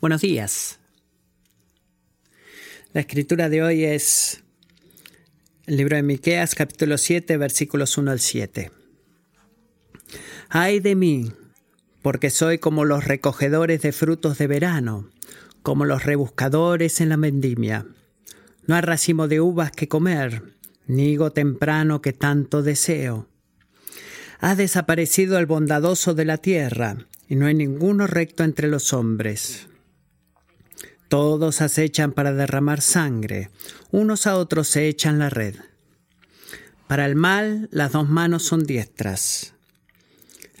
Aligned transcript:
Buenos 0.00 0.20
días. 0.20 0.80
La 2.92 3.00
escritura 3.00 3.48
de 3.48 3.62
hoy 3.62 3.84
es 3.84 4.42
el 5.66 5.76
libro 5.78 5.96
de 5.96 6.02
Miqueas, 6.02 6.54
capítulo 6.54 6.98
7, 6.98 7.36
versículos 7.38 7.96
1 7.96 8.10
al 8.10 8.20
7. 8.20 8.70
Ay 10.50 10.80
de 10.80 10.94
mí, 10.94 11.32
porque 12.02 12.28
soy 12.28 12.58
como 12.58 12.84
los 12.84 13.04
recogedores 13.04 13.80
de 13.80 13.92
frutos 13.92 14.36
de 14.36 14.46
verano, 14.46 15.08
como 15.62 15.86
los 15.86 16.04
rebuscadores 16.04 17.00
en 17.00 17.08
la 17.08 17.16
vendimia. 17.16 17.86
No 18.66 18.74
hay 18.74 18.82
racimo 18.82 19.26
de 19.26 19.40
uvas 19.40 19.70
que 19.72 19.88
comer, 19.88 20.42
ni 20.86 21.12
higo 21.12 21.32
temprano 21.32 22.02
que 22.02 22.12
tanto 22.12 22.62
deseo. 22.62 23.28
Ha 24.40 24.54
desaparecido 24.54 25.38
el 25.38 25.46
bondadoso 25.46 26.12
de 26.12 26.26
la 26.26 26.36
tierra, 26.36 27.06
y 27.26 27.36
no 27.36 27.46
hay 27.46 27.54
ninguno 27.54 28.06
recto 28.06 28.44
entre 28.44 28.68
los 28.68 28.92
hombres. 28.92 29.68
Todos 31.14 31.60
acechan 31.60 32.10
para 32.10 32.32
derramar 32.32 32.80
sangre, 32.80 33.48
unos 33.92 34.26
a 34.26 34.34
otros 34.34 34.66
se 34.66 34.88
echan 34.88 35.20
la 35.20 35.30
red. 35.30 35.54
Para 36.88 37.06
el 37.06 37.14
mal 37.14 37.68
las 37.70 37.92
dos 37.92 38.08
manos 38.08 38.42
son 38.42 38.64
diestras. 38.64 39.54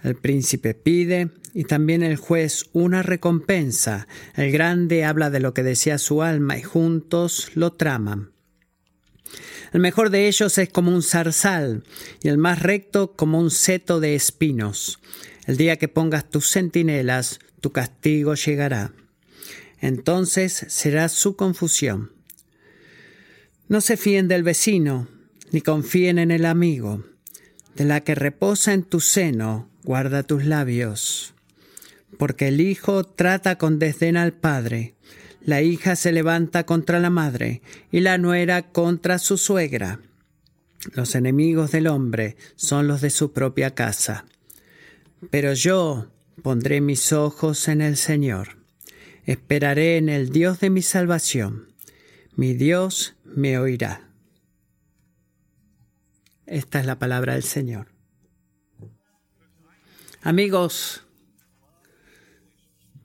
El 0.04 0.14
príncipe 0.14 0.74
pide 0.74 1.30
y 1.54 1.64
también 1.64 2.04
el 2.04 2.14
juez 2.14 2.66
una 2.72 3.02
recompensa. 3.02 4.06
El 4.36 4.52
grande 4.52 5.04
habla 5.04 5.28
de 5.28 5.40
lo 5.40 5.54
que 5.54 5.64
desea 5.64 5.98
su 5.98 6.22
alma 6.22 6.56
y 6.56 6.62
juntos 6.62 7.50
lo 7.56 7.72
traman. 7.72 8.30
El 9.72 9.80
mejor 9.80 10.10
de 10.10 10.28
ellos 10.28 10.56
es 10.58 10.68
como 10.68 10.92
un 10.92 11.02
zarzal 11.02 11.82
y 12.22 12.28
el 12.28 12.38
más 12.38 12.62
recto 12.62 13.16
como 13.16 13.40
un 13.40 13.50
seto 13.50 13.98
de 13.98 14.14
espinos. 14.14 15.00
El 15.46 15.56
día 15.56 15.78
que 15.78 15.88
pongas 15.88 16.30
tus 16.30 16.48
centinelas, 16.48 17.40
tu 17.60 17.72
castigo 17.72 18.36
llegará. 18.36 18.92
Entonces 19.84 20.64
será 20.68 21.10
su 21.10 21.36
confusión. 21.36 22.10
No 23.68 23.82
se 23.82 23.98
fíen 23.98 24.28
del 24.28 24.42
vecino, 24.42 25.08
ni 25.52 25.60
confíen 25.60 26.18
en 26.18 26.30
el 26.30 26.46
amigo. 26.46 27.04
De 27.76 27.84
la 27.84 28.00
que 28.00 28.14
reposa 28.14 28.72
en 28.72 28.84
tu 28.84 29.00
seno, 29.00 29.68
guarda 29.82 30.22
tus 30.22 30.46
labios. 30.46 31.34
Porque 32.18 32.48
el 32.48 32.62
hijo 32.62 33.04
trata 33.04 33.58
con 33.58 33.78
desdén 33.78 34.16
al 34.16 34.32
padre, 34.32 34.94
la 35.42 35.60
hija 35.60 35.96
se 35.96 36.12
levanta 36.12 36.64
contra 36.64 36.98
la 36.98 37.10
madre, 37.10 37.60
y 37.92 38.00
la 38.00 38.16
nuera 38.16 38.72
contra 38.72 39.18
su 39.18 39.36
suegra. 39.36 40.00
Los 40.94 41.14
enemigos 41.14 41.72
del 41.72 41.88
hombre 41.88 42.38
son 42.56 42.88
los 42.88 43.02
de 43.02 43.10
su 43.10 43.34
propia 43.34 43.74
casa. 43.74 44.24
Pero 45.28 45.52
yo 45.52 46.10
pondré 46.42 46.80
mis 46.80 47.12
ojos 47.12 47.68
en 47.68 47.82
el 47.82 47.98
Señor. 47.98 48.63
Esperaré 49.26 49.96
en 49.96 50.08
el 50.08 50.30
Dios 50.30 50.60
de 50.60 50.70
mi 50.70 50.82
salvación. 50.82 51.72
Mi 52.36 52.52
Dios 52.52 53.14
me 53.24 53.58
oirá. 53.58 54.08
Esta 56.46 56.80
es 56.80 56.86
la 56.86 56.98
palabra 56.98 57.34
del 57.34 57.42
Señor. 57.42 57.88
Amigos, 60.22 61.06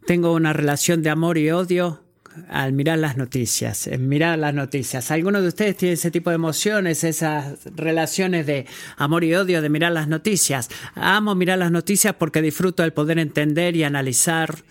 tengo 0.06 0.34
una 0.34 0.54
relación 0.54 1.04
de 1.04 1.10
amor 1.10 1.38
y 1.38 1.52
odio 1.52 2.04
al 2.48 2.74
mirar 2.74 3.00
las 3.00 3.18
noticias, 3.18 3.90
mirar 3.98 4.40
las 4.40 4.54
noticias. 4.54 5.12
¿Algunos 5.12 5.42
de 5.42 5.50
ustedes 5.50 5.78
tienen 5.78 5.94
ese 5.94 6.12
tipo 6.12 6.30
de 6.30 6.36
emociones, 6.36 7.04
esas 7.04 7.60
relaciones 7.76 8.46
de 8.46 8.66
amor 8.98 9.24
y 9.24 9.36
odio 9.36 9.62
de 9.62 9.70
mirar 9.70 9.92
las 9.92 10.08
noticias? 10.08 10.70
Amo 10.96 11.36
mirar 11.36 11.60
las 11.60 11.72
noticias 11.72 12.16
porque 12.16 12.42
disfruto 12.42 12.84
del 12.84 12.94
poder 12.94 13.20
entender 13.20 13.76
y 13.76 13.84
analizar 13.84 14.64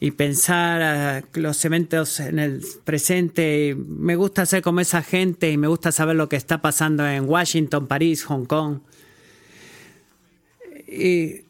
y 0.00 0.12
pensar 0.12 1.22
uh, 1.34 1.40
los 1.40 1.64
eventos 1.64 2.20
en 2.20 2.38
el 2.38 2.62
presente. 2.84 3.76
Me 3.76 4.16
gusta 4.16 4.46
ser 4.46 4.62
como 4.62 4.80
esa 4.80 5.02
gente 5.02 5.50
y 5.50 5.56
me 5.56 5.66
gusta 5.66 5.92
saber 5.92 6.16
lo 6.16 6.28
que 6.28 6.36
está 6.36 6.60
pasando 6.60 7.06
en 7.06 7.28
Washington, 7.28 7.86
París, 7.86 8.24
Hong 8.24 8.44
Kong. 8.44 8.78
Y 10.86 11.42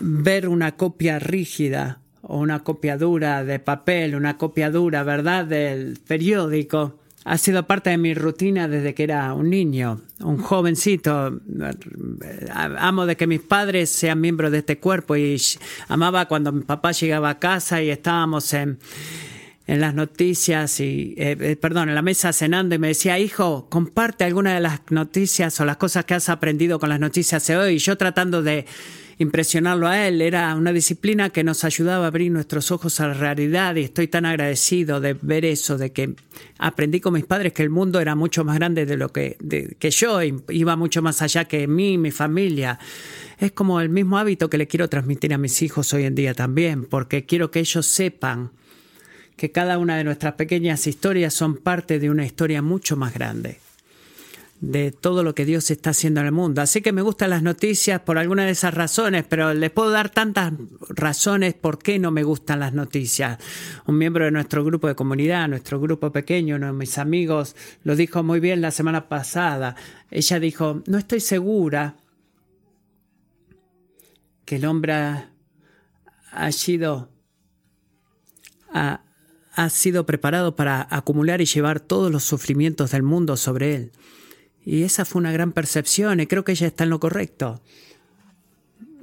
ver 0.00 0.48
una 0.48 0.76
copia 0.76 1.18
rígida 1.18 2.00
o 2.22 2.38
una 2.38 2.64
copia 2.64 2.96
dura 2.96 3.44
de 3.44 3.58
papel, 3.58 4.14
una 4.14 4.38
copia 4.38 4.70
dura, 4.70 5.02
¿verdad?, 5.02 5.44
del 5.44 5.98
periódico, 6.06 6.98
ha 7.24 7.38
sido 7.38 7.66
parte 7.66 7.90
de 7.90 7.96
mi 7.96 8.12
rutina 8.12 8.68
desde 8.68 8.94
que 8.94 9.02
era 9.02 9.32
un 9.32 9.48
niño, 9.48 10.02
un 10.20 10.38
jovencito. 10.38 11.40
Amo 12.52 13.06
de 13.06 13.16
que 13.16 13.26
mis 13.26 13.40
padres 13.40 13.88
sean 13.88 14.20
miembros 14.20 14.52
de 14.52 14.58
este 14.58 14.78
cuerpo 14.78 15.16
y 15.16 15.40
amaba 15.88 16.26
cuando 16.28 16.52
mi 16.52 16.62
papá 16.62 16.92
llegaba 16.92 17.30
a 17.30 17.38
casa 17.38 17.82
y 17.82 17.88
estábamos 17.88 18.52
en, 18.52 18.78
en 19.66 19.80
las 19.80 19.94
noticias 19.94 20.78
y, 20.80 21.14
eh, 21.16 21.36
eh, 21.40 21.56
perdón, 21.56 21.88
en 21.88 21.94
la 21.94 22.02
mesa 22.02 22.32
cenando 22.34 22.74
y 22.74 22.78
me 22.78 22.88
decía, 22.88 23.18
hijo, 23.18 23.68
comparte 23.70 24.24
alguna 24.24 24.54
de 24.54 24.60
las 24.60 24.80
noticias 24.90 25.58
o 25.60 25.64
las 25.64 25.78
cosas 25.78 26.04
que 26.04 26.14
has 26.14 26.28
aprendido 26.28 26.78
con 26.78 26.90
las 26.90 27.00
noticias 27.00 27.46
de 27.46 27.56
hoy. 27.56 27.74
Y 27.74 27.78
yo 27.78 27.96
tratando 27.96 28.42
de 28.42 28.66
impresionarlo 29.18 29.86
a 29.86 30.06
él. 30.06 30.20
Era 30.22 30.54
una 30.54 30.72
disciplina 30.72 31.30
que 31.30 31.44
nos 31.44 31.64
ayudaba 31.64 32.04
a 32.04 32.08
abrir 32.08 32.30
nuestros 32.30 32.70
ojos 32.70 33.00
a 33.00 33.08
la 33.08 33.14
realidad 33.14 33.76
y 33.76 33.82
estoy 33.82 34.08
tan 34.08 34.26
agradecido 34.26 35.00
de 35.00 35.14
ver 35.20 35.44
eso, 35.44 35.78
de 35.78 35.92
que 35.92 36.14
aprendí 36.58 37.00
con 37.00 37.14
mis 37.14 37.24
padres 37.24 37.52
que 37.52 37.62
el 37.62 37.70
mundo 37.70 38.00
era 38.00 38.14
mucho 38.14 38.44
más 38.44 38.56
grande 38.56 38.86
de 38.86 38.96
lo 38.96 39.10
que, 39.10 39.36
que 39.78 39.90
yo, 39.90 40.20
iba 40.22 40.76
mucho 40.76 41.02
más 41.02 41.22
allá 41.22 41.44
que 41.44 41.66
mí, 41.66 41.98
mi 41.98 42.10
familia. 42.10 42.78
Es 43.38 43.52
como 43.52 43.80
el 43.80 43.88
mismo 43.88 44.18
hábito 44.18 44.48
que 44.48 44.58
le 44.58 44.66
quiero 44.66 44.88
transmitir 44.88 45.34
a 45.34 45.38
mis 45.38 45.62
hijos 45.62 45.92
hoy 45.92 46.04
en 46.04 46.14
día 46.14 46.34
también, 46.34 46.84
porque 46.84 47.26
quiero 47.26 47.50
que 47.50 47.60
ellos 47.60 47.86
sepan 47.86 48.50
que 49.36 49.50
cada 49.50 49.78
una 49.78 49.96
de 49.96 50.04
nuestras 50.04 50.34
pequeñas 50.34 50.86
historias 50.86 51.34
son 51.34 51.56
parte 51.56 51.98
de 51.98 52.08
una 52.08 52.24
historia 52.24 52.62
mucho 52.62 52.96
más 52.96 53.12
grande 53.12 53.58
de 54.70 54.92
todo 54.92 55.22
lo 55.22 55.34
que 55.34 55.44
Dios 55.44 55.70
está 55.70 55.90
haciendo 55.90 56.20
en 56.20 56.26
el 56.26 56.32
mundo. 56.32 56.62
Así 56.62 56.80
que 56.80 56.92
me 56.92 57.02
gustan 57.02 57.30
las 57.30 57.42
noticias 57.42 58.00
por 58.00 58.16
alguna 58.16 58.46
de 58.46 58.52
esas 58.52 58.72
razones, 58.72 59.24
pero 59.28 59.52
les 59.52 59.70
puedo 59.70 59.90
dar 59.90 60.08
tantas 60.08 60.54
razones 60.88 61.52
por 61.52 61.78
qué 61.78 61.98
no 61.98 62.10
me 62.10 62.22
gustan 62.22 62.60
las 62.60 62.72
noticias. 62.72 63.38
Un 63.86 63.98
miembro 63.98 64.24
de 64.24 64.30
nuestro 64.30 64.64
grupo 64.64 64.88
de 64.88 64.94
comunidad, 64.94 65.48
nuestro 65.48 65.80
grupo 65.80 66.12
pequeño, 66.12 66.56
uno 66.56 66.68
de 66.68 66.72
mis 66.72 66.96
amigos, 66.96 67.56
lo 67.82 67.94
dijo 67.94 68.22
muy 68.22 68.40
bien 68.40 68.62
la 68.62 68.70
semana 68.70 69.08
pasada. 69.08 69.76
Ella 70.10 70.40
dijo, 70.40 70.82
no 70.86 70.96
estoy 70.96 71.20
segura 71.20 71.96
que 74.46 74.56
el 74.56 74.64
hombre 74.64 74.94
ha, 74.94 76.52
sido... 76.52 77.10
ha 78.72 79.68
sido 79.68 80.06
preparado 80.06 80.56
para 80.56 80.88
acumular 80.90 81.42
y 81.42 81.44
llevar 81.44 81.80
todos 81.80 82.10
los 82.10 82.24
sufrimientos 82.24 82.92
del 82.92 83.02
mundo 83.02 83.36
sobre 83.36 83.74
él. 83.74 83.92
Y 84.64 84.82
esa 84.82 85.04
fue 85.04 85.20
una 85.20 85.32
gran 85.32 85.52
percepción 85.52 86.20
y 86.20 86.26
creo 86.26 86.44
que 86.44 86.52
ella 86.52 86.66
está 86.66 86.84
en 86.84 86.90
lo 86.90 87.00
correcto. 87.00 87.60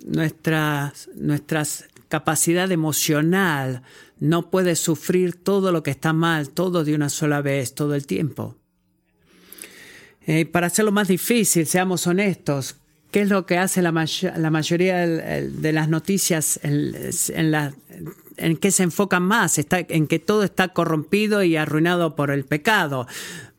Nuestra, 0.05 0.94
nuestra 1.16 1.63
capacidad 2.09 2.72
emocional 2.72 3.83
no 4.19 4.49
puede 4.49 4.75
sufrir 4.75 5.35
todo 5.35 5.72
lo 5.72 5.83
que 5.83 5.91
está 5.91 6.13
mal, 6.13 6.49
todo 6.49 6.83
de 6.83 6.95
una 6.95 7.09
sola 7.09 7.41
vez, 7.41 7.75
todo 7.75 7.95
el 7.95 8.05
tiempo. 8.05 8.55
Eh, 10.27 10.45
para 10.45 10.67
hacerlo 10.67 10.91
más 10.91 11.07
difícil, 11.07 11.66
seamos 11.66 12.05
honestos, 12.05 12.75
¿qué 13.11 13.22
es 13.22 13.29
lo 13.29 13.45
que 13.45 13.57
hace 13.57 13.81
la, 13.81 13.91
la 14.38 14.51
mayoría 14.51 15.07
de 15.07 15.73
las 15.73 15.89
noticias 15.89 16.59
en, 16.63 16.93
en, 17.29 17.51
la, 17.51 17.73
en 18.41 18.57
qué 18.57 18.72
se 18.72 18.84
enfocan 18.84 19.24
más? 19.24 19.57
Está, 19.57 19.79
en 19.79 20.07
que 20.07 20.19
todo 20.19 20.44
está 20.44 20.69
corrompido 20.69 21.44
y 21.44 21.56
arruinado 21.56 22.16
por 22.16 22.31
el 22.31 22.46
pecado 22.46 23.07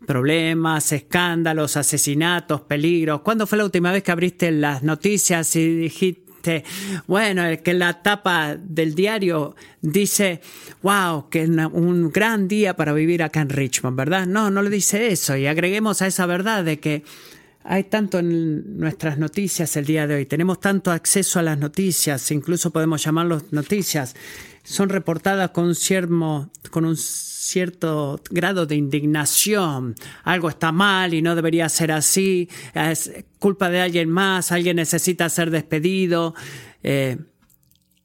problemas, 0.07 0.93
escándalos, 0.93 1.77
asesinatos, 1.77 2.63
peligros. 2.63 3.21
¿Cuándo 3.21 3.47
fue 3.47 3.59
la 3.59 3.65
última 3.65 3.93
vez 3.93 4.03
que 4.03 4.13
abriste 4.13 4.51
las 4.51 4.83
noticias 4.83 5.55
y 5.57 5.77
dijiste, 5.77 6.65
bueno, 7.07 7.45
que 7.63 7.75
la 7.75 8.03
tapa 8.03 8.57
del 8.57 8.95
diario 8.95 9.55
dice, 9.81 10.41
wow, 10.83 11.29
que 11.29 11.45
un 11.45 12.11
gran 12.11 12.49
día 12.49 12.75
para 12.75 12.93
vivir 12.93 13.23
acá 13.23 13.41
en 13.41 13.49
Richmond, 13.49 13.97
¿verdad? 13.97 14.27
No, 14.27 14.51
no 14.51 14.63
le 14.63 14.71
dice 14.71 15.09
eso. 15.09 15.37
Y 15.37 15.47
agreguemos 15.47 16.03
a 16.03 16.07
esa 16.07 16.27
verdad 16.27 16.65
de 16.65 16.81
que 16.81 17.05
hay 17.65 17.85
tanto 17.85 18.19
en 18.19 18.79
nuestras 18.79 19.19
noticias 19.19 19.77
el 19.77 19.85
día 19.85 20.07
de 20.07 20.17
hoy, 20.17 20.27
tenemos 20.27 20.61
tanto 20.61 20.91
acceso 20.91 21.39
a 21.39 21.43
las 21.43 21.59
noticias, 21.59 22.31
incluso 22.31 22.71
podemos 22.71 23.03
llamarlos 23.05 23.53
noticias, 23.53 24.15
son 24.65 24.89
reportadas 24.89 25.51
con 25.51 25.65
un, 25.65 25.75
cierto, 25.75 26.51
con 26.71 26.85
un 26.85 26.97
cierto 26.97 28.21
grado 28.31 28.65
de 28.65 28.77
indignación. 28.77 29.97
Algo 30.23 30.49
está 30.49 30.71
mal 30.71 31.15
y 31.15 31.23
no 31.23 31.35
debería 31.35 31.69
ser 31.69 31.91
así, 31.91 32.49
es 32.75 33.13
culpa 33.39 33.71
de 33.71 33.81
alguien 33.81 34.09
más, 34.09 34.53
alguien 34.53 34.77
necesita 34.77 35.29
ser 35.29 35.51
despedido 35.51 36.35
eh, 36.83 37.19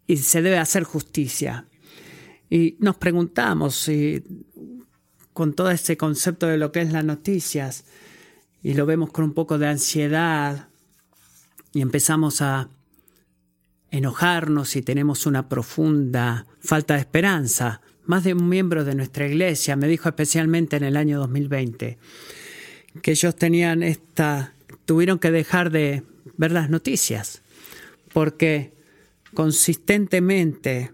y 0.07 0.17
se 0.17 0.41
debe 0.41 0.57
hacer 0.57 0.83
justicia. 0.83 1.67
Y 2.49 2.75
nos 2.79 2.97
preguntamos 2.97 3.75
si 3.75 4.23
con 5.33 5.53
todo 5.53 5.69
ese 5.69 5.97
concepto 5.97 6.47
de 6.47 6.57
lo 6.57 6.71
que 6.71 6.81
es 6.81 6.91
las 6.91 7.05
noticias, 7.05 7.85
y 8.67 8.73
lo 8.73 8.85
vemos 8.85 9.11
con 9.11 9.23
un 9.23 9.33
poco 9.33 9.57
de 9.57 9.65
ansiedad 9.65 10.67
y 11.71 11.79
empezamos 11.79 12.41
a 12.41 12.67
enojarnos 13.91 14.67
si 14.67 14.81
tenemos 14.81 15.25
una 15.25 15.47
profunda 15.47 16.45
falta 16.59 16.95
de 16.95 16.99
esperanza. 16.99 17.79
Más 18.03 18.25
de 18.25 18.33
un 18.33 18.49
miembro 18.49 18.83
de 18.83 18.93
nuestra 18.93 19.25
iglesia 19.25 19.77
me 19.77 19.87
dijo 19.87 20.09
especialmente 20.09 20.75
en 20.75 20.83
el 20.83 20.97
año 20.97 21.17
2020 21.17 21.97
que 23.01 23.11
ellos 23.11 23.37
tenían 23.37 23.83
esta, 23.83 24.53
tuvieron 24.83 25.17
que 25.17 25.31
dejar 25.31 25.71
de 25.71 26.03
ver 26.35 26.51
las 26.51 26.69
noticias 26.69 27.43
porque 28.11 28.73
consistentemente 29.33 30.91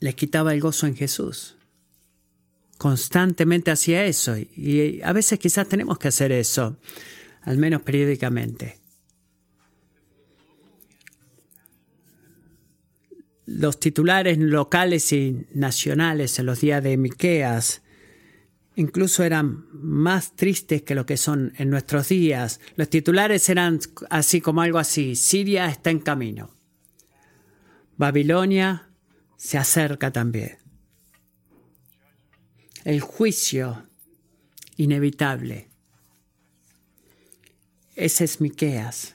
les 0.00 0.16
quitaba 0.16 0.52
el 0.52 0.60
gozo 0.60 0.88
en 0.88 0.96
Jesús. 0.96 1.59
Constantemente 2.80 3.70
hacía 3.70 4.06
eso 4.06 4.38
y 4.38 5.02
a 5.02 5.12
veces 5.12 5.38
quizás 5.38 5.68
tenemos 5.68 5.98
que 5.98 6.08
hacer 6.08 6.32
eso, 6.32 6.78
al 7.42 7.58
menos 7.58 7.82
periódicamente. 7.82 8.80
Los 13.44 13.78
titulares 13.80 14.38
locales 14.38 15.12
y 15.12 15.46
nacionales 15.52 16.38
en 16.38 16.46
los 16.46 16.62
días 16.62 16.82
de 16.82 16.96
Miqueas 16.96 17.82
incluso 18.76 19.24
eran 19.24 19.66
más 19.74 20.34
tristes 20.34 20.80
que 20.80 20.94
lo 20.94 21.04
que 21.04 21.18
son 21.18 21.52
en 21.58 21.68
nuestros 21.68 22.08
días. 22.08 22.60
Los 22.76 22.88
titulares 22.88 23.46
eran 23.50 23.78
así 24.08 24.40
como 24.40 24.62
algo 24.62 24.78
así, 24.78 25.16
Siria 25.16 25.66
está 25.66 25.90
en 25.90 25.98
camino. 25.98 26.48
Babilonia 27.98 28.88
se 29.36 29.58
acerca 29.58 30.10
también. 30.12 30.59
El 32.84 33.00
juicio 33.00 33.86
inevitable. 34.76 35.68
Ese 37.94 38.24
es 38.24 38.40
Miqueas. 38.40 39.14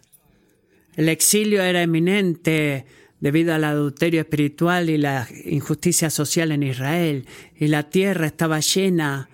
El 0.95 1.09
exilio 1.09 1.63
era 1.63 1.81
eminente 1.81 2.85
debido 3.19 3.56
al 3.56 3.63
adulterio 3.63 4.21
espiritual 4.21 4.89
y 4.89 4.97
la 4.97 5.27
injusticia 5.45 6.09
social 6.09 6.51
en 6.51 6.63
Israel, 6.63 7.25
y 7.56 7.67
la 7.67 7.89
tierra 7.89 8.27
estaba 8.27 8.59
llena 8.59 9.29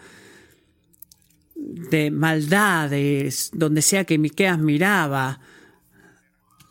de 1.56 2.10
maldades, 2.10 3.50
donde 3.54 3.82
sea 3.82 4.06
que 4.06 4.18
Miqueas 4.18 4.60
miraba, 4.60 5.42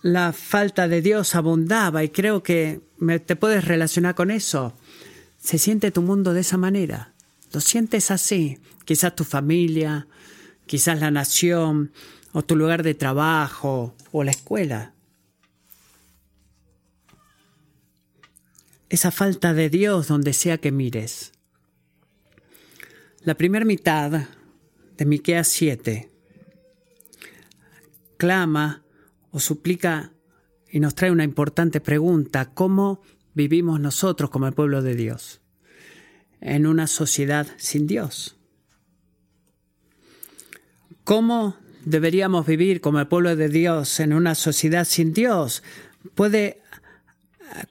la 0.03 0.33
falta 0.33 0.89
de 0.89 1.03
Dios 1.03 1.35
abundaba 1.35 2.03
y 2.03 2.09
creo 2.09 2.43
que 2.43 2.81
te 3.27 3.37
puedes 3.37 3.67
relacionar 3.67 4.15
con 4.15 4.31
eso. 4.31 4.75
Se 5.39 5.59
siente 5.59 5.91
tu 5.91 6.03
mundo 6.03 6.33
de 6.33 6.41
esa 6.41 6.57
manera. 6.57 7.10
Lo 7.53 7.61
sientes 7.61 8.11
así. 8.11 8.59
Quizás 8.85 9.15
tu 9.15 9.25
familia, 9.25 10.07
quizás 10.67 11.01
la 11.01 11.11
nación, 11.11 11.93
o 12.33 12.43
tu 12.43 12.57
lugar 12.57 12.83
de 12.83 12.95
trabajo, 12.95 13.95
o 14.13 14.25
la 14.25 14.31
escuela. 14.31 14.95
Esa 18.89 19.11
falta 19.11 19.55
de 19.55 19.71
Dios 19.71 20.09
donde 20.09 20.33
sea 20.33 20.59
que 20.59 20.73
mires. 20.73 21.33
La 23.23 23.35
primera 23.35 23.65
mitad 23.65 24.29
de 24.97 25.05
Miqueas 25.05 25.49
7 25.49 26.11
clama 28.17 28.83
o 29.31 29.41
suplica 29.41 30.13
y 30.71 30.81
nos 30.81 30.95
trae 30.95 31.11
una 31.11 31.25
importante 31.25 31.81
pregunta, 31.81 32.53
¿cómo 32.53 33.03
vivimos 33.35 33.81
nosotros 33.81 34.31
como 34.31 34.47
el 34.47 34.53
pueblo 34.53 34.83
de 34.83 34.95
Dios 34.95 35.40
en 36.41 36.67
una 36.67 36.87
sociedad 36.87 37.47
sin 37.57 37.87
Dios? 37.87 38.37
¿Cómo 41.05 41.57
deberíamos 41.85 42.47
vivir 42.47 42.81
como 42.81 43.01
el 43.01 43.09
pueblo 43.09 43.37
de 43.37 43.49
Dios 43.49 44.01
en 44.01 44.13
una 44.13 44.35
sociedad 44.35 44.85
sin 44.85 45.13
Dios? 45.13 45.63
¿Puede 46.15 46.61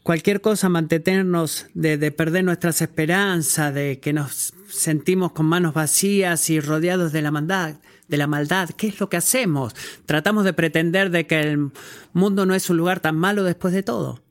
cualquier 0.03 0.41
cosa 0.41 0.69
mantenernos 0.69 1.67
de, 1.73 1.97
de 1.97 2.11
perder 2.11 2.43
nuestras 2.43 2.81
esperanzas, 2.81 3.73
de 3.73 3.99
que 3.99 4.13
nos 4.13 4.53
sentimos 4.67 5.31
con 5.31 5.45
manos 5.45 5.73
vacías 5.73 6.49
y 6.49 6.59
rodeados 6.59 7.11
de 7.11 7.21
la 7.21 7.31
maldad, 7.31 7.75
de 8.07 8.17
la 8.17 8.27
maldad. 8.27 8.69
¿Qué 8.71 8.87
es 8.87 8.99
lo 8.99 9.09
que 9.09 9.17
hacemos? 9.17 9.75
Tratamos 10.05 10.43
de 10.43 10.53
pretender 10.53 11.09
de 11.09 11.27
que 11.27 11.39
el 11.39 11.71
mundo 12.13 12.45
no 12.45 12.55
es 12.55 12.69
un 12.69 12.77
lugar 12.77 12.99
tan 12.99 13.17
malo 13.17 13.43
después 13.43 13.73
de 13.73 13.83
todo. 13.83 14.21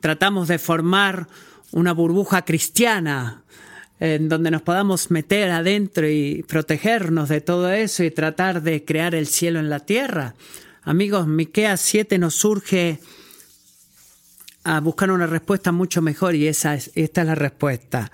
Tratamos 0.00 0.48
de 0.48 0.58
formar 0.58 1.28
una 1.74 1.92
burbuja 1.92 2.44
cristiana 2.44 3.42
en 3.98 4.28
donde 4.28 4.52
nos 4.52 4.62
podamos 4.62 5.10
meter 5.10 5.50
adentro 5.50 6.08
y 6.08 6.44
protegernos 6.48 7.28
de 7.28 7.40
todo 7.40 7.70
eso 7.72 8.04
y 8.04 8.12
tratar 8.12 8.62
de 8.62 8.84
crear 8.84 9.14
el 9.14 9.26
cielo 9.26 9.58
en 9.58 9.70
la 9.70 9.80
tierra. 9.80 10.34
Amigos, 10.82 11.26
Miqueas 11.26 11.80
7 11.80 12.18
nos 12.18 12.34
surge 12.34 13.00
a 14.62 14.78
buscar 14.80 15.10
una 15.10 15.26
respuesta 15.26 15.72
mucho 15.72 16.00
mejor 16.00 16.36
y 16.36 16.46
esa 16.46 16.74
es, 16.74 16.92
esta 16.94 17.22
es 17.22 17.26
la 17.26 17.34
respuesta 17.34 18.12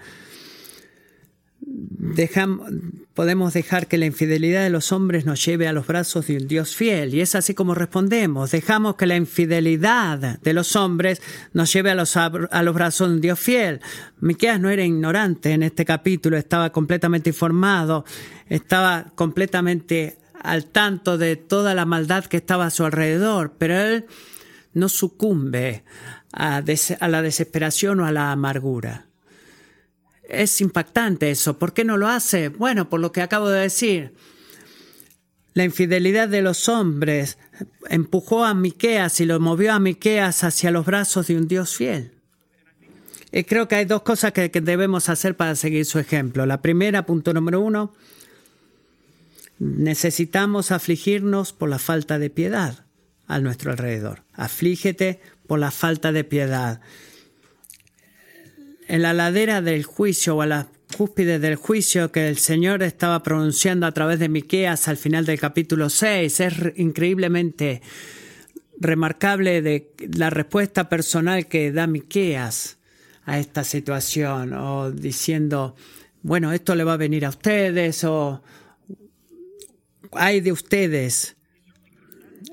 podemos 3.15 3.53
dejar 3.53 3.87
que 3.87 3.99
la 3.99 4.07
infidelidad 4.07 4.63
de 4.63 4.71
los 4.71 4.93
hombres 4.93 5.27
nos 5.27 5.45
lleve 5.45 5.69
a 5.69 5.73
los 5.73 5.87
brazos 5.87 6.27
de 6.27 6.39
un 6.39 6.49
Dios 6.49 6.75
fiel. 6.75 7.15
Y 7.15 7.21
es 7.21 7.35
así 7.35 7.55
como 7.55 7.75
respondemos. 7.75 8.51
Dejamos 8.51 8.97
que 8.97 9.07
la 9.07 9.17
infidelidad 9.17 10.41
de 10.41 10.53
los 10.53 10.77
hombres 10.77 11.21
nos 11.53 11.73
lleve 11.73 11.91
a 11.91 11.95
los, 11.95 12.17
a 12.17 12.63
los 12.63 12.75
brazos 12.75 13.09
de 13.09 13.15
un 13.15 13.21
Dios 13.21 13.39
fiel. 13.39 13.81
Miqueas 14.21 14.61
no 14.61 14.71
era 14.71 14.85
ignorante 14.85 15.53
en 15.53 15.63
este 15.63 15.85
capítulo, 15.85 16.37
estaba 16.37 16.71
completamente 16.71 17.31
informado, 17.31 18.05
estaba 18.49 19.13
completamente 19.15 20.19
al 20.43 20.67
tanto 20.67 21.19
de 21.19 21.37
toda 21.37 21.75
la 21.75 21.85
maldad 21.85 22.25
que 22.25 22.39
estaba 22.39 22.67
a 22.67 22.71
su 22.71 22.85
alrededor, 22.85 23.55
pero 23.59 23.79
él 23.79 24.07
no 24.73 24.89
sucumbe 24.89 25.85
a 26.33 26.63
la 27.09 27.23
desesperación 27.23 28.01
o 28.01 28.07
a 28.07 28.13
la 28.13 28.33
amargura. 28.33 29.10
Es 30.31 30.61
impactante 30.61 31.31
eso. 31.31 31.59
¿Por 31.59 31.73
qué 31.73 31.85
no 31.85 31.97
lo 31.97 32.09
hace? 32.09 32.49
Bueno, 32.49 32.89
por 32.89 33.01
lo 33.01 33.13
que 33.13 33.21
acabo 33.21 33.49
de 33.49 33.61
decir. 33.61 34.15
La 35.55 35.65
infidelidad 35.65 36.29
de 36.29 36.43
los 36.43 36.69
hombres 36.69 37.37
empujó 37.89 38.45
a 38.45 38.55
Miqueas 38.55 39.21
y 39.21 39.27
lo 39.27 39.41
movió 39.41 39.73
a 39.73 39.81
Miqueas 39.81 40.45
hacia 40.45 40.71
los 40.71 40.87
brazos 40.87 41.27
de 41.27 41.37
un 41.37 41.49
Dios 41.49 41.77
fiel. 41.77 42.13
Y 43.33 43.45
creo 43.45 43.67
que 43.67 43.75
hay 43.75 43.85
dos 43.85 44.03
cosas 44.03 44.33
que, 44.33 44.51
que 44.53 44.61
debemos 44.61 45.09
hacer 45.09 45.37
para 45.37 45.57
seguir 45.57 45.85
su 45.85 45.99
ejemplo. 45.99 46.47
La 46.47 46.63
primera, 46.63 47.05
punto 47.05 47.35
número 47.35 47.61
uno, 47.61 47.93
necesitamos 49.59 50.71
afligirnos 50.71 51.53
por 51.53 51.69
la 51.69 51.79
falta 51.79 52.19
de 52.19 52.31
piedad 52.31 52.87
a 53.27 53.41
nuestro 53.41 53.73
alrededor. 53.73 54.23
Aflígete 54.33 55.21
por 55.47 55.59
la 55.59 55.71
falta 55.71 56.13
de 56.13 56.25
piedad 56.25 56.81
en 58.91 59.03
la 59.03 59.13
ladera 59.13 59.63
del 59.63 59.85
juicio 59.85 60.37
o 60.37 60.43
a 60.43 60.47
la 60.47 60.67
cúspide 60.97 61.39
del 61.39 61.55
juicio 61.55 62.11
que 62.11 62.27
el 62.27 62.39
Señor 62.39 62.83
estaba 62.83 63.23
pronunciando 63.23 63.87
a 63.87 63.93
través 63.93 64.19
de 64.19 64.29
Miqueas 64.29 64.89
al 64.89 64.97
final 64.97 65.25
del 65.25 65.39
capítulo 65.39 65.89
6. 65.89 66.41
Es 66.41 66.55
increíblemente 66.75 67.83
remarcable 68.81 69.93
la 70.17 70.31
respuesta 70.31 70.89
personal 70.89 71.47
que 71.47 71.71
da 71.71 71.87
Miqueas 71.87 72.79
a 73.27 73.39
esta 73.39 73.63
situación 73.63 74.55
o 74.55 74.91
diciendo, 74.91 75.77
bueno, 76.23 76.53
esto 76.53 76.75
le 76.75 76.83
va 76.83 76.95
a 76.95 76.97
venir 76.97 77.25
a 77.27 77.29
ustedes 77.29 78.03
o 78.03 78.43
hay 80.11 80.41
de 80.41 80.51
ustedes. 80.51 81.37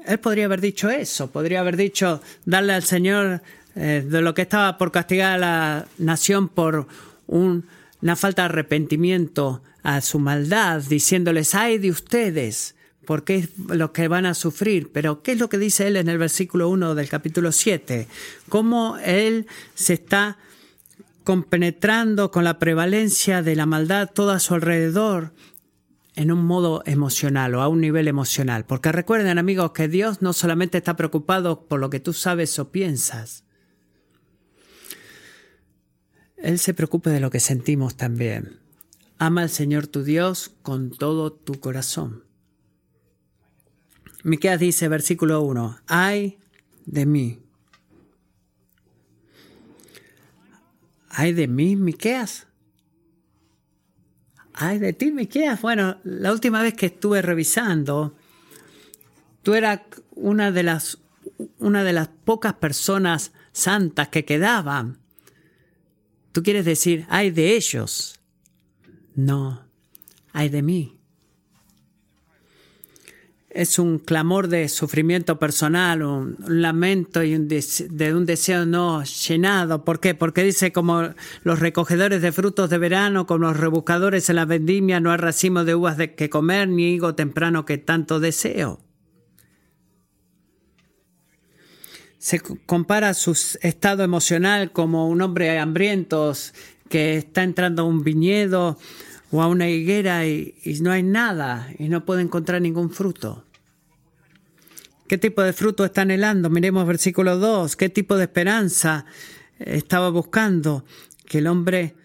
Él 0.06 0.20
podría 0.20 0.46
haber 0.46 0.62
dicho 0.62 0.88
eso, 0.92 1.32
podría 1.32 1.62
haber 1.62 1.78
dicho, 1.78 2.22
darle 2.46 2.74
al 2.74 2.84
Señor 2.84 3.42
eh, 3.78 4.04
de 4.04 4.22
lo 4.22 4.34
que 4.34 4.42
estaba 4.42 4.78
por 4.80 4.92
castigar 4.92 5.34
a 5.34 5.38
la 5.38 5.88
nación 6.00 6.50
por 6.50 6.88
una 7.28 8.16
falta 8.16 8.42
de 8.42 8.46
arrepentimiento 8.48 9.62
a 9.84 10.02
su 10.02 10.18
maldad, 10.18 10.82
diciéndoles, 10.82 11.54
ay 11.54 11.78
de 11.78 11.92
ustedes, 11.92 12.76
porque 13.06 13.36
es 13.36 13.50
lo 13.58 13.94
que 13.94 14.08
van 14.08 14.26
a 14.26 14.34
sufrir. 14.34 14.92
Pero, 14.92 15.22
¿qué 15.22 15.34
es 15.34 15.40
lo 15.40 15.48
que 15.48 15.60
dice 15.60 15.86
él 15.86 15.96
en 15.96 16.10
el 16.10 16.18
versículo 16.18 16.70
1 16.70 16.96
del 16.96 17.08
capítulo 17.08 17.52
7? 17.52 18.08
Cómo 18.50 18.98
él 18.98 19.46
se 19.76 19.94
está 19.94 20.40
compenetrando 21.24 22.32
con 22.32 22.44
la 22.44 22.58
prevalencia 22.58 23.44
de 23.44 23.56
la 23.56 23.68
maldad 23.68 24.10
todo 24.12 24.32
a 24.32 24.40
su 24.40 24.56
alrededor 24.56 25.34
en 26.16 26.32
un 26.32 26.44
modo 26.46 26.82
emocional 26.88 27.54
o 27.54 27.62
a 27.62 27.68
un 27.68 27.80
nivel 27.80 28.08
emocional. 28.08 28.66
Porque 28.66 28.92
recuerden 28.92 29.38
amigos 29.38 29.72
que 29.72 29.88
Dios 29.88 30.24
no 30.24 30.34
solamente 30.34 30.80
está 30.80 30.96
preocupado 30.96 31.68
por 31.68 31.80
lo 31.80 31.92
que 31.92 32.00
tú 32.00 32.14
sabes 32.14 32.58
o 32.58 32.72
piensas, 32.72 33.44
él 36.48 36.60
se 36.60 36.74
preocupa 36.74 37.10
de 37.10 37.20
lo 37.20 37.30
que 37.30 37.42
sentimos 37.42 37.98
también. 37.98 38.58
Ama 39.18 39.42
al 39.42 39.50
Señor 39.50 39.88
tu 39.88 40.06
Dios 40.06 40.54
con 40.62 40.92
todo 40.92 41.34
tu 41.34 41.60
corazón. 41.60 42.24
Miqueas 44.24 44.58
dice, 44.58 44.88
versículo 44.88 45.42
1, 45.42 45.80
ay 45.88 46.38
de 46.86 47.06
mí. 47.06 47.40
Ay 51.10 51.34
de 51.34 51.50
mí, 51.50 51.76
Miqueas. 51.76 52.48
Ay 54.54 54.80
de 54.80 54.94
ti, 54.94 55.12
Miqueas. 55.12 55.62
Bueno, 55.62 55.98
la 56.06 56.32
última 56.32 56.62
vez 56.62 56.76
que 56.76 56.86
estuve 56.86 57.22
revisando, 57.22 58.16
tú 59.44 59.54
eras 59.54 59.82
una 60.16 60.54
de 60.54 60.64
las 60.64 60.98
una 61.60 61.84
de 61.84 61.92
las 61.92 62.08
pocas 62.08 62.54
personas 62.54 63.34
santas 63.52 64.08
que 64.08 64.24
quedaban. 64.24 65.06
Tú 66.38 66.44
quieres 66.44 66.66
decir, 66.66 67.08
hay 67.10 67.32
de 67.32 67.56
ellos. 67.56 68.20
No, 69.16 69.66
hay 70.34 70.50
de 70.50 70.62
mí 70.62 70.94
es 73.50 73.80
un 73.80 73.98
clamor 73.98 74.50
de 74.50 74.70
sufrimiento 74.70 75.40
personal, 75.40 76.04
un, 76.04 76.38
lamento 76.48 77.24
y 77.24 77.34
un 77.34 77.48
de 77.48 78.14
un 78.14 78.28
deseo 78.28 78.68
no 78.68 79.04
llenado. 79.04 79.84
¿Por 79.84 80.00
qué? 80.00 80.14
Porque 80.14 80.44
dice 80.44 80.72
como 80.72 81.16
los 81.42 81.60
recogedores 81.60 82.22
de 82.22 82.32
frutos 82.32 82.70
de 82.70 82.78
verano, 82.78 83.26
como 83.26 83.46
los 83.46 83.58
rebuscadores 83.58 84.30
en 84.30 84.36
la 84.36 84.46
vendimia, 84.46 85.00
no 85.00 85.10
hay 85.12 85.18
racimo 85.18 85.64
de 85.64 85.74
uvas 85.74 85.98
de 85.98 86.14
que 86.14 86.30
comer, 86.30 86.70
ni 86.70 86.94
higo 86.94 87.16
temprano 87.16 87.66
que 87.66 87.80
tanto 87.80 88.20
deseo. 88.20 88.80
Se 92.28 92.42
compara 92.42 93.14
su 93.14 93.32
estado 93.62 94.04
emocional 94.04 94.74
como 94.74 95.08
un 95.08 95.22
hombre 95.22 95.58
hambriento 95.60 96.34
que 96.90 97.16
está 97.16 97.42
entrando 97.42 97.84
a 97.84 97.86
un 97.86 98.04
viñedo 98.04 98.78
o 99.32 99.42
a 99.42 99.48
una 99.48 99.70
higuera 99.70 100.28
y 100.28 100.54
no 100.82 100.92
hay 100.92 101.04
nada 101.04 101.70
y 101.80 101.88
no 101.88 102.04
puede 102.04 102.24
encontrar 102.24 102.62
ningún 102.62 102.90
fruto. 102.90 103.46
¿Qué 105.08 105.18
tipo 105.18 105.42
de 105.42 105.54
fruto 105.54 105.86
está 105.86 106.02
anhelando? 106.02 106.50
Miremos 106.50 106.86
versículo 106.86 107.38
2. 107.38 107.78
¿Qué 107.78 107.88
tipo 107.88 108.18
de 108.18 108.26
esperanza 108.26 109.06
estaba 109.58 110.10
buscando? 110.10 110.84
Que 111.26 111.38
el 111.38 111.48
hombre 111.48 111.96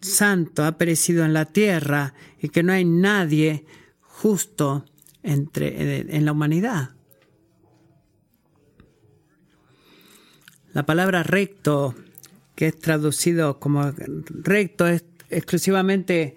santo 0.00 0.64
ha 0.64 0.78
perecido 0.78 1.26
en 1.26 1.34
la 1.34 1.44
tierra 1.44 2.14
y 2.40 2.48
que 2.48 2.62
no 2.62 2.72
hay 2.72 2.86
nadie 2.86 3.66
justo 4.00 4.86
entre, 5.22 6.16
en 6.16 6.24
la 6.24 6.32
humanidad. 6.32 6.92
La 10.78 10.86
palabra 10.86 11.24
recto, 11.24 11.96
que 12.54 12.68
es 12.68 12.78
traducido 12.78 13.58
como 13.58 13.92
recto, 14.28 14.86
es 14.86 15.02
exclusivamente 15.28 16.36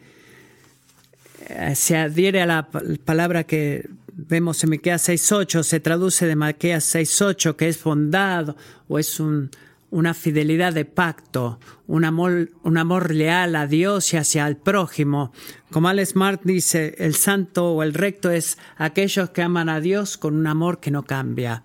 eh, 1.48 1.76
se 1.76 1.96
adhiere 1.96 2.42
a 2.42 2.48
la 2.48 2.68
palabra 3.06 3.44
que 3.44 3.88
vemos 4.08 4.64
en 4.64 4.72
Miqueas 4.72 5.10
6.8, 5.10 5.62
se 5.62 5.80
traduce 5.80 6.26
de 6.26 6.36
Miqueas 6.36 6.96
6.8, 6.96 7.56
que 7.56 7.68
es 7.68 7.84
bondad 7.84 8.56
o 8.88 8.98
es 8.98 9.20
una 9.20 10.16
fidelidad 10.16 10.74
de 10.74 10.86
pacto, 10.86 11.60
un 11.86 12.04
amor, 12.04 12.50
un 12.64 12.80
amor 12.80 13.14
leal 13.14 13.56
a 13.56 13.68
Dios 13.68 14.12
y 14.12 14.18
hacia 14.18 14.48
el 14.48 14.58
prójimo. 14.58 15.32
Como 15.70 15.88
Alex 15.88 16.14
Smart 16.14 16.42
dice, 16.44 16.96
el 16.98 17.14
santo 17.14 17.74
o 17.74 17.84
el 17.84 17.94
recto 17.94 18.32
es 18.32 18.58
aquellos 18.78 19.30
que 19.30 19.44
aman 19.44 19.70
a 19.70 19.80
Dios 19.82 20.18
con 20.18 20.36
un 20.36 20.48
amor 20.48 20.80
que 20.80 20.90
no 20.90 21.04
cambia 21.04 21.62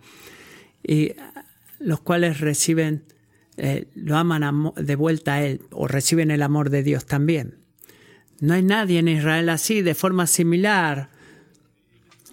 y 0.87 1.15
los 1.87 2.01
cuales 2.01 2.41
reciben, 2.41 3.05
eh, 3.57 3.87
lo 3.95 4.17
aman 4.17 4.73
de 4.77 4.97
vuelta 4.97 5.35
a 5.35 5.45
Él 5.45 5.63
o 5.71 5.87
reciben 5.87 6.33
el 6.33 6.43
amor 6.43 6.69
de 6.69 6.83
Dios 6.83 7.07
también. 7.07 7.59
No 8.41 8.55
hay 8.55 8.63
nadie 8.65 8.99
en 8.99 9.07
Israel 9.07 9.49
así, 9.49 9.83
de 9.83 9.95
forma 9.95 10.27
similar. 10.27 11.11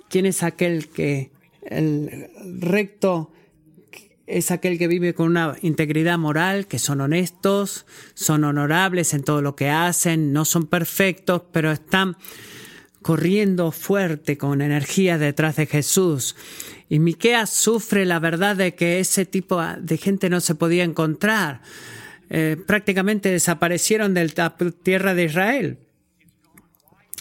¿Quién 0.10 0.26
es 0.26 0.42
aquel 0.42 0.88
que 0.88 1.32
el 1.62 2.30
recto 2.60 3.32
es 4.26 4.50
aquel 4.50 4.80
que 4.80 4.88
vive 4.88 5.14
con 5.14 5.28
una 5.28 5.56
integridad 5.62 6.18
moral, 6.18 6.66
que 6.66 6.80
son 6.80 7.00
honestos, 7.00 7.86
son 8.16 8.44
honorables 8.46 9.14
en 9.14 9.24
todo 9.24 9.44
lo 9.44 9.56
que 9.56 9.70
hacen, 9.70 10.34
no 10.34 10.46
son 10.46 10.66
perfectos, 10.66 11.44
pero 11.52 11.72
están 11.72 12.18
corriendo 13.04 13.72
fuerte 13.72 14.40
con 14.40 14.64
energía 14.64 15.20
detrás 15.20 15.58
de 15.58 15.68
Jesús. 15.68 16.36
Y 16.90 16.98
Miqueas 16.98 17.52
sufre 17.52 18.06
la 18.06 18.18
verdad 18.18 18.56
de 18.56 18.74
que 18.74 19.00
ese 19.00 19.28
tipo 19.28 19.62
de 19.62 19.98
gente 19.98 20.30
no 20.32 20.42
se 20.42 20.56
podía 20.56 20.84
encontrar. 20.84 21.62
Eh, 22.32 22.58
prácticamente 22.66 23.30
desaparecieron 23.30 24.16
de 24.16 24.34
la 24.36 24.56
tierra 24.82 25.14
de 25.14 25.24
Israel 25.26 25.78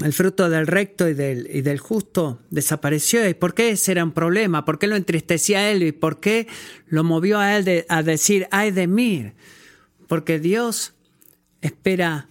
el 0.01 0.13
fruto 0.13 0.49
del 0.49 0.67
recto 0.67 1.09
y 1.09 1.15
del, 1.15 1.49
y 1.53 1.61
del, 1.61 1.79
justo 1.79 2.41
desapareció. 2.51 3.29
¿Y 3.29 3.35
por 3.35 3.55
qué 3.55 3.71
ese 3.71 3.93
era 3.93 4.05
un 4.05 4.13
problema? 4.13 4.65
¿Por 4.65 4.79
qué 4.79 4.87
lo 4.87 4.97
entristecía 4.97 5.59
a 5.59 5.71
él? 5.71 5.83
¿Y 5.83 5.93
por 5.93 6.19
qué 6.19 6.47
lo 6.89 7.05
movió 7.05 7.39
a 7.39 7.57
él 7.57 7.85
a 7.89 8.03
decir, 8.03 8.49
ay 8.51 8.71
de 8.71 8.87
mí? 8.87 9.33
Porque 10.09 10.39
Dios 10.39 10.95
espera 11.61 12.29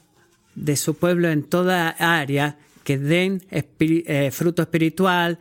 de 0.55 0.75
su 0.75 0.95
pueblo 0.95 1.29
en 1.29 1.43
toda 1.43 1.89
área 1.89 2.57
que 2.83 2.97
den 2.97 3.43
eh, 3.49 4.31
fruto 4.31 4.61
espiritual 4.61 5.39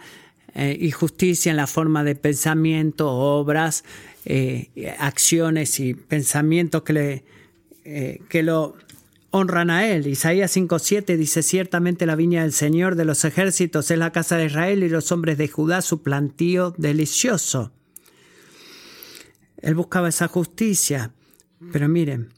eh, 0.54 0.76
y 0.78 0.90
justicia 0.90 1.50
en 1.50 1.56
la 1.56 1.66
forma 1.66 2.04
de 2.04 2.14
pensamiento, 2.14 3.10
obras, 3.10 3.84
eh, 4.24 4.94
acciones 4.98 5.80
y 5.80 5.94
pensamientos 5.94 6.82
que, 6.82 7.24
que 8.28 8.42
lo 8.42 8.76
honran 9.30 9.70
a 9.70 9.88
él. 9.88 10.06
Isaías 10.06 10.56
5.7 10.56 11.16
dice, 11.16 11.42
ciertamente 11.42 12.06
la 12.06 12.16
viña 12.16 12.42
del 12.42 12.52
Señor 12.52 12.96
de 12.96 13.04
los 13.04 13.24
ejércitos 13.24 13.90
es 13.90 13.98
la 13.98 14.12
casa 14.12 14.36
de 14.36 14.46
Israel 14.46 14.82
y 14.82 14.88
los 14.88 15.12
hombres 15.12 15.38
de 15.38 15.48
Judá 15.48 15.82
su 15.82 16.02
plantío 16.02 16.74
delicioso. 16.76 17.72
Él 19.62 19.74
buscaba 19.74 20.08
esa 20.08 20.26
justicia, 20.26 21.12
pero 21.72 21.88
miren, 21.88 22.30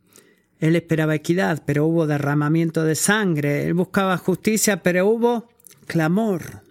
él 0.63 0.77
esperaba 0.77 1.17
equidad, 1.17 1.65
pero 1.67 1.87
hubo 1.87 2.07
derramamiento 2.07 2.85
de 2.85 2.95
sangre. 2.95 3.67
Él 3.67 3.75
buscaba 3.75 4.17
justicia, 4.17 4.81
pero 4.81 5.09
hubo 5.09 5.49
clamor, 5.89 6.63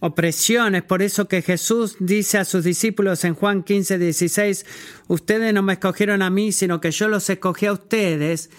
opresiones. 0.00 0.82
Por 0.82 1.02
eso 1.02 1.28
que 1.28 1.40
Jesús 1.40 1.94
dice 2.00 2.38
a 2.38 2.44
sus 2.44 2.64
discípulos 2.64 3.22
en 3.22 3.34
Juan 3.34 3.62
15, 3.62 3.98
16, 3.98 4.66
ustedes 5.06 5.54
no 5.54 5.62
me 5.62 5.74
escogieron 5.74 6.22
a 6.22 6.30
mí, 6.30 6.50
sino 6.50 6.80
que 6.80 6.90
yo 6.90 7.06
los 7.06 7.30
escogí 7.30 7.66
a 7.66 7.72
ustedes 7.72 8.50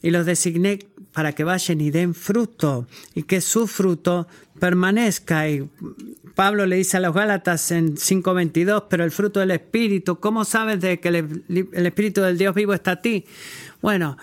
y 0.00 0.08
los 0.08 0.24
designé 0.24 0.78
para 1.12 1.34
que 1.34 1.44
vayan 1.44 1.82
y 1.82 1.90
den 1.90 2.14
fruto 2.14 2.86
y 3.14 3.24
que 3.24 3.42
su 3.42 3.66
fruto 3.66 4.26
permanezca. 4.62 5.48
Y 5.50 5.68
Pablo 6.36 6.66
le 6.66 6.76
dice 6.76 6.96
a 6.96 7.00
los 7.00 7.12
Gálatas 7.12 7.72
en 7.72 7.96
5:22, 7.96 8.84
pero 8.88 9.02
el 9.02 9.10
fruto 9.10 9.40
del 9.40 9.50
Espíritu, 9.50 10.20
¿cómo 10.20 10.44
sabes 10.44 10.80
de 10.80 11.00
que 11.00 11.08
el, 11.08 11.84
Espíritu 11.84 12.20
del 12.20 12.38
Dios 12.38 12.54
vivo 12.54 12.72
está 12.72 12.92
a 12.92 13.02
ti? 13.02 13.24
Bueno, 13.80 14.16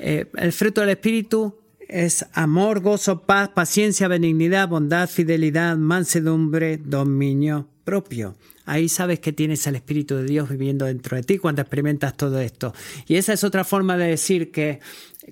eh, 0.00 0.26
el 0.38 0.52
fruto 0.52 0.80
del 0.80 0.90
Espíritu 0.90 1.54
es 1.88 2.26
amor, 2.32 2.80
gozo, 2.80 3.22
paz, 3.22 3.50
paciencia, 3.50 4.08
benignidad, 4.08 4.66
bondad, 4.66 5.08
fidelidad, 5.08 5.76
mansedumbre, 5.76 6.78
dominio 6.78 7.68
propio. 7.84 8.34
Ahí 8.64 8.88
sabes 8.88 9.20
que 9.20 9.32
tienes 9.32 9.64
al 9.68 9.76
Espíritu 9.76 10.16
de 10.16 10.24
Dios 10.24 10.48
viviendo 10.48 10.86
dentro 10.86 11.16
de 11.16 11.22
ti 11.22 11.38
cuando 11.38 11.62
experimentas 11.62 12.16
todo 12.16 12.40
esto. 12.40 12.74
Y 13.06 13.14
esa 13.14 13.32
es 13.32 13.44
otra 13.44 13.62
forma 13.62 13.96
de 13.96 14.08
decir 14.08 14.50
que 14.50 14.80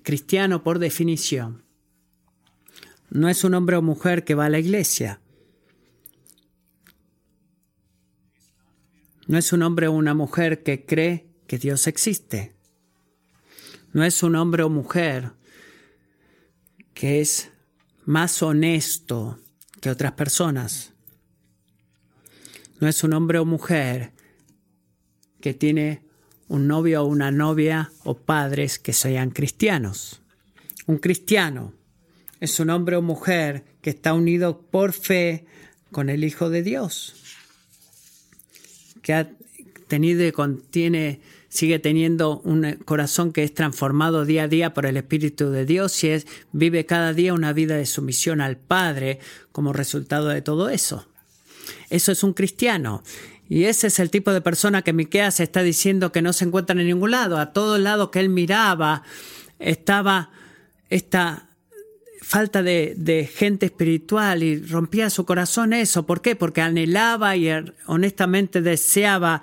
cristiano, 0.04 0.62
por 0.62 0.78
definición, 0.78 1.61
no 3.12 3.28
es 3.28 3.44
un 3.44 3.54
hombre 3.54 3.76
o 3.76 3.82
mujer 3.82 4.24
que 4.24 4.34
va 4.34 4.46
a 4.46 4.50
la 4.50 4.58
iglesia. 4.58 5.20
No 9.26 9.38
es 9.38 9.52
un 9.52 9.62
hombre 9.62 9.86
o 9.86 9.92
una 9.92 10.14
mujer 10.14 10.62
que 10.62 10.84
cree 10.84 11.28
que 11.46 11.58
Dios 11.58 11.86
existe. 11.86 12.54
No 13.92 14.04
es 14.04 14.22
un 14.22 14.36
hombre 14.36 14.62
o 14.62 14.68
mujer 14.68 15.32
que 16.94 17.20
es 17.20 17.50
más 18.04 18.42
honesto 18.42 19.38
que 19.80 19.90
otras 19.90 20.12
personas 20.12 20.92
no 22.82 22.88
es 22.88 23.04
un 23.04 23.12
hombre 23.12 23.38
o 23.38 23.44
mujer 23.44 24.10
que 25.40 25.54
tiene 25.54 26.02
un 26.48 26.66
novio 26.66 27.04
o 27.04 27.06
una 27.06 27.30
novia 27.30 27.92
o 28.02 28.16
padres 28.16 28.80
que 28.80 28.92
sean 28.92 29.30
cristianos. 29.30 30.20
Un 30.88 30.98
cristiano 30.98 31.74
es 32.42 32.58
un 32.58 32.70
hombre 32.70 32.96
o 32.96 33.02
mujer 33.02 33.62
que 33.82 33.90
está 33.90 34.14
unido 34.14 34.62
por 34.62 34.92
fe 34.92 35.46
con 35.92 36.08
el 36.08 36.24
Hijo 36.24 36.50
de 36.50 36.64
Dios, 36.64 37.14
que 39.00 39.14
ha 39.14 39.30
tenido 39.86 40.26
y 40.26 40.32
contiene, 40.32 41.20
sigue 41.48 41.78
teniendo 41.78 42.40
un 42.40 42.78
corazón 42.84 43.32
que 43.32 43.44
es 43.44 43.54
transformado 43.54 44.24
día 44.24 44.42
a 44.42 44.48
día 44.48 44.74
por 44.74 44.86
el 44.86 44.96
Espíritu 44.96 45.50
de 45.50 45.64
Dios 45.66 46.02
y 46.02 46.16
vive 46.50 46.84
cada 46.84 47.12
día 47.12 47.32
una 47.32 47.52
vida 47.52 47.76
de 47.76 47.86
sumisión 47.86 48.40
al 48.40 48.56
Padre 48.56 49.20
como 49.52 49.72
resultado 49.72 50.26
de 50.26 50.42
todo 50.42 50.68
eso. 50.68 51.06
Eso 51.90 52.10
es 52.10 52.24
un 52.24 52.32
cristiano. 52.32 53.04
Y 53.48 53.66
ese 53.66 53.86
es 53.86 54.00
el 54.00 54.10
tipo 54.10 54.32
de 54.32 54.40
persona 54.40 54.82
que 54.82 54.92
Miqueas 54.92 55.38
está 55.38 55.62
diciendo 55.62 56.10
que 56.10 56.22
no 56.22 56.32
se 56.32 56.46
encuentra 56.46 56.74
en 56.74 56.88
ningún 56.88 57.12
lado. 57.12 57.38
A 57.38 57.52
todo 57.52 57.78
lado 57.78 58.10
que 58.10 58.18
él 58.18 58.30
miraba 58.30 59.04
estaba 59.60 60.30
esta 60.90 61.46
falta 62.32 62.62
de, 62.62 63.30
gente 63.34 63.66
espiritual 63.66 64.42
y 64.42 64.58
rompía 64.58 65.10
su 65.10 65.24
corazón 65.24 65.72
eso. 65.72 66.06
¿Por 66.06 66.22
qué? 66.22 66.34
Porque 66.34 66.62
anhelaba 66.62 67.36
y 67.36 67.48
er, 67.48 67.74
honestamente 67.86 68.62
deseaba 68.62 69.42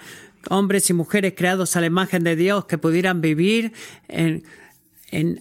hombres 0.49 0.89
y 0.89 0.93
mujeres 0.93 1.33
creados 1.35 1.75
a 1.75 1.81
la 1.81 1.87
imagen 1.87 2.23
de 2.23 2.35
Dios 2.35 2.65
que 2.65 2.77
pudieran 2.77 3.21
vivir 3.21 3.73
en 4.07 4.43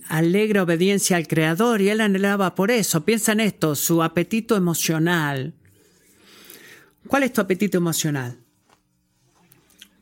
alegre 0.09 0.61
obediencia 0.61 1.17
al 1.17 1.28
Creador 1.28 1.81
y 1.81 1.88
él 1.88 2.00
anhelaba 2.00 2.55
por 2.55 2.71
eso. 2.71 3.05
Piensa 3.05 3.33
en 3.33 3.40
esto, 3.40 3.75
su 3.75 4.02
apetito 4.02 4.57
emocional 4.57 5.55
¿Cuál 7.09 7.23
es 7.23 7.33
tu 7.33 7.40
apetito 7.40 7.78
emocional? 7.78 8.37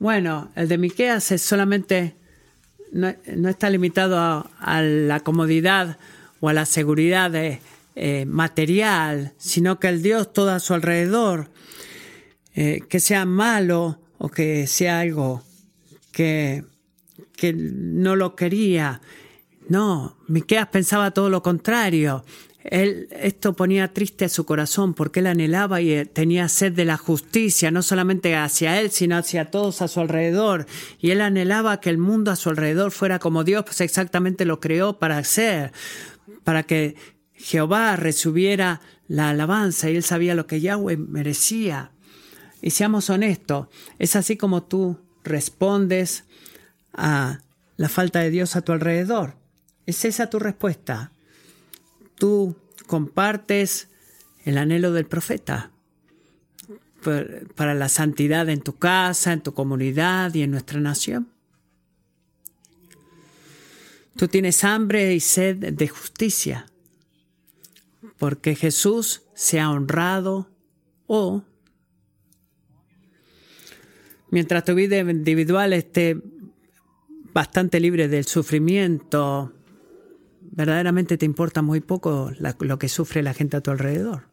Bueno, 0.01 0.51
el 0.57 0.69
de 0.69 0.77
Miqueas 0.77 1.31
es 1.31 1.41
solamente 1.41 2.17
no, 2.91 3.09
está 3.49 3.71
limitado 3.71 4.19
a, 4.59 4.83
la 4.83 5.21
comodidad 5.21 5.99
o 6.41 6.49
a 6.49 6.53
la 6.53 6.67
seguridad 6.67 7.33
eh, 7.35 8.27
material, 8.27 9.33
sino 9.39 9.81
que 9.81 9.89
el 9.89 10.03
Dios 10.03 10.33
todo 10.33 10.51
a 10.51 10.61
su 10.61 10.75
alrededor, 10.75 11.51
eh, 12.55 12.83
que 12.89 13.01
sea 13.01 13.25
malo 13.25 14.01
o 14.19 14.29
que 14.29 14.67
sea 14.67 15.01
algo 15.01 15.43
que, 16.13 16.65
que 17.37 17.53
no 17.53 18.17
lo 18.17 18.37
quería. 18.37 19.01
No, 19.69 20.17
Miqueas 20.29 20.69
pensaba 20.69 21.11
todo 21.11 21.29
lo 21.29 21.43
contrario. 21.43 22.25
Él, 22.65 23.09
esto 23.13 23.55
ponía 23.55 23.93
triste 23.93 24.25
a 24.25 24.29
su 24.29 24.45
corazón 24.45 24.95
porque 24.95 25.21
él 25.21 25.29
anhelaba 25.29 25.81
y 25.81 25.93
eh, 25.93 26.05
tenía 26.05 26.49
sed 26.49 26.73
de 26.73 26.85
la 26.85 26.97
justicia, 26.97 27.71
no 27.71 27.83
solamente 27.83 28.35
hacia 28.35 28.81
él, 28.81 28.91
sino 28.91 29.17
hacia 29.17 29.51
todos 29.51 29.83
a 29.83 29.89
su 29.89 30.01
alrededor. 30.01 30.67
Y 30.99 31.11
él 31.11 31.21
anhelaba 31.21 31.81
que 31.81 31.91
el 31.91 31.99
mundo 31.99 32.31
a 32.31 32.37
su 32.37 32.49
alrededor 32.51 32.91
fuera 32.91 33.19
como 33.19 33.45
Dios 33.45 33.65
pues 33.65 33.81
exactamente 33.81 34.45
lo 34.45 34.61
creó 34.61 34.99
para 34.99 35.23
ser, 35.25 35.73
para 36.45 36.63
que 36.63 36.97
Jehová 37.35 37.97
recibiera 37.97 38.81
la 39.09 39.31
alabanza 39.31 39.91
y 39.91 39.97
él 39.97 40.03
sabía 40.03 40.35
lo 40.35 40.47
que 40.47 40.61
Yahweh 40.61 40.97
merecía. 40.97 41.93
Y 42.63 42.71
seamos 42.71 43.11
honestos, 43.11 43.69
es 43.99 44.17
así 44.17 44.37
como 44.37 44.63
tú 44.63 44.99
respondes 45.23 46.25
a 46.93 47.41
la 47.77 47.89
falta 47.89 48.21
de 48.21 48.31
Dios 48.31 48.57
a 48.57 48.63
tu 48.63 48.73
alrededor. 48.73 49.37
¿Es 49.85 50.05
esa 50.05 50.31
tu 50.31 50.39
respuesta? 50.39 51.13
tú 52.17 52.57
compartes 52.87 53.89
el 54.45 54.59
anhelo 54.59 54.93
del 54.93 55.07
profeta 55.07 55.71
para 57.55 57.75
la 57.75 57.89
santidad 57.89 58.49
en 58.49 58.61
tu 58.61 58.79
casa, 58.79 59.33
en 59.33 59.41
tu 59.41 59.55
comunidad 59.55 60.35
y 60.35 60.43
en 60.43 60.51
nuestra 60.51 60.81
nación. 60.81 61.29
Tú 64.17 64.29
tienes 64.29 64.65
hambre 64.65 65.15
y 65.15 65.21
sed 65.21 65.75
de 65.75 65.89
justicia, 65.89 66.67
porque 68.19 68.55
Jesús 68.55 69.23
se 69.35 69.61
ha 69.61 69.71
honrado 69.71 70.49
o 71.07 71.45
mientras 74.31 74.65
tu 74.65 74.75
vida 74.75 74.99
individual 74.99 75.73
esté 75.75 76.21
bastante 77.35 77.79
libre 77.81 78.09
del 78.09 78.25
sufrimiento, 78.25 79.53
verdaderamente 80.41 81.19
te 81.19 81.27
importa 81.27 81.61
muy 81.61 81.81
poco 81.81 82.33
lo 82.61 82.79
que 82.79 82.89
sufre 82.89 83.23
la 83.23 83.35
gente 83.35 83.59
a 83.59 83.61
tu 83.61 83.71
alrededor? 83.71 84.31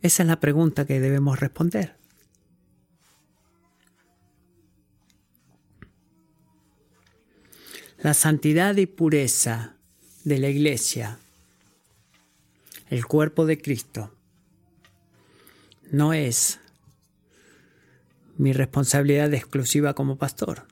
Esa 0.00 0.24
es 0.24 0.28
la 0.28 0.40
pregunta 0.40 0.84
que 0.84 0.98
debemos 0.98 1.38
responder. 1.38 2.01
La 8.02 8.14
santidad 8.14 8.76
y 8.78 8.86
pureza 8.86 9.76
de 10.24 10.38
la 10.40 10.48
iglesia, 10.48 11.18
el 12.90 13.06
cuerpo 13.06 13.46
de 13.46 13.58
Cristo, 13.58 14.12
no 15.92 16.12
es 16.12 16.58
mi 18.36 18.52
responsabilidad 18.52 19.32
exclusiva 19.32 19.94
como 19.94 20.16
pastor. 20.16 20.66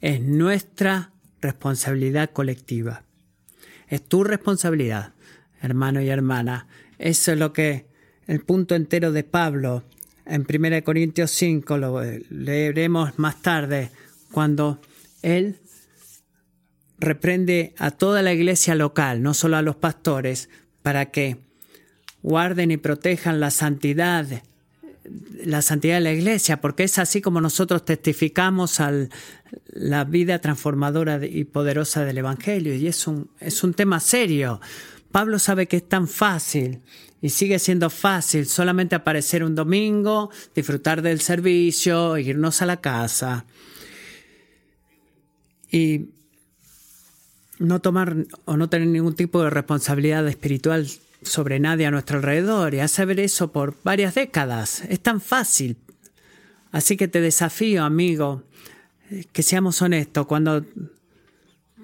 Es 0.00 0.20
nuestra 0.20 1.12
responsabilidad 1.40 2.30
colectiva. 2.30 3.04
Es 3.86 4.02
tu 4.02 4.24
responsabilidad, 4.24 5.14
hermano 5.62 6.00
y 6.00 6.08
hermana. 6.08 6.66
Eso 6.98 7.30
es 7.30 7.38
lo 7.38 7.52
que 7.52 7.86
el 8.26 8.40
punto 8.40 8.74
entero 8.74 9.12
de 9.12 9.22
Pablo 9.22 9.84
en 10.26 10.44
1 10.48 10.82
Corintios 10.82 11.30
5 11.30 11.78
lo 11.78 12.02
leeremos 12.30 13.16
más 13.20 13.40
tarde, 13.42 13.92
cuando 14.32 14.80
él 15.22 15.58
reprende 16.98 17.74
a 17.78 17.90
toda 17.90 18.22
la 18.22 18.32
iglesia 18.32 18.74
local, 18.74 19.22
no 19.22 19.34
solo 19.34 19.56
a 19.56 19.62
los 19.62 19.76
pastores, 19.76 20.48
para 20.82 21.10
que 21.10 21.38
guarden 22.22 22.70
y 22.70 22.76
protejan 22.76 23.40
la 23.40 23.50
santidad 23.50 24.26
la 25.44 25.62
santidad 25.62 25.94
de 25.94 26.02
la 26.02 26.12
iglesia, 26.12 26.60
porque 26.60 26.84
es 26.84 26.98
así 26.98 27.20
como 27.20 27.40
nosotros 27.40 27.84
testificamos 27.84 28.80
a 28.80 28.92
la 29.72 30.04
vida 30.04 30.38
transformadora 30.40 31.24
y 31.24 31.44
poderosa 31.44 32.04
del 32.04 32.18
Evangelio. 32.18 32.74
Y 32.74 32.86
es 32.86 33.06
un, 33.06 33.30
es 33.40 33.64
un 33.64 33.74
tema 33.74 33.98
serio. 33.98 34.60
Pablo 35.10 35.38
sabe 35.38 35.66
que 35.66 35.78
es 35.78 35.88
tan 35.88 36.06
fácil 36.06 36.82
y 37.20 37.30
sigue 37.30 37.58
siendo 37.58 37.90
fácil 37.90 38.46
solamente 38.46 38.94
aparecer 38.94 39.42
un 39.42 39.54
domingo, 39.54 40.30
disfrutar 40.54 41.02
del 41.02 41.20
servicio, 41.20 42.16
irnos 42.18 42.62
a 42.62 42.66
la 42.66 42.80
casa 42.80 43.46
y 45.70 46.10
no 47.58 47.80
tomar 47.80 48.16
o 48.46 48.56
no 48.56 48.68
tener 48.68 48.88
ningún 48.88 49.14
tipo 49.14 49.42
de 49.42 49.50
responsabilidad 49.50 50.26
espiritual 50.26 50.88
sobre 51.22 51.60
nadie 51.60 51.86
a 51.86 51.90
nuestro 51.90 52.16
alrededor 52.16 52.74
y 52.74 52.80
hace 52.80 53.04
ver 53.04 53.20
eso 53.20 53.52
por 53.52 53.76
varias 53.84 54.14
décadas. 54.14 54.82
Es 54.88 55.00
tan 55.00 55.20
fácil. 55.20 55.76
Así 56.72 56.96
que 56.96 57.08
te 57.08 57.20
desafío, 57.20 57.84
amigo, 57.84 58.44
que 59.32 59.42
seamos 59.42 59.82
honestos. 59.82 60.26
Cuando, 60.26 60.64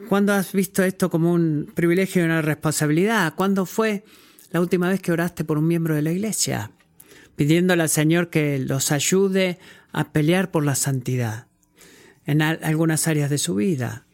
cuando 0.09 0.33
has 0.33 0.53
visto 0.53 0.83
esto 0.83 1.11
como 1.11 1.33
un 1.33 1.71
privilegio 1.75 2.23
y 2.23 2.25
una 2.25 2.41
responsabilidad? 2.41 3.35
¿Cuándo 3.35 3.67
fue 3.67 4.05
la 4.53 4.61
última 4.61 4.89
vez 4.89 5.01
que 5.01 5.13
oraste 5.13 5.45
por 5.45 5.59
un 5.59 5.67
miembro 5.67 5.95
de 5.95 6.03
la 6.03 6.13
iglesia? 6.13 6.71
Pidiéndole 7.35 7.83
al 7.83 7.91
Señor 7.91 8.31
que 8.31 8.59
los 8.59 8.93
ayude 8.93 9.59
a 9.93 10.13
pelear 10.13 10.51
por 10.51 10.65
la 10.65 10.75
santidad 10.75 11.47
en 12.27 12.43
algunas 12.43 13.07
áreas 13.09 13.31
de 13.31 13.39
su 13.39 13.55
vida. 13.55 14.05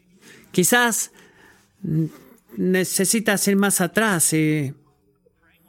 Quizás 0.51 1.11
necesitas 2.55 3.47
ir 3.47 3.55
más 3.55 3.81
atrás 3.81 4.33
y 4.33 4.73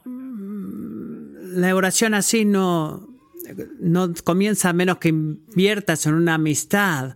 la 0.05 1.75
oración 1.75 2.13
así 2.13 2.45
no, 2.45 3.07
no 3.79 4.13
comienza 4.23 4.69
a 4.69 4.73
menos 4.73 4.97
que 4.99 5.09
inviertas 5.09 6.05
en 6.05 6.13
una 6.13 6.35
amistad. 6.35 7.15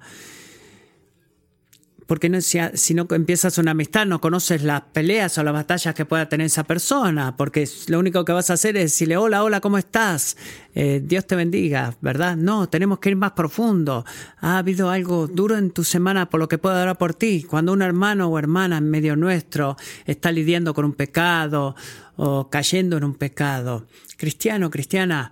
Porque 2.10 2.28
no, 2.28 2.41
si, 2.41 2.58
si, 2.74 2.95
no 2.95 3.06
empiezas 3.12 3.60
una 3.60 3.69
amistad, 3.69 4.08
no 4.08 4.19
conoces 4.19 4.63
las 4.63 4.82
peleas 4.82 5.38
o 5.38 5.43
las 5.43 5.54
batallas 5.54 5.93
que 5.93 6.06
pueda 6.06 6.28
tener 6.28 6.48
esa 6.48 6.63
persona, 6.63 7.38
porque 7.38 7.69
lo 7.88 8.00
único 8.00 8.26
que 8.26 8.32
vas 8.32 8.50
a 8.50 8.54
hacer 8.54 8.76
es 8.78 8.86
decirle, 8.86 9.15
hola, 9.15 9.43
hola, 9.43 9.62
¿cómo 9.62 9.78
estás? 9.78 10.36
Eh, 10.74 11.04
Dios 11.06 11.28
te 11.28 11.36
bendiga, 11.36 11.95
¿verdad? 12.02 12.36
No, 12.36 12.67
tenemos 12.67 12.98
que 12.98 13.10
ir 13.10 13.15
más 13.15 13.34
profundo. 13.34 14.06
Ha 14.39 14.58
habido 14.58 14.89
algo 14.89 15.28
duro 15.28 15.56
en 15.56 15.69
tu 15.69 15.84
semana 15.84 16.28
por 16.32 16.39
lo 16.39 16.48
que 16.48 16.58
puedo 16.58 16.82
orar 16.82 16.98
por 16.98 17.13
ti. 17.13 17.43
Cuando 17.43 17.74
un 17.74 17.84
hermano 17.84 18.28
o 18.28 18.39
hermana 18.39 18.80
en 18.80 18.89
medio 18.89 19.15
nuestro 19.15 19.78
está 20.08 20.32
lidiando 20.32 20.74
con 20.74 20.86
un 20.86 20.93
pecado 20.93 21.76
o 22.15 22.50
cayendo 22.50 22.98
en 22.98 23.04
un 23.04 23.13
pecado, 23.13 23.86
cristiano, 24.17 24.72
cristiana, 24.72 25.32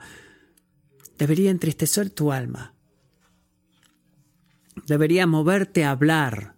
debería 1.17 1.49
entristecer 1.49 2.11
tu 2.11 2.31
alma. 2.31 2.75
Debería 4.85 5.25
moverte 5.25 5.83
a 5.83 5.89
hablar, 5.89 6.56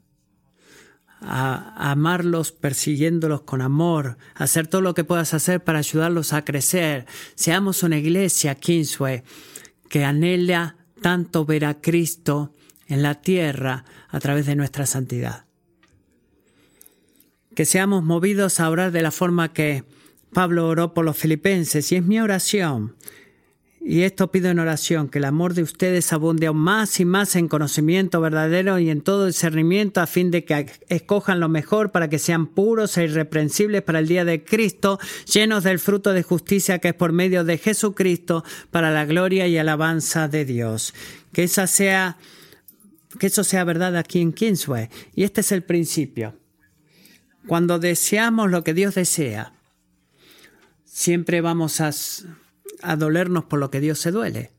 a, 1.22 1.92
amarlos 1.92 2.52
persiguiéndolos 2.52 3.42
con 3.42 3.62
amor, 3.62 4.18
hacer 4.36 4.68
todo 4.68 4.82
lo 4.82 4.94
que 4.94 5.04
puedas 5.04 5.34
hacer 5.34 5.64
para 5.64 5.80
ayudarlos 5.80 6.34
a 6.34 6.46
crecer. 6.46 7.06
Seamos 7.36 7.84
una 7.84 7.98
iglesia, 7.98 8.56
Kingsway, 8.56 9.24
que 9.90 10.04
anhela 10.04 10.76
tanto 11.02 11.46
ver 11.46 11.66
a 11.66 11.82
Cristo 11.82 12.54
en 12.88 13.04
la 13.04 13.16
tierra 13.16 13.86
a 14.10 14.20
través 14.20 14.46
de 14.46 14.56
nuestra 14.56 14.86
santidad. 14.86 15.46
Que 17.56 17.66
seamos 17.66 18.04
movidos 18.04 18.60
a 18.60 18.70
orar 18.70 18.92
de 18.92 19.02
la 19.02 19.12
forma 19.12 19.54
que 19.54 19.84
Pablo 20.34 20.68
oró 20.68 20.94
por 20.94 21.06
los 21.06 21.18
filipenses 21.18 21.92
y 21.92 21.96
es 21.96 22.04
mi 22.04 22.20
oración. 22.20 22.96
Y 23.90 24.04
esto 24.04 24.30
pido 24.30 24.52
en 24.52 24.60
oración, 24.60 25.10
que 25.10 25.18
el 25.18 25.26
amor 25.26 25.56
de 25.56 25.64
ustedes 25.64 26.14
abunde 26.14 26.46
aún 26.46 26.60
más 26.60 27.00
y 27.00 27.06
más 27.06 27.36
en 27.36 27.48
conocimiento 27.48 28.22
verdadero 28.22 28.78
y 28.78 28.92
en 28.92 29.02
todo 29.02 29.26
discernimiento 29.26 30.00
a 30.00 30.06
fin 30.06 30.30
de 30.30 30.46
que 30.46 30.68
escojan 30.90 31.40
lo 31.40 31.50
mejor 31.50 31.92
para 31.92 32.08
que 32.08 32.20
sean 32.20 32.46
puros 32.46 32.96
e 33.00 33.06
irreprensibles 33.06 33.82
para 33.82 33.98
el 33.98 34.08
día 34.08 34.26
de 34.26 34.44
Cristo, 34.44 35.00
llenos 35.26 35.64
del 35.64 35.80
fruto 35.80 36.14
de 36.14 36.22
justicia 36.22 36.78
que 36.78 36.90
es 36.90 36.94
por 36.94 37.14
medio 37.14 37.44
de 37.44 37.58
Jesucristo 37.58 38.44
para 38.70 38.92
la 38.92 39.06
gloria 39.06 39.48
y 39.48 39.58
alabanza 39.58 40.28
de 40.28 40.46
Dios. 40.46 40.94
Que 41.34 41.46
esa 41.46 41.66
sea, 41.66 42.20
que 43.18 43.26
eso 43.26 43.44
sea 43.44 43.64
verdad 43.64 43.96
aquí 43.96 44.22
en 44.22 44.34
Kingsway. 44.34 44.90
Y 45.16 45.24
este 45.24 45.42
es 45.42 45.52
el 45.52 45.64
principio. 45.64 46.36
Cuando 47.48 47.80
deseamos 47.80 48.52
lo 48.52 48.64
que 48.64 48.76
Dios 48.76 48.94
desea, 48.94 49.54
siempre 50.86 51.42
vamos 51.42 51.82
a, 51.82 51.92
dolernos 52.98 53.46
por 53.46 53.60
lo 53.60 53.72
que 53.72 53.80
Dios 53.80 54.00
se 54.00 54.12
duele. 54.12 54.52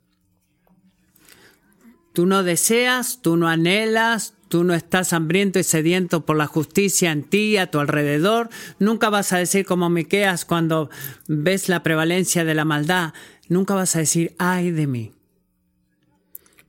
Tú 2.12 2.26
no 2.26 2.42
deseas, 2.42 3.22
tú 3.22 3.36
no 3.36 3.48
anhelas, 3.48 4.34
tú 4.48 4.64
no 4.64 4.74
estás 4.74 5.12
hambriento 5.12 5.60
y 5.60 5.62
sediento 5.62 6.26
por 6.26 6.36
la 6.36 6.48
justicia 6.48 7.12
en 7.12 7.22
ti, 7.22 7.56
a 7.56 7.70
tu 7.70 7.78
alrededor. 7.78 8.50
Nunca 8.80 9.10
vas 9.10 9.32
a 9.32 9.38
decir 9.38 9.64
como 9.64 9.88
Miqueas 9.88 10.44
cuando 10.44 10.90
ves 11.28 11.68
la 11.68 11.84
prevalencia 11.84 12.44
de 12.44 12.54
la 12.54 12.64
maldad. 12.64 13.14
Nunca 13.48 13.74
vas 13.74 13.94
a 13.94 14.00
decir, 14.00 14.34
ay 14.38 14.72
de 14.72 14.86
mí. 14.88 15.12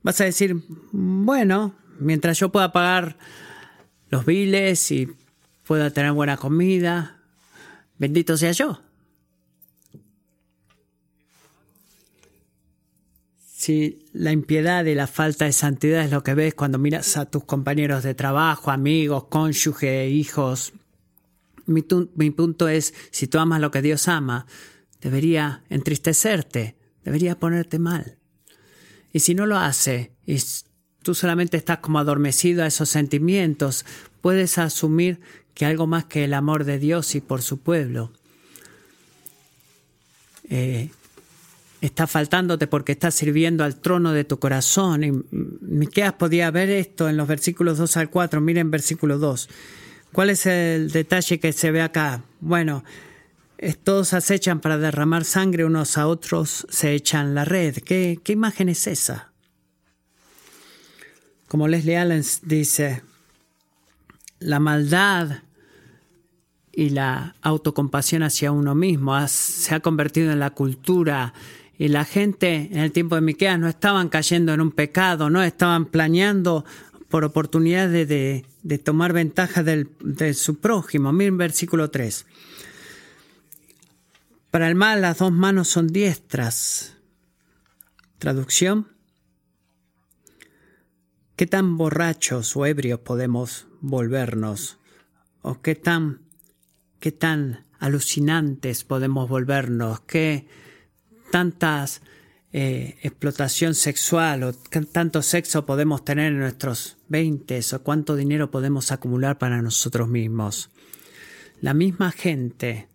vas 0.02 0.20
a 0.20 0.24
decir, 0.24 0.56
bueno, 0.92 1.74
mientras 1.98 2.38
yo 2.38 2.50
pueda 2.50 2.72
pagar 2.72 3.18
los 4.10 4.24
biles 4.24 4.90
y 4.92 5.08
pueda 5.66 5.90
tener 5.90 6.12
buena 6.12 6.36
comida, 6.36 7.18
bendito 7.98 8.36
sea 8.36 8.52
yo. 8.52 8.80
Si 13.62 14.00
la 14.12 14.32
impiedad 14.32 14.86
y 14.86 14.96
la 14.96 15.06
falta 15.06 15.44
de 15.44 15.52
santidad 15.52 16.04
es 16.04 16.10
lo 16.10 16.24
que 16.24 16.34
ves 16.34 16.52
cuando 16.52 16.78
miras 16.78 17.16
a 17.16 17.26
tus 17.26 17.44
compañeros 17.44 18.02
de 18.02 18.12
trabajo, 18.12 18.72
amigos, 18.72 19.26
cónyuge, 19.30 20.08
hijos, 20.08 20.72
mi, 21.66 21.82
punto 21.82 22.66
es, 22.66 22.92
si 23.12 23.28
tú 23.28 23.38
amas 23.38 23.60
lo 23.60 23.70
que 23.70 23.80
Dios 23.80 24.08
ama, 24.08 24.46
debería 25.00 25.62
entristecerte, 25.68 26.74
debería 27.04 27.38
ponerte 27.38 27.78
mal. 27.78 28.18
Y 29.12 29.20
si 29.20 29.32
no 29.36 29.46
lo 29.46 29.56
hace, 29.56 30.10
y 30.26 30.38
tú 31.04 31.14
solamente 31.14 31.56
estás 31.56 31.78
como 31.78 32.00
adormecido 32.00 32.64
a 32.64 32.66
esos 32.66 32.88
sentimientos, 32.88 33.86
puedes 34.20 34.58
asumir 34.58 35.20
que 35.54 35.66
algo 35.66 35.86
más 35.86 36.06
que 36.06 36.24
el 36.24 36.34
amor 36.34 36.64
de 36.64 36.80
Dios 36.80 37.14
y 37.14 37.20
por 37.20 37.42
su 37.42 37.60
pueblo 37.60 38.12
eh, 40.50 40.90
está 41.82 42.06
faltándote 42.06 42.68
porque 42.68 42.92
estás 42.92 43.14
sirviendo 43.14 43.64
al 43.64 43.80
trono 43.80 44.12
de 44.12 44.24
tu 44.24 44.38
corazón. 44.38 45.02
Y 45.04 45.12
Miqueas 45.32 46.14
podía 46.14 46.50
ver 46.50 46.70
esto 46.70 47.08
en 47.08 47.16
los 47.16 47.26
versículos 47.26 47.76
2 47.76 47.96
al 47.96 48.08
4. 48.08 48.40
Miren 48.40 48.70
versículo 48.70 49.18
2. 49.18 49.48
¿Cuál 50.12 50.30
es 50.30 50.46
el 50.46 50.92
detalle 50.92 51.40
que 51.40 51.52
se 51.52 51.72
ve 51.72 51.82
acá? 51.82 52.22
Bueno, 52.40 52.84
todos 53.82 54.12
acechan 54.12 54.60
para 54.60 54.78
derramar 54.78 55.24
sangre 55.24 55.64
unos 55.64 55.98
a 55.98 56.06
otros, 56.06 56.66
se 56.70 56.94
echan 56.94 57.34
la 57.34 57.44
red. 57.44 57.76
¿Qué, 57.78 58.20
qué 58.22 58.32
imagen 58.32 58.68
es 58.68 58.86
esa? 58.86 59.32
Como 61.48 61.66
Leslie 61.66 61.96
Allen 61.96 62.22
dice, 62.42 63.02
la 64.38 64.60
maldad 64.60 65.42
y 66.72 66.90
la 66.90 67.34
autocompasión 67.42 68.22
hacia 68.22 68.52
uno 68.52 68.74
mismo 68.74 69.16
se 69.26 69.74
ha 69.74 69.80
convertido 69.80 70.32
en 70.32 70.38
la 70.38 70.50
cultura 70.50 71.34
y 71.82 71.88
la 71.88 72.04
gente 72.04 72.68
en 72.70 72.78
el 72.78 72.92
tiempo 72.92 73.16
de 73.16 73.22
Miqueas 73.22 73.58
no 73.58 73.66
estaban 73.68 74.08
cayendo 74.08 74.54
en 74.54 74.60
un 74.60 74.70
pecado, 74.70 75.30
no 75.30 75.42
estaban 75.42 75.86
planeando 75.86 76.64
por 77.08 77.24
oportunidades 77.24 78.08
de, 78.08 78.78
tomar 78.78 79.12
ventaja 79.12 79.64
del, 79.64 79.90
de 79.98 80.32
su 80.34 80.60
prójimo. 80.60 81.12
Miren 81.12 81.38
versículo 81.38 81.90
3. 81.90 82.24
Para 84.52 84.68
el 84.68 84.76
mal 84.76 85.00
las 85.00 85.18
dos 85.18 85.32
manos 85.32 85.70
son 85.70 85.88
diestras. 85.88 86.98
Traducción. 88.20 88.86
¿Qué 91.34 91.48
tan 91.48 91.76
borrachos 91.76 92.56
o 92.56 92.64
ebrios 92.64 93.00
podemos 93.00 93.66
volvernos? 93.80 94.78
¿O 95.40 95.60
qué 95.60 95.74
tan, 95.74 96.20
qué 97.00 97.10
tan 97.10 97.64
alucinantes 97.80 98.84
podemos 98.84 99.28
volvernos? 99.28 99.98
¿Qué 100.02 100.46
tantas 101.32 102.02
eh, 102.52 102.98
explotación 103.02 103.74
sexual 103.74 104.42
o 104.42 104.52
tanto 104.52 105.22
sexo 105.22 105.64
podemos 105.64 106.04
tener 106.04 106.32
en 106.32 106.40
nuestros 106.40 106.98
20 107.08 107.58
o 107.72 107.82
cuánto 107.82 108.14
dinero 108.14 108.50
podemos 108.50 108.92
acumular 108.92 109.38
para 109.38 109.62
nosotros 109.62 110.06
mismos. 110.08 110.70
La 111.62 111.72
misma 111.72 112.12
gente, 112.12 112.88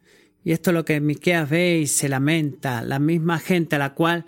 y 0.43 0.51
esto 0.51 0.69
es 0.69 0.75
lo 0.75 0.85
que 0.85 1.01
Miqueas 1.01 1.49
ve 1.49 1.79
y 1.79 1.87
se 1.87 2.07
lamenta, 2.07 2.83
la 2.83 2.99
misma 2.99 3.39
gente 3.39 3.77
a 3.77 3.79
la 3.79 3.95
cual 3.95 4.25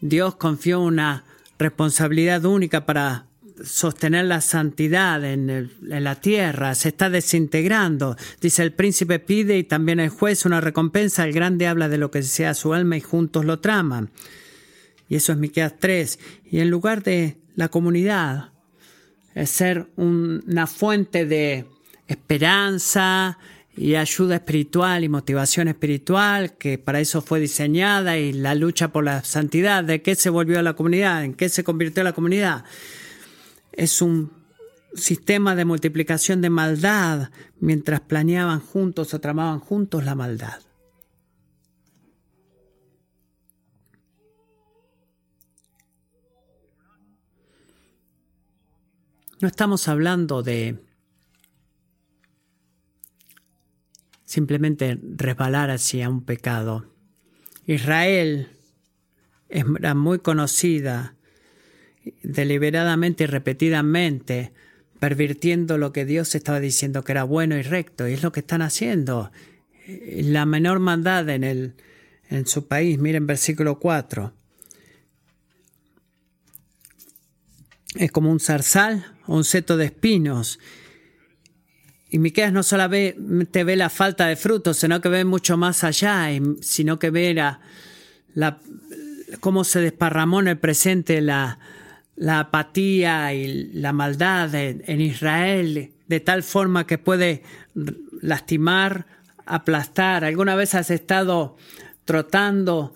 Dios 0.00 0.36
confió 0.36 0.80
una 0.80 1.24
responsabilidad 1.58 2.46
única 2.46 2.86
para 2.86 3.26
sostener 3.64 4.24
la 4.24 4.40
santidad 4.40 5.24
en, 5.24 5.70
la 5.82 6.14
tierra, 6.20 6.74
se 6.74 6.88
está 6.88 7.10
desintegrando. 7.10 8.16
Dice 8.40 8.62
el 8.62 8.72
príncipe 8.72 9.18
pide 9.18 9.58
y 9.58 9.64
también 9.64 10.00
el 10.00 10.10
juez 10.10 10.44
una 10.44 10.60
recompensa, 10.60 11.24
el 11.24 11.32
grande 11.32 11.66
habla 11.66 11.88
de 11.88 11.98
lo 11.98 12.10
que 12.10 12.22
sea 12.22 12.54
su 12.54 12.74
alma 12.74 12.96
y 12.96 13.00
juntos 13.00 13.44
lo 13.44 13.60
traman. 13.60 14.10
Y 15.08 15.16
eso 15.16 15.32
es 15.32 15.38
Miqueas 15.38 15.74
3. 15.78 16.18
Y 16.50 16.60
en 16.60 16.70
lugar 16.70 17.02
de 17.02 17.36
la 17.54 17.68
comunidad, 17.68 18.52
es 19.34 19.50
ser 19.50 19.88
una 19.96 20.66
fuente 20.66 21.26
de 21.26 21.66
esperanza 22.06 23.38
y 23.76 23.94
ayuda 23.94 24.36
espiritual 24.36 25.02
y 25.02 25.08
motivación 25.08 25.68
espiritual, 25.68 26.56
que 26.58 26.76
para 26.78 27.00
eso 27.00 27.22
fue 27.22 27.40
diseñada, 27.40 28.18
y 28.18 28.32
la 28.32 28.54
lucha 28.54 28.88
por 28.88 29.04
la 29.04 29.24
santidad, 29.24 29.82
¿de 29.82 30.02
qué 30.02 30.14
se 30.14 30.28
volvió 30.28 30.60
la 30.60 30.74
comunidad? 30.74 31.24
¿En 31.24 31.34
qué 31.34 31.48
se 31.48 31.64
convirtió 31.64 32.04
la 32.04 32.12
comunidad? 32.12 32.64
Es 33.72 34.02
un 34.02 34.32
sistema 34.94 35.54
de 35.54 35.64
multiplicación 35.64 36.40
de 36.40 36.50
maldad 36.50 37.30
mientras 37.58 38.00
planeaban 38.00 38.60
juntos 38.60 39.14
o 39.14 39.20
tramaban 39.20 39.60
juntos 39.60 40.04
la 40.04 40.14
maldad. 40.14 40.60
No 49.40 49.48
estamos 49.48 49.88
hablando 49.88 50.44
de 50.44 50.78
simplemente 54.24 55.00
resbalar 55.02 55.70
hacia 55.70 56.08
un 56.08 56.24
pecado. 56.24 56.86
Israel 57.66 58.56
era 59.48 59.94
muy 59.94 60.20
conocida 60.20 61.16
deliberadamente 62.22 63.24
y 63.24 63.26
repetidamente, 63.26 64.52
pervirtiendo 64.98 65.78
lo 65.78 65.92
que 65.92 66.04
Dios 66.04 66.34
estaba 66.34 66.60
diciendo 66.60 67.04
que 67.04 67.12
era 67.12 67.24
bueno 67.24 67.56
y 67.56 67.62
recto, 67.62 68.08
y 68.08 68.12
es 68.12 68.22
lo 68.22 68.32
que 68.32 68.40
están 68.40 68.62
haciendo. 68.62 69.32
La 69.86 70.46
menor 70.46 70.78
maldad 70.78 71.28
en, 71.28 71.44
el, 71.44 71.74
en 72.28 72.46
su 72.46 72.68
país, 72.68 72.98
miren 72.98 73.26
versículo 73.26 73.78
4. 73.78 74.32
es 77.94 78.10
como 78.10 78.30
un 78.30 78.40
zarzal 78.40 79.04
o 79.26 79.36
un 79.36 79.44
seto 79.44 79.76
de 79.76 79.86
espinos. 79.86 80.58
Y 82.10 82.18
Miqueas 82.18 82.52
no 82.52 82.62
solamente 82.62 83.64
ve 83.64 83.76
la 83.76 83.88
falta 83.88 84.26
de 84.26 84.36
frutos, 84.36 84.78
sino 84.78 85.00
que 85.00 85.08
ve 85.08 85.24
mucho 85.24 85.56
más 85.56 85.82
allá, 85.82 86.28
sino 86.60 86.98
que 86.98 87.10
ve 87.10 87.34
la, 87.34 88.60
cómo 89.40 89.64
se 89.64 89.80
desparramó 89.80 90.40
en 90.40 90.48
el 90.48 90.58
presente 90.58 91.20
la, 91.20 91.58
apatía 92.28 93.32
y 93.34 93.70
la 93.72 93.92
maldad 93.92 94.54
en 94.54 95.00
Israel, 95.00 95.90
de 96.06 96.20
tal 96.20 96.42
forma 96.42 96.86
que 96.86 96.98
puede 96.98 97.42
lastimar, 98.20 99.06
aplastar. 99.46 100.24
¿Alguna 100.24 100.54
vez 100.54 100.74
has 100.74 100.90
estado 100.90 101.56
trotando 102.04 102.94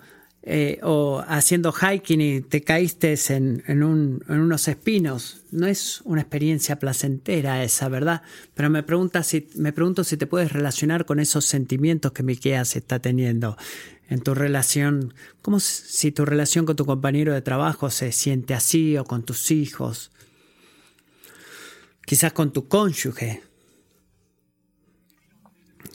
eh, 0.48 0.78
o 0.84 1.24
haciendo 1.26 1.72
hiking 1.72 2.20
y 2.20 2.40
te 2.40 2.62
caíste 2.62 3.16
en, 3.30 3.64
en, 3.66 3.82
unos 3.82 4.68
espinos. 4.68 5.42
No 5.50 5.66
es 5.66 6.02
una 6.04 6.20
experiencia 6.20 6.78
placentera 6.78 7.64
esa, 7.64 7.88
¿verdad? 7.88 8.22
Pero 8.54 8.70
me, 8.70 8.84
pregunta 8.84 9.24
si, 9.24 9.48
me 9.56 9.72
pregunto 9.72 10.04
si 10.04 10.16
te 10.16 10.28
puedes 10.28 10.52
relacionar 10.52 11.04
con 11.04 11.18
esos 11.18 11.46
sentimientos 11.46 12.12
que 12.12 12.22
Miqueas 12.22 12.76
está 12.76 13.00
teniendo 13.00 13.56
en 14.08 14.20
tu 14.20 14.34
relación, 14.34 15.14
como 15.42 15.60
si 15.60 16.12
tu 16.12 16.24
relación 16.24 16.64
con 16.66 16.76
tu 16.76 16.86
compañero 16.86 17.32
de 17.34 17.42
trabajo 17.42 17.90
se 17.90 18.12
siente 18.12 18.54
así 18.54 18.96
o 18.96 19.04
con 19.04 19.24
tus 19.24 19.50
hijos, 19.50 20.10
quizás 22.04 22.32
con 22.32 22.52
tu 22.52 22.68
cónyuge. 22.68 23.42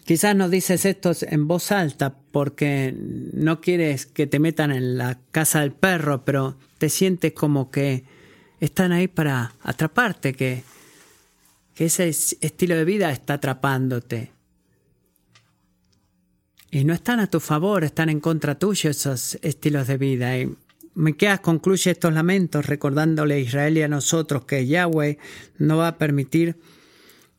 Quizás 0.03 0.35
no 0.35 0.49
dices 0.49 0.85
esto 0.85 1.11
en 1.21 1.47
voz 1.47 1.71
alta 1.71 2.17
porque 2.31 2.93
no 2.97 3.61
quieres 3.61 4.07
que 4.07 4.27
te 4.27 4.39
metan 4.39 4.71
en 4.71 4.97
la 4.97 5.19
casa 5.31 5.61
del 5.61 5.71
perro, 5.71 6.25
pero 6.25 6.57
te 6.79 6.89
sientes 6.89 7.33
como 7.33 7.71
que 7.71 8.03
están 8.59 8.91
ahí 8.91 9.07
para 9.07 9.53
atraparte, 9.61 10.33
que, 10.33 10.63
que 11.75 11.85
ese 11.85 12.09
estilo 12.09 12.75
de 12.75 12.83
vida 12.85 13.11
está 13.11 13.35
atrapándote. 13.35 14.31
Y 16.73 16.85
no 16.85 16.93
están 16.93 17.19
a 17.19 17.27
tu 17.27 17.41
favor, 17.41 17.83
están 17.83 18.07
en 18.07 18.21
contra 18.21 18.57
tuyo 18.57 18.89
esos 18.89 19.37
estilos 19.41 19.87
de 19.87 19.97
vida. 19.97 20.37
Y 20.37 20.55
Miqueas 20.95 21.41
concluye 21.41 21.91
estos 21.91 22.13
lamentos 22.13 22.65
recordándole 22.65 23.33
a 23.33 23.39
Israel 23.39 23.77
y 23.77 23.81
a 23.81 23.89
nosotros 23.89 24.45
que 24.45 24.65
Yahweh 24.65 25.17
no 25.57 25.77
va 25.77 25.89
a 25.89 25.97
permitir 25.97 26.55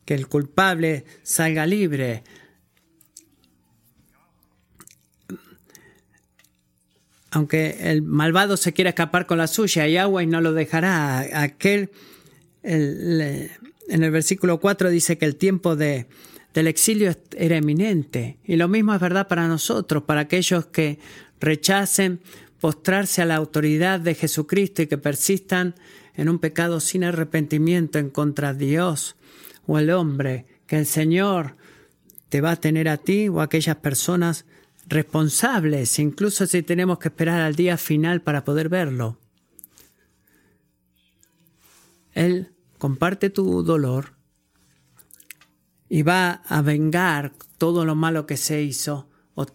que 0.05 0.13
el 0.13 0.27
culpable 0.27 1.05
salga 1.23 1.65
libre, 1.65 2.23
aunque 7.31 7.77
el 7.89 8.03
malvado 8.03 8.55
se 8.55 8.73
quiera 8.73 8.89
escapar 8.89 9.25
con 9.25 9.39
la 9.39 9.47
suya, 9.47 9.87
Yahweh 9.87 10.27
no 10.27 10.41
lo 10.41 10.53
dejará. 10.53 11.41
Aquel, 11.41 11.89
en 12.61 13.49
el 13.89 14.11
versículo 14.11 14.59
4 14.59 14.91
dice 14.91 15.17
que 15.17 15.25
el 15.25 15.37
tiempo 15.37 15.75
de, 15.75 16.05
del 16.53 16.67
exilio 16.67 17.15
era 17.35 17.57
eminente. 17.57 18.37
Y 18.43 18.55
lo 18.55 18.67
mismo 18.67 18.93
es 18.93 19.01
verdad 19.01 19.27
para 19.27 19.47
nosotros, 19.47 20.03
para 20.03 20.21
aquellos 20.21 20.67
que 20.67 20.99
rechacen 21.39 22.21
postrarse 22.59 23.21
a 23.21 23.25
la 23.25 23.35
autoridad 23.35 23.99
de 23.99 24.15
Jesucristo 24.15 24.81
y 24.81 24.87
que 24.87 24.97
persistan 24.97 25.75
en 26.15 26.29
un 26.29 26.39
pecado 26.39 26.79
sin 26.79 27.03
arrepentimiento 27.03 27.99
en 27.99 28.09
contra 28.09 28.53
de 28.53 28.67
Dios 28.67 29.15
o 29.65 29.79
el 29.79 29.89
hombre, 29.89 30.45
que 30.67 30.77
el 30.77 30.85
Señor 30.85 31.55
te 32.29 32.41
va 32.41 32.51
a 32.51 32.55
tener 32.55 32.87
a 32.87 32.97
ti 32.97 33.27
o 33.29 33.41
a 33.41 33.45
aquellas 33.45 33.77
personas 33.77 34.45
responsables, 34.87 35.99
incluso 35.99 36.45
si 36.45 36.61
tenemos 36.61 36.99
que 36.99 37.09
esperar 37.09 37.41
al 37.41 37.55
día 37.55 37.77
final 37.77 38.21
para 38.21 38.43
poder 38.43 38.69
verlo. 38.69 39.17
Él 42.13 42.53
comparte 42.77 43.29
tu 43.29 43.63
dolor 43.63 44.12
y 45.89 46.01
va 46.01 46.41
a 46.47 46.61
vengar 46.61 47.33
todo 47.57 47.85
lo 47.85 47.95
malo 47.95 48.25
que 48.25 48.37
se 48.37 48.61
hizo 48.61 49.07
o, 49.35 49.45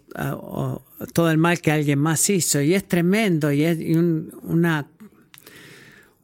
todo 1.12 1.30
el 1.30 1.38
mal 1.38 1.60
que 1.60 1.70
alguien 1.70 1.98
más 1.98 2.28
hizo. 2.30 2.60
Y 2.60 2.74
es 2.74 2.86
tremendo 2.86 3.52
y 3.52 3.64
es 3.64 3.78
un, 3.96 4.32
una, 4.42 4.88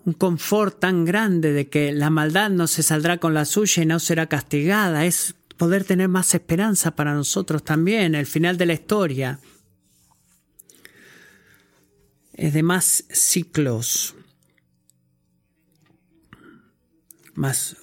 un 0.04 0.12
confort 0.14 0.80
tan 0.80 1.04
grande 1.04 1.52
de 1.52 1.68
que 1.68 1.92
la 1.92 2.10
maldad 2.10 2.50
no 2.50 2.66
se 2.66 2.82
saldrá 2.82 3.18
con 3.18 3.34
la 3.34 3.44
suya 3.44 3.82
y 3.82 3.86
no 3.86 4.00
será 4.00 4.26
castigada. 4.26 5.04
Es 5.04 5.34
poder 5.56 5.84
tener 5.84 6.08
más 6.08 6.34
esperanza 6.34 6.96
para 6.96 7.14
nosotros 7.14 7.62
también, 7.64 8.14
el 8.14 8.26
final 8.26 8.56
de 8.56 8.66
la 8.66 8.72
historia. 8.72 9.38
Es 12.32 12.52
de 12.52 12.62
más 12.64 13.04
ciclos, 13.10 14.16
más 17.34 17.76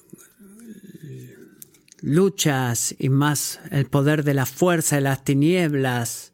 luchas 2.02 2.96
y 3.00 3.10
más 3.10 3.60
el 3.72 3.86
poder 3.86 4.24
de 4.24 4.34
la 4.34 4.46
fuerza 4.46 4.96
de 4.96 5.02
las 5.02 5.24
tinieblas. 5.24 6.34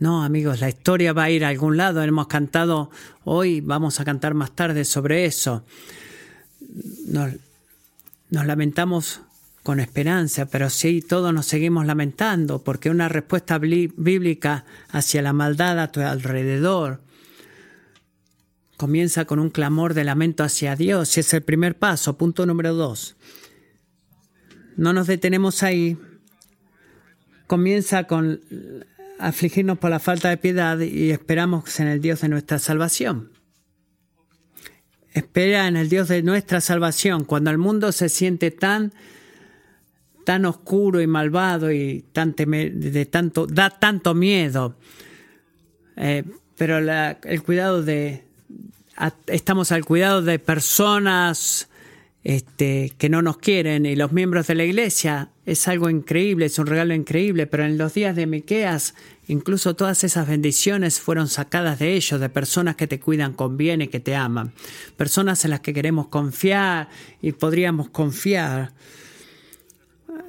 No, 0.00 0.22
amigos, 0.22 0.60
la 0.60 0.68
historia 0.68 1.12
va 1.12 1.24
a 1.24 1.30
ir 1.30 1.44
a 1.44 1.48
algún 1.48 1.76
lado. 1.76 2.02
Hemos 2.02 2.28
cantado 2.28 2.90
hoy, 3.24 3.60
vamos 3.60 3.98
a 4.00 4.04
cantar 4.04 4.34
más 4.34 4.52
tarde 4.52 4.84
sobre 4.84 5.24
eso. 5.24 5.64
Nos, 7.06 7.32
nos 8.30 8.46
lamentamos 8.46 9.20
con 9.64 9.80
esperanza, 9.80 10.46
pero 10.46 10.70
sí, 10.70 11.02
todos 11.02 11.34
nos 11.34 11.46
seguimos 11.46 11.84
lamentando, 11.84 12.62
porque 12.62 12.90
una 12.90 13.08
respuesta 13.08 13.58
bíblica 13.58 14.64
hacia 14.90 15.20
la 15.20 15.32
maldad 15.32 15.78
a 15.80 15.92
tu 15.92 16.00
alrededor 16.00 17.00
comienza 18.76 19.24
con 19.24 19.40
un 19.40 19.50
clamor 19.50 19.92
de 19.92 20.04
lamento 20.04 20.44
hacia 20.44 20.76
Dios, 20.76 21.16
y 21.16 21.20
es 21.20 21.34
el 21.34 21.42
primer 21.42 21.76
paso. 21.76 22.16
Punto 22.16 22.46
número 22.46 22.72
dos. 22.72 23.16
No 24.78 24.92
nos 24.92 25.08
detenemos 25.08 25.64
ahí. 25.64 25.98
Comienza 27.48 28.04
con 28.04 28.40
afligirnos 29.18 29.76
por 29.76 29.90
la 29.90 29.98
falta 29.98 30.30
de 30.30 30.36
piedad 30.36 30.78
y 30.78 31.10
esperamos 31.10 31.80
en 31.80 31.88
el 31.88 32.00
Dios 32.00 32.20
de 32.20 32.28
nuestra 32.28 32.60
salvación. 32.60 33.32
Espera 35.12 35.66
en 35.66 35.76
el 35.76 35.88
Dios 35.88 36.06
de 36.06 36.22
nuestra 36.22 36.60
salvación. 36.60 37.24
Cuando 37.24 37.50
el 37.50 37.58
mundo 37.58 37.90
se 37.90 38.08
siente 38.08 38.52
tan 38.52 38.92
tan 40.24 40.44
oscuro 40.44 41.00
y 41.00 41.08
malvado 41.08 41.72
y 41.72 42.04
tan 42.12 42.36
de 42.36 43.08
tanto, 43.10 43.48
da 43.48 43.70
tanto 43.70 44.14
miedo. 44.14 44.76
Eh, 45.96 46.22
pero 46.56 46.78
el 46.78 47.42
cuidado 47.42 47.82
de, 47.82 48.22
estamos 49.26 49.72
al 49.72 49.84
cuidado 49.84 50.22
de 50.22 50.38
personas 50.38 51.68
este, 52.24 52.92
que 52.98 53.08
no 53.08 53.22
nos 53.22 53.38
quieren 53.38 53.86
y 53.86 53.96
los 53.96 54.12
miembros 54.12 54.46
de 54.48 54.54
la 54.54 54.64
iglesia 54.64 55.30
es 55.46 55.68
algo 55.68 55.88
increíble, 55.88 56.46
es 56.46 56.58
un 56.58 56.66
regalo 56.66 56.92
increíble, 56.94 57.46
pero 57.46 57.64
en 57.64 57.78
los 57.78 57.94
días 57.94 58.16
de 58.16 58.26
Miqueas 58.26 58.94
incluso 59.28 59.74
todas 59.74 60.04
esas 60.04 60.26
bendiciones 60.26 61.00
fueron 61.00 61.28
sacadas 61.28 61.78
de 61.78 61.94
ellos, 61.94 62.20
de 62.20 62.28
personas 62.28 62.76
que 62.76 62.86
te 62.86 63.00
cuidan 63.00 63.34
con 63.34 63.56
bien 63.56 63.82
y 63.82 63.88
que 63.88 64.00
te 64.00 64.16
aman, 64.16 64.52
personas 64.96 65.44
en 65.44 65.50
las 65.50 65.60
que 65.60 65.72
queremos 65.72 66.08
confiar 66.08 66.88
y 67.22 67.32
podríamos 67.32 67.88
confiar 67.90 68.72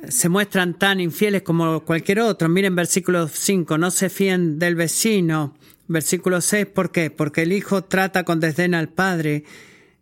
se 0.07 0.29
muestran 0.29 0.77
tan 0.77 0.99
infieles 0.99 1.41
como 1.41 1.81
cualquier 1.81 2.21
otro. 2.21 2.47
Miren 2.49 2.75
versículo 2.75 3.27
5, 3.27 3.77
no 3.77 3.91
se 3.91 4.09
fíen 4.09 4.59
del 4.59 4.75
vecino. 4.75 5.55
Versículo 5.87 6.41
6, 6.41 6.67
¿por 6.67 6.91
qué? 6.91 7.09
Porque 7.09 7.41
el 7.41 7.51
hijo 7.51 7.83
trata 7.83 8.23
con 8.23 8.39
desdén 8.39 8.75
al 8.75 8.89
padre 8.89 9.43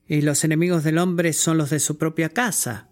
y 0.07 0.21
los 0.21 0.43
enemigos 0.43 0.83
del 0.83 0.97
hombre 0.97 1.33
son 1.33 1.57
los 1.57 1.69
de 1.69 1.79
su 1.79 1.97
propia 1.97 2.29
casa. 2.29 2.87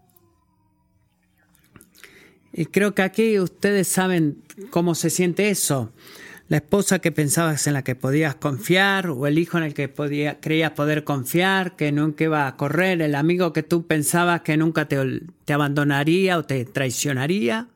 Y 2.54 2.66
creo 2.68 2.96
que 2.96 3.02
aquí 3.02 3.40
ustedes 3.40 3.88
saben 3.88 4.44
cómo 4.70 4.96
se 4.96 5.10
siente 5.10 5.50
eso 5.50 5.94
la 6.48 6.58
esposa 6.58 7.00
que 7.00 7.12
pensabas 7.12 7.66
en 7.66 7.74
la 7.74 7.84
que 7.84 7.96
podías 7.96 8.36
confiar, 8.36 9.10
o 9.10 9.26
el 9.26 9.40
hijo 9.40 9.58
en 9.58 9.64
el 9.64 9.74
que 9.74 9.90
podía, 9.90 10.40
creías 10.40 10.72
poder 10.72 11.04
confiar, 11.04 11.76
que 11.76 11.92
nunca 11.92 12.24
iba 12.24 12.48
a 12.48 12.56
correr, 12.56 13.02
el 13.02 13.16
amigo 13.16 13.52
que 13.52 13.64
tú 13.64 13.88
pensabas 13.88 14.42
que 14.42 14.56
nunca 14.56 14.88
te, 14.88 15.22
te 15.44 15.54
abandonaría 15.54 16.38
o 16.38 16.44
te 16.44 16.64
traicionaría. 16.66 17.68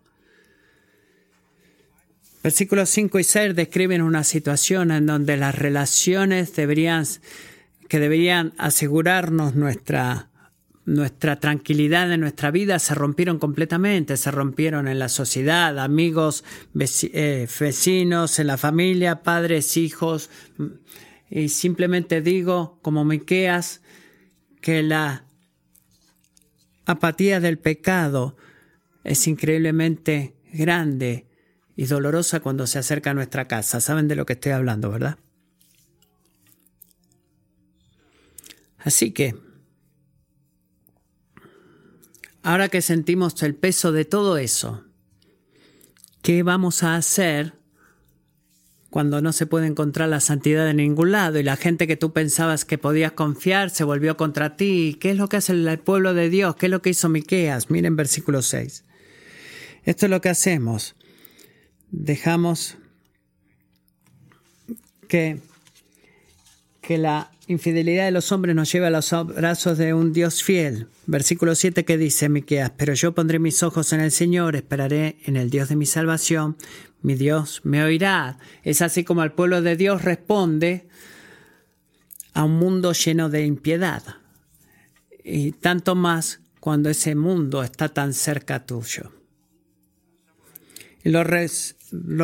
Versículos 2.44 2.90
5 2.90 3.20
y 3.20 3.24
6 3.24 3.56
describen 3.56 4.02
una 4.02 4.24
situación 4.24 4.92
en 4.92 5.08
donde 5.08 5.36
las 5.36 5.56
relaciones 5.56 6.56
deberían, 6.56 7.06
que 7.90 8.00
deberían 8.00 8.54
asegurarnos 8.58 9.56
nuestra 9.56 10.30
nuestra 10.86 11.40
tranquilidad 11.40 12.10
de 12.10 12.18
nuestra 12.18 12.50
vida 12.50 12.80
se 12.80 12.96
rompieron 12.96 13.38
completamente, 13.38 14.18
se 14.18 14.32
rompieron 14.32 14.88
en 14.88 14.98
la 14.98 15.08
sociedad, 15.08 15.78
amigos, 15.78 16.44
eh, 16.74 17.48
vecinos, 17.60 18.40
en 18.40 18.48
la 18.48 18.58
familia, 18.58 19.22
padres, 19.22 19.78
hijos. 19.78 20.32
Y 21.30 21.50
simplemente 21.50 22.22
digo, 22.22 22.80
como 22.82 23.06
Miqueas, 23.06 23.82
que 24.62 24.82
la 24.82 25.26
apatía 26.88 27.40
del 27.40 27.60
pecado 27.60 28.36
es 29.04 29.28
increíblemente 29.28 30.34
grande 30.52 31.28
y 31.76 31.86
dolorosa 31.86 32.40
cuando 32.40 32.66
se 32.66 32.80
acerca 32.80 33.12
a 33.12 33.14
nuestra 33.14 33.48
casa. 33.48 33.80
Saben 33.80 34.08
de 34.08 34.16
lo 34.16 34.26
que 34.26 34.34
estoy 34.34 34.54
hablando, 34.54 34.90
¿verdad? 34.90 35.20
Así 38.80 39.12
que 39.12 39.36
Ahora 42.42 42.70
que 42.70 42.82
sentimos 42.82 43.42
el 43.44 43.56
peso 43.56 43.92
de 43.92 44.06
todo 44.06 44.38
eso, 44.38 44.86
¿qué 46.22 46.42
vamos 46.42 46.84
a 46.84 46.96
hacer 46.96 47.54
cuando 48.90 49.22
no 49.22 49.34
se 49.34 49.46
puede 49.46 49.68
encontrar 49.68 50.10
la 50.10 50.22
santidad 50.22 50.70
en 50.70 50.78
ningún 50.78 51.12
lado 51.12 51.38
y 51.38 51.44
la 51.44 51.58
gente 51.58 51.86
que 51.86 51.98
tú 51.98 52.14
pensabas 52.14 52.66
que 52.66 52.78
podías 52.78 53.12
confiar 53.12 53.70
se 53.70 53.84
volvió 53.84 54.16
contra 54.16 54.56
ti? 54.56 54.98
¿Qué 55.02 55.12
es 55.12 55.18
lo 55.18 55.28
que 55.28 55.38
hace 55.38 55.52
el 55.52 55.80
pueblo 55.80 56.14
de 56.14 56.30
Dios? 56.30 56.56
¿Qué 56.56 56.68
es 56.68 56.70
lo 56.72 56.82
que 56.82 56.92
hizo 56.92 57.10
Miqueas? 57.10 57.70
Miren 57.70 57.98
versículo 57.98 58.42
6. 58.42 58.86
Esto 59.84 60.06
es 60.06 60.10
lo 60.10 60.22
que 60.22 60.30
hacemos. 60.30 60.96
Dejamos 61.92 62.78
que, 65.10 65.42
que 66.82 66.98
la 66.98 67.32
infidelidad 67.50 68.06
de 68.06 68.12
los 68.12 68.32
hombres 68.32 68.56
nos 68.56 68.72
lleva 68.72 68.88
a 68.88 68.92
los 68.92 69.12
brazos 69.36 69.80
de 69.80 69.96
un 69.96 70.14
Dios 70.14 70.44
fiel. 70.44 70.88
Versículo 71.08 71.56
7 71.56 71.84
que 71.84 71.98
dice 71.98 72.30
Miqueas, 72.30 72.72
pero 72.78 72.94
yo 72.94 73.16
pondré 73.16 73.40
mis 73.40 73.64
ojos 73.64 73.92
en 73.92 74.02
el 74.02 74.12
Señor, 74.12 74.56
esperaré 74.56 75.18
en 75.26 75.36
el 75.36 75.50
Dios 75.50 75.68
de 75.68 75.76
mi 75.76 75.88
salvación, 75.88 76.58
mi 77.02 77.16
Dios 77.16 77.62
me 77.64 77.84
oirá. 77.84 78.38
Es 78.64 78.84
así 78.84 79.04
como 79.04 79.24
el 79.24 79.32
pueblo 79.32 79.64
de 79.64 79.76
Dios 79.76 80.04
responde 80.04 80.88
a 82.34 82.44
un 82.44 82.54
mundo 82.54 82.94
lleno 82.94 83.30
de 83.30 83.46
impiedad. 83.46 84.04
Y 85.24 85.54
tanto 85.54 85.96
más 85.96 86.42
cuando 86.60 86.90
ese 86.90 87.16
mundo 87.16 87.64
está 87.64 87.90
tan 87.90 88.14
cerca 88.14 88.68
tuyo. 88.68 89.12
Lo 91.02 91.24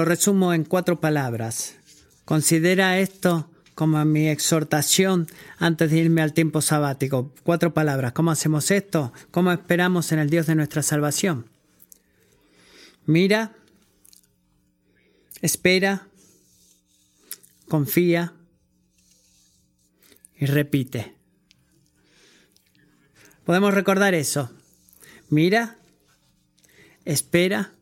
resumo 0.06 0.54
en 0.54 0.66
cuatro 0.66 1.00
palabras. 1.02 1.78
Considera 2.26 3.00
esto 3.00 3.50
como 3.76 4.04
mi 4.06 4.30
exhortación 4.30 5.28
antes 5.60 5.92
de 5.92 5.98
irme 5.98 6.22
al 6.22 6.34
tiempo 6.34 6.62
sabático. 6.62 7.34
Cuatro 7.44 7.74
palabras. 7.74 8.14
¿Cómo 8.14 8.32
hacemos 8.32 8.72
esto? 8.72 9.12
¿Cómo 9.32 9.52
esperamos 9.52 10.14
en 10.14 10.20
el 10.20 10.30
Dios 10.30 10.48
de 10.48 10.56
nuestra 10.56 10.82
salvación? 10.82 11.50
Mira, 13.06 13.54
espera, 15.42 16.08
confía 17.68 18.34
y 20.38 20.46
repite. 20.46 21.14
Podemos 23.44 23.74
recordar 23.74 24.16
eso. 24.16 24.52
Mira, 25.30 25.78
espera, 27.04 27.74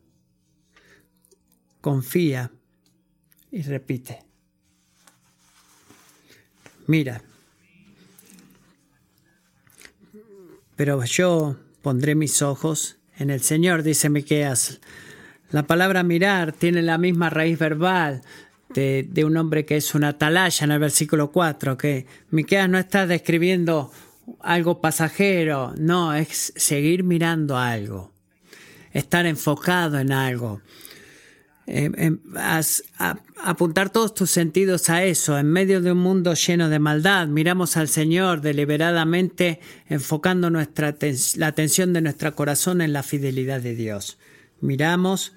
confía 1.82 2.52
y 3.52 3.62
repite 3.62 4.33
mira, 6.88 7.22
pero 10.76 11.04
yo 11.04 11.58
pondré 11.82 12.16
mis 12.16 12.42
ojos 12.42 12.98
en 13.18 13.30
el 13.30 13.42
Señor, 13.42 13.84
dice 13.84 14.10
Miqueas. 14.10 14.80
La 15.52 15.64
palabra 15.68 16.04
mirar 16.04 16.52
tiene 16.52 16.82
la 16.82 16.98
misma 16.98 17.30
raíz 17.30 17.60
verbal 17.60 18.22
de, 18.74 19.24
un 19.24 19.38
hombre 19.38 19.66
que 19.66 19.78
es 19.78 19.94
una 19.94 20.10
atalaya 20.10 20.66
en 20.66 20.72
el 20.72 20.80
versículo 20.80 21.32
4, 21.32 21.78
que 21.78 22.08
Miqueas 22.32 22.68
no 22.70 22.80
está 22.80 23.06
describiendo 23.06 23.92
algo 24.40 24.82
pasajero, 24.82 25.74
no, 25.78 26.14
es 26.16 26.54
seguir 26.56 27.04
mirando 27.04 27.58
algo, 27.58 28.12
estar 28.92 29.26
enfocado 29.26 30.00
en 30.00 30.12
algo. 30.12 30.62
Eh, 31.66 31.90
eh, 31.96 32.12
apuntar 33.42 33.90
todos 33.90 34.14
tus 34.14 34.30
sentidos 34.30 34.90
a 34.90 35.06
eso, 35.06 35.38
en 35.38 35.48
medio 35.48 35.82
de 35.82 35.94
un 35.94 36.00
mundo 36.00 36.34
lleno 36.34 36.68
de 36.68 36.80
maldad, 36.80 37.28
miramos 37.28 37.78
al 37.78 37.88
Señor 37.88 38.42
deliberadamente 38.42 39.62
enfocando 39.88 40.50
nuestra, 40.50 40.96
la 41.38 41.48
atención 41.48 41.94
de 41.94 42.02
nuestro 42.02 42.36
corazón 42.36 42.82
en 42.82 42.92
la 42.92 43.02
fidelidad 43.02 43.62
de 43.62 43.76
Dios. 43.76 44.18
Miramos 44.60 45.34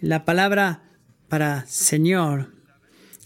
la 0.00 0.24
palabra 0.26 0.82
para 1.28 1.64
Señor, 1.66 2.52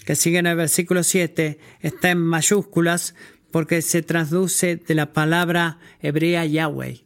que 0.05 0.15
sigue 0.15 0.39
en 0.39 0.47
el 0.47 0.57
versículo 0.57 1.03
7, 1.03 1.59
está 1.81 2.11
en 2.11 2.19
mayúsculas 2.19 3.15
porque 3.51 3.83
se 3.83 4.03
traduce 4.03 4.77
de 4.77 4.95
la 4.95 5.13
palabra 5.13 5.79
hebrea 6.01 6.45
Yahweh. 6.45 7.04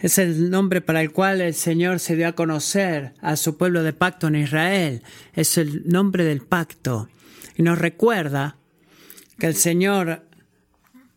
Es 0.00 0.16
el 0.16 0.50
nombre 0.50 0.80
para 0.80 1.02
el 1.02 1.12
cual 1.12 1.42
el 1.42 1.52
Señor 1.52 2.00
se 2.00 2.16
dio 2.16 2.28
a 2.28 2.32
conocer 2.32 3.12
a 3.20 3.36
su 3.36 3.58
pueblo 3.58 3.82
de 3.82 3.92
pacto 3.92 4.28
en 4.28 4.36
Israel. 4.36 5.02
Es 5.34 5.58
el 5.58 5.86
nombre 5.86 6.24
del 6.24 6.40
pacto. 6.40 7.08
Y 7.56 7.62
nos 7.62 7.78
recuerda 7.78 8.56
que 9.38 9.46
el 9.46 9.54
Señor 9.54 10.22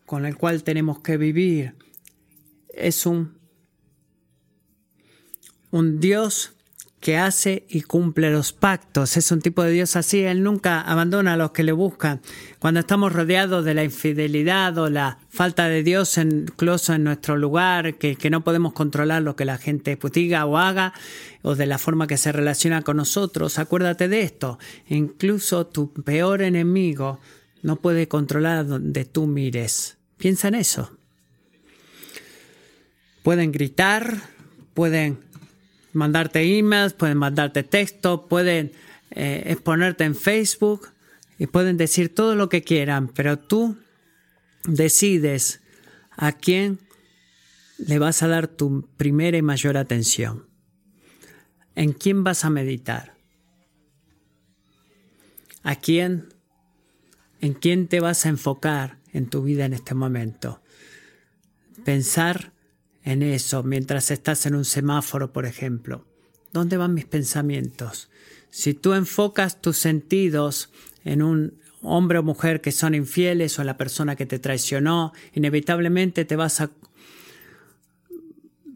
con 0.06 0.26
el 0.26 0.36
cual 0.36 0.64
tenemos 0.64 1.00
que 1.00 1.16
vivir 1.16 1.76
es 2.74 3.06
un, 3.06 3.38
un 5.72 6.00
Dios 6.02 6.53
que 7.04 7.18
hace 7.18 7.66
y 7.68 7.82
cumple 7.82 8.32
los 8.32 8.54
pactos. 8.54 9.18
Es 9.18 9.30
un 9.34 9.42
tipo 9.42 9.62
de 9.62 9.72
Dios 9.72 9.98
así. 9.98 10.24
Él 10.24 10.42
nunca 10.42 10.80
abandona 10.80 11.34
a 11.34 11.38
los 11.38 11.52
que 11.52 11.64
le 11.64 11.74
buscan. 11.74 12.22
Cuando 12.60 12.80
estamos 12.80 13.12
rodeados 13.12 13.66
de 13.66 13.74
la 13.74 13.84
infidelidad 13.84 14.78
o 14.78 14.90
la 14.90 15.20
falta 15.28 15.68
de 15.68 15.84
Dios 15.84 16.18
incluso 16.18 16.94
en 16.94 17.04
nuestro 17.04 17.36
lugar, 17.36 17.96
que, 17.96 18.30
no 18.30 18.46
podemos 18.46 18.72
controlar 18.72 19.22
lo 19.22 19.36
que 19.36 19.44
la 19.44 19.58
gente 19.58 20.00
diga 20.14 20.46
o 20.46 20.58
haga, 20.58 20.94
o 21.42 21.56
de 21.56 21.66
la 21.66 21.78
forma 21.78 22.08
que 22.08 22.16
se 22.16 22.32
relaciona 22.32 22.84
con 22.84 22.96
nosotros, 22.96 23.60
acuérdate 23.60 24.08
de 24.08 24.22
esto. 24.22 24.58
Incluso 24.88 25.68
tu 25.68 25.92
peor 25.92 26.42
enemigo 26.42 27.20
no 27.64 27.76
puede 27.82 28.08
controlar 28.08 28.66
donde 28.66 29.04
tú 29.04 29.28
mires. 29.28 29.98
Piensa 30.16 30.48
en 30.48 30.56
eso. 30.56 30.98
Pueden 33.24 33.52
gritar, 33.52 34.22
pueden 34.74 35.20
mandarte 35.94 36.58
emails, 36.58 36.94
pueden 36.94 37.18
mandarte 37.18 37.64
texto, 37.64 38.28
pueden 38.28 38.72
eh, 39.12 39.44
exponerte 39.48 40.04
en 40.04 40.16
Facebook 40.16 40.90
y 41.38 41.48
pueden 41.48 41.78
decir 41.78 42.14
todo 42.14 42.36
lo 42.36 42.50
que 42.50 42.64
quieran, 42.64 43.08
pero 43.08 43.40
tú 43.40 43.78
decides 44.66 45.62
a 46.12 46.32
quién 46.32 46.80
le 47.78 48.00
vas 48.00 48.24
a 48.24 48.28
dar 48.28 48.48
tu 48.48 48.88
primera 48.98 49.38
y 49.38 49.42
mayor 49.42 49.78
atención. 49.78 50.48
¿En 51.76 51.94
quién 51.94 52.24
vas 52.24 52.46
a 52.46 52.50
meditar? 52.50 53.16
¿A 55.64 55.76
quién? 55.76 56.34
¿En 57.42 57.54
quién 57.54 57.88
te 57.88 58.00
vas 58.00 58.26
a 58.26 58.30
enfocar 58.30 59.00
en 59.12 59.30
tu 59.30 59.44
vida 59.44 59.66
en 59.66 59.74
este 59.74 59.96
momento? 59.96 60.62
Pensar 61.84 62.53
en 63.04 63.22
eso 63.22 63.64
mientras 63.64 64.12
estás 64.12 64.46
en 64.46 64.56
un 64.56 64.66
semáforo, 64.66 65.34
por 65.34 65.46
ejemplo. 65.46 66.06
¿Dónde 66.52 66.78
van 66.78 66.94
mis 66.94 67.06
pensamientos? 67.06 68.10
Si 68.50 68.74
tú 68.74 68.94
enfocas 68.94 69.62
tus 69.62 69.78
sentidos 69.78 70.70
en 71.04 71.22
un 71.22 71.60
hombre 71.82 72.20
o 72.20 72.24
mujer 72.24 72.62
que 72.62 72.72
son 72.72 72.96
infieles 72.96 73.58
o 73.58 73.62
en 73.62 73.68
la 73.68 73.78
persona 73.78 74.16
que 74.16 74.26
te 74.26 74.40
traicionó, 74.40 75.14
inevitablemente 75.34 76.26
te 76.26 76.36
vas 76.36 76.62
a 76.62 76.72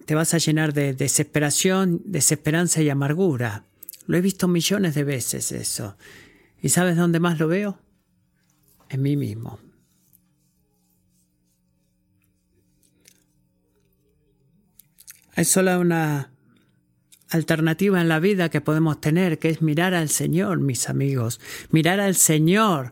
te 0.06 0.16
vas 0.16 0.34
a 0.34 0.38
llenar 0.38 0.74
de 0.74 0.94
desesperación, 0.94 2.02
desesperanza 2.06 2.82
y 2.82 2.90
amargura. 2.90 3.66
Lo 4.06 4.16
he 4.16 4.22
visto 4.22 4.48
millones 4.48 4.96
de 4.96 5.04
veces 5.04 5.52
eso. 5.52 5.98
¿Y 6.62 6.70
sabes 6.70 6.96
dónde 6.96 7.20
más 7.20 7.40
lo 7.40 7.50
veo? 7.50 7.78
En 8.90 9.02
mí 9.02 9.18
mismo. 9.18 9.60
Hay 15.38 15.46
solo 15.46 15.80
una 15.80 16.32
alternativa 17.30 18.02
en 18.02 18.08
la 18.08 18.20
vida 18.20 18.50
que 18.50 18.60
podemos 18.60 19.00
tener, 19.00 19.38
que 19.38 19.50
es 19.50 19.62
mirar 19.62 19.94
al 19.94 20.10
Señor, 20.10 20.60
mis 20.62 20.90
amigos. 20.90 21.40
Mirar 21.70 22.00
al 22.00 22.16
Señor, 22.16 22.92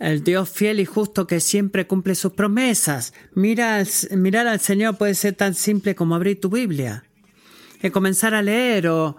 el 0.00 0.24
Dios 0.24 0.50
fiel 0.50 0.80
y 0.80 0.84
justo 0.84 1.28
que 1.28 1.38
siempre 1.38 1.86
cumple 1.86 2.16
sus 2.16 2.32
promesas. 2.32 3.14
Mira, 3.32 3.80
mirar 4.10 4.48
al 4.48 4.58
Señor 4.58 4.96
puede 4.96 5.14
ser 5.14 5.34
tan 5.34 5.54
simple 5.54 5.94
como 5.94 6.16
abrir 6.16 6.40
tu 6.40 6.50
Biblia 6.50 7.04
y 7.80 7.90
comenzar 7.90 8.34
a 8.34 8.42
leer 8.42 8.88
o 8.88 9.16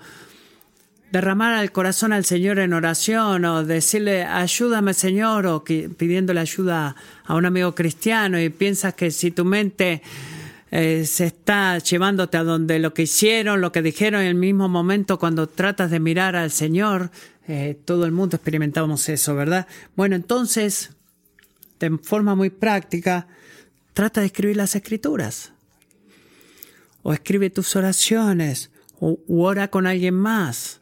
derramar 1.13 1.53
al 1.53 1.71
corazón 1.71 2.11
al 2.11 2.25
Señor 2.25 2.59
en 2.59 2.73
oración 2.73 3.45
o 3.45 3.63
decirle 3.63 4.25
ayúdame 4.25 4.93
Señor 4.93 5.45
o 5.45 5.63
pidiéndole 5.63 6.41
ayuda 6.41 6.97
a 7.23 7.35
un 7.35 7.45
amigo 7.45 7.73
cristiano 7.73 8.37
y 8.37 8.49
piensas 8.49 8.95
que 8.95 9.11
si 9.11 9.31
tu 9.31 9.45
mente 9.45 10.01
eh, 10.69 11.05
se 11.05 11.25
está 11.25 11.77
llevándote 11.77 12.37
a 12.37 12.43
donde 12.43 12.79
lo 12.79 12.93
que 12.93 13.03
hicieron, 13.03 13.61
lo 13.61 13.71
que 13.71 13.81
dijeron 13.81 14.21
en 14.21 14.27
el 14.27 14.35
mismo 14.35 14.67
momento 14.67 15.17
cuando 15.17 15.47
tratas 15.47 15.91
de 15.91 15.99
mirar 15.99 16.35
al 16.35 16.51
Señor. 16.51 17.11
Eh, 17.47 17.79
todo 17.85 18.05
el 18.05 18.11
mundo 18.11 18.35
experimentamos 18.35 19.07
eso, 19.07 19.33
¿verdad? 19.33 19.67
Bueno, 19.95 20.15
entonces, 20.15 20.91
de 21.79 21.97
forma 21.99 22.35
muy 22.35 22.49
práctica, 22.49 23.27
trata 23.93 24.19
de 24.19 24.27
escribir 24.27 24.57
las 24.57 24.75
escrituras. 24.75 25.53
O 27.03 27.13
escribe 27.13 27.49
tus 27.49 27.75
oraciones. 27.77 28.69
O 28.99 29.19
ora 29.29 29.69
con 29.69 29.87
alguien 29.87 30.15
más. 30.15 30.81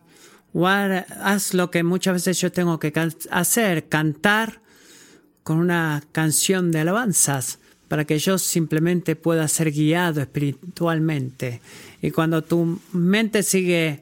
O 0.54 0.68
haz 0.68 1.54
lo 1.54 1.70
que 1.70 1.84
muchas 1.84 2.16
veces 2.16 2.42
yo 2.42 2.52
tengo 2.52 2.80
que 2.80 2.92
hacer, 3.30 3.88
cantar 3.88 4.62
con 5.44 5.58
una 5.60 6.02
canción 6.12 6.72
de 6.72 6.80
alabanzas 6.80 7.60
para 7.96 8.04
que 8.04 8.20
yo 8.20 8.38
simplemente 8.38 9.16
pueda 9.16 9.48
ser 9.48 9.72
guiado 9.72 10.20
espiritualmente. 10.20 11.62
Y 12.02 12.12
cuando 12.12 12.42
tu 12.42 12.82
mente 12.92 13.42
sigue 13.42 14.02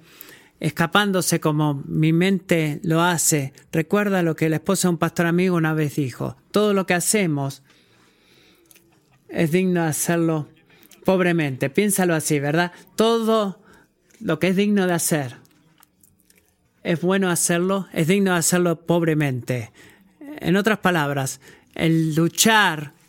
escapándose 0.60 1.40
como 1.40 1.84
mi 1.86 2.12
mente 2.12 2.80
lo 2.82 3.04
hace, 3.04 3.54
recuerda 3.72 4.24
lo 4.24 4.36
que 4.36 4.50
la 4.50 4.56
esposa 4.56 4.88
de 4.88 4.94
un 4.94 4.98
pastor 4.98 5.28
amigo 5.28 5.56
una 5.56 5.76
vez 5.76 5.98
dijo, 5.98 6.36
todo 6.50 6.74
lo 6.74 6.88
que 6.88 6.96
hacemos 6.96 7.62
es 9.30 9.52
digno 9.52 9.84
de 9.84 9.90
hacerlo 9.90 10.48
pobremente. 11.06 11.70
Piénsalo 11.70 12.16
así, 12.16 12.40
¿verdad? 12.40 12.72
Todo 12.96 13.62
lo 14.20 14.40
que 14.40 14.48
es 14.48 14.56
digno 14.56 14.88
de 14.88 14.94
hacer 14.94 15.36
es 16.82 17.00
bueno 17.00 17.30
hacerlo, 17.30 17.88
es 17.94 18.08
digno 18.08 18.32
de 18.32 18.40
hacerlo 18.40 18.88
pobremente. 18.88 19.72
En 20.40 20.56
otras 20.56 20.80
palabras, 20.80 21.40
el 21.76 22.16
luchar 22.16 23.03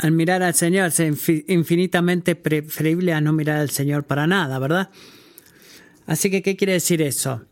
al 0.00 0.12
mirar 0.12 0.42
al 0.42 0.54
Señor 0.54 0.86
es 0.86 1.00
infinitamente 1.48 2.34
preferible 2.34 3.12
a 3.12 3.20
no 3.20 3.34
mirar 3.34 3.58
al 3.58 3.68
Señor 3.68 4.04
para 4.04 4.26
nada, 4.26 4.58
¿verdad? 4.58 4.88
Así 6.06 6.30
que, 6.30 6.40
¿qué 6.40 6.56
quiere 6.56 6.72
decir 6.72 7.02
eso? 7.02 7.44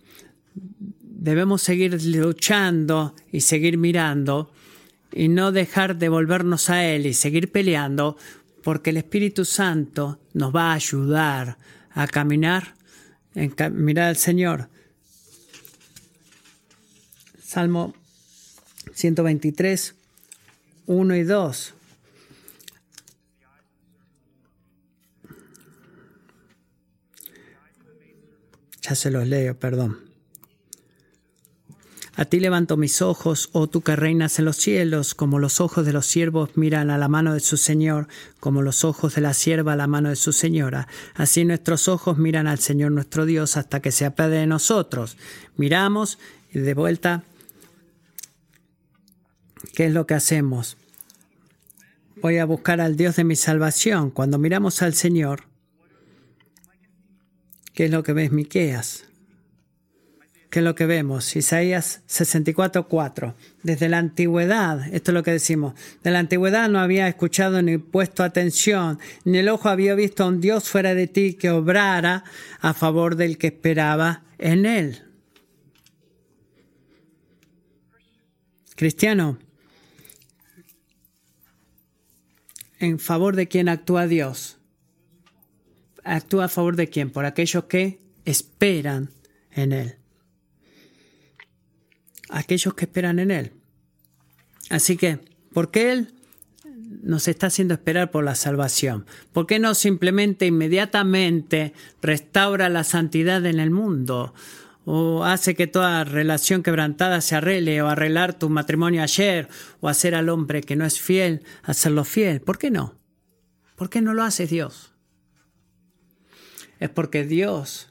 Debemos 1.02 1.60
seguir 1.60 2.02
luchando 2.02 3.14
y 3.30 3.42
seguir 3.42 3.76
mirando 3.76 4.50
y 5.12 5.28
no 5.28 5.52
dejar 5.52 5.96
de 5.98 6.08
volvernos 6.08 6.70
a 6.70 6.86
Él 6.86 7.04
y 7.04 7.12
seguir 7.12 7.52
peleando 7.52 8.16
porque 8.62 8.90
el 8.90 8.96
Espíritu 8.96 9.44
Santo 9.44 10.18
nos 10.32 10.54
va 10.54 10.70
a 10.70 10.74
ayudar 10.74 11.58
a 11.90 12.06
caminar, 12.06 12.74
en 13.34 13.54
mirar 13.72 14.08
al 14.08 14.16
Señor. 14.16 14.70
Salmo 17.44 17.94
123, 18.94 19.94
1 20.86 21.16
y 21.16 21.22
2. 21.24 21.74
Ya 28.88 28.94
se 28.94 29.10
los 29.10 29.26
leo, 29.26 29.58
perdón. 29.58 29.98
A 32.16 32.24
ti 32.24 32.40
levanto 32.40 32.76
mis 32.76 33.02
ojos, 33.02 33.50
oh 33.52 33.68
tú 33.68 33.82
que 33.82 33.94
reinas 33.94 34.38
en 34.38 34.46
los 34.46 34.56
cielos, 34.56 35.14
como 35.14 35.38
los 35.38 35.60
ojos 35.60 35.84
de 35.84 35.92
los 35.92 36.06
siervos 36.06 36.56
miran 36.56 36.90
a 36.90 36.98
la 36.98 37.06
mano 37.06 37.34
de 37.34 37.40
su 37.40 37.56
Señor, 37.58 38.08
como 38.40 38.62
los 38.62 38.84
ojos 38.84 39.14
de 39.14 39.20
la 39.20 39.34
sierva 39.34 39.74
a 39.74 39.76
la 39.76 39.86
mano 39.86 40.08
de 40.08 40.16
su 40.16 40.32
Señora. 40.32 40.88
Así 41.14 41.44
nuestros 41.44 41.86
ojos 41.86 42.18
miran 42.18 42.46
al 42.46 42.58
Señor 42.58 42.90
nuestro 42.90 43.26
Dios 43.26 43.56
hasta 43.56 43.80
que 43.80 43.92
se 43.92 44.06
apiade 44.06 44.38
de 44.38 44.46
nosotros. 44.46 45.16
Miramos 45.56 46.18
y 46.52 46.58
de 46.58 46.74
vuelta, 46.74 47.24
¿qué 49.74 49.86
es 49.86 49.92
lo 49.92 50.06
que 50.06 50.14
hacemos? 50.14 50.78
Voy 52.22 52.38
a 52.38 52.46
buscar 52.46 52.80
al 52.80 52.96
Dios 52.96 53.16
de 53.16 53.24
mi 53.24 53.36
salvación. 53.36 54.10
Cuando 54.10 54.38
miramos 54.38 54.82
al 54.82 54.94
Señor, 54.94 55.47
¿Qué 57.78 57.84
es 57.84 57.92
lo 57.92 58.02
que 58.02 58.12
ves 58.12 58.32
Miqueas? 58.32 59.04
que 60.50 60.58
es 60.58 60.64
lo 60.64 60.74
que 60.74 60.84
vemos. 60.84 61.36
Isaías 61.36 62.02
64.4. 62.08 63.34
Desde 63.62 63.88
la 63.88 63.98
antigüedad, 63.98 64.92
esto 64.92 65.12
es 65.12 65.14
lo 65.14 65.22
que 65.22 65.30
decimos, 65.30 65.74
de 66.02 66.10
la 66.10 66.18
antigüedad 66.18 66.68
no 66.68 66.80
había 66.80 67.06
escuchado 67.06 67.62
ni 67.62 67.78
puesto 67.78 68.24
atención, 68.24 68.98
ni 69.24 69.38
el 69.38 69.48
ojo 69.48 69.68
había 69.68 69.94
visto 69.94 70.24
a 70.24 70.26
un 70.26 70.40
Dios 70.40 70.68
fuera 70.68 70.92
de 70.94 71.06
ti 71.06 71.34
que 71.34 71.50
obrara 71.50 72.24
a 72.60 72.74
favor 72.74 73.14
del 73.14 73.38
que 73.38 73.46
esperaba 73.46 74.24
en 74.38 74.66
él. 74.66 75.04
Cristiano, 78.74 79.38
¿en 82.80 82.98
favor 82.98 83.36
de 83.36 83.46
quién 83.46 83.68
actúa 83.68 84.08
Dios? 84.08 84.57
¿Actúa 86.08 86.46
a 86.46 86.48
favor 86.48 86.74
de 86.74 86.88
quién? 86.88 87.10
Por 87.10 87.26
aquellos 87.26 87.64
que 87.64 88.00
esperan 88.24 89.10
en 89.52 89.72
Él. 89.72 89.96
Aquellos 92.30 92.72
que 92.72 92.86
esperan 92.86 93.18
en 93.18 93.30
Él. 93.30 93.52
Así 94.70 94.96
que, 94.96 95.18
¿por 95.52 95.70
qué 95.70 95.92
Él 95.92 96.14
nos 97.02 97.28
está 97.28 97.48
haciendo 97.48 97.74
esperar 97.74 98.10
por 98.10 98.24
la 98.24 98.34
salvación? 98.34 99.04
¿Por 99.32 99.46
qué 99.46 99.58
no 99.58 99.74
simplemente 99.74 100.46
inmediatamente 100.46 101.74
restaura 102.00 102.70
la 102.70 102.84
santidad 102.84 103.44
en 103.46 103.60
el 103.60 103.70
mundo? 103.70 104.34
o 104.90 105.22
hace 105.22 105.54
que 105.54 105.66
toda 105.66 106.02
relación 106.04 106.62
quebrantada 106.62 107.20
se 107.20 107.34
arregle, 107.36 107.82
o 107.82 107.88
arreglar 107.88 108.38
tu 108.38 108.48
matrimonio 108.48 109.02
ayer, 109.02 109.46
o 109.80 109.88
hacer 109.90 110.14
al 110.14 110.30
hombre 110.30 110.62
que 110.62 110.76
no 110.76 110.86
es 110.86 110.98
fiel, 110.98 111.42
hacerlo 111.62 112.04
fiel. 112.04 112.40
¿Por 112.40 112.56
qué 112.56 112.70
no? 112.70 112.94
¿Por 113.76 113.90
qué 113.90 114.00
no 114.00 114.14
lo 114.14 114.22
hace 114.22 114.46
Dios? 114.46 114.94
Es 116.78 116.90
porque 116.90 117.24
Dios 117.24 117.88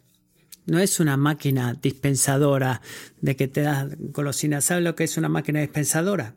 no 0.65 0.79
es 0.79 0.99
una 0.99 1.17
máquina 1.17 1.73
dispensadora 1.81 2.81
de 3.21 3.35
que 3.35 3.47
te 3.47 3.61
das 3.61 3.87
golosinas. 3.97 4.65
¿Sabes 4.65 4.83
lo 4.83 4.95
que 4.95 5.05
es 5.05 5.17
una 5.17 5.29
máquina 5.29 5.61
dispensadora? 5.61 6.35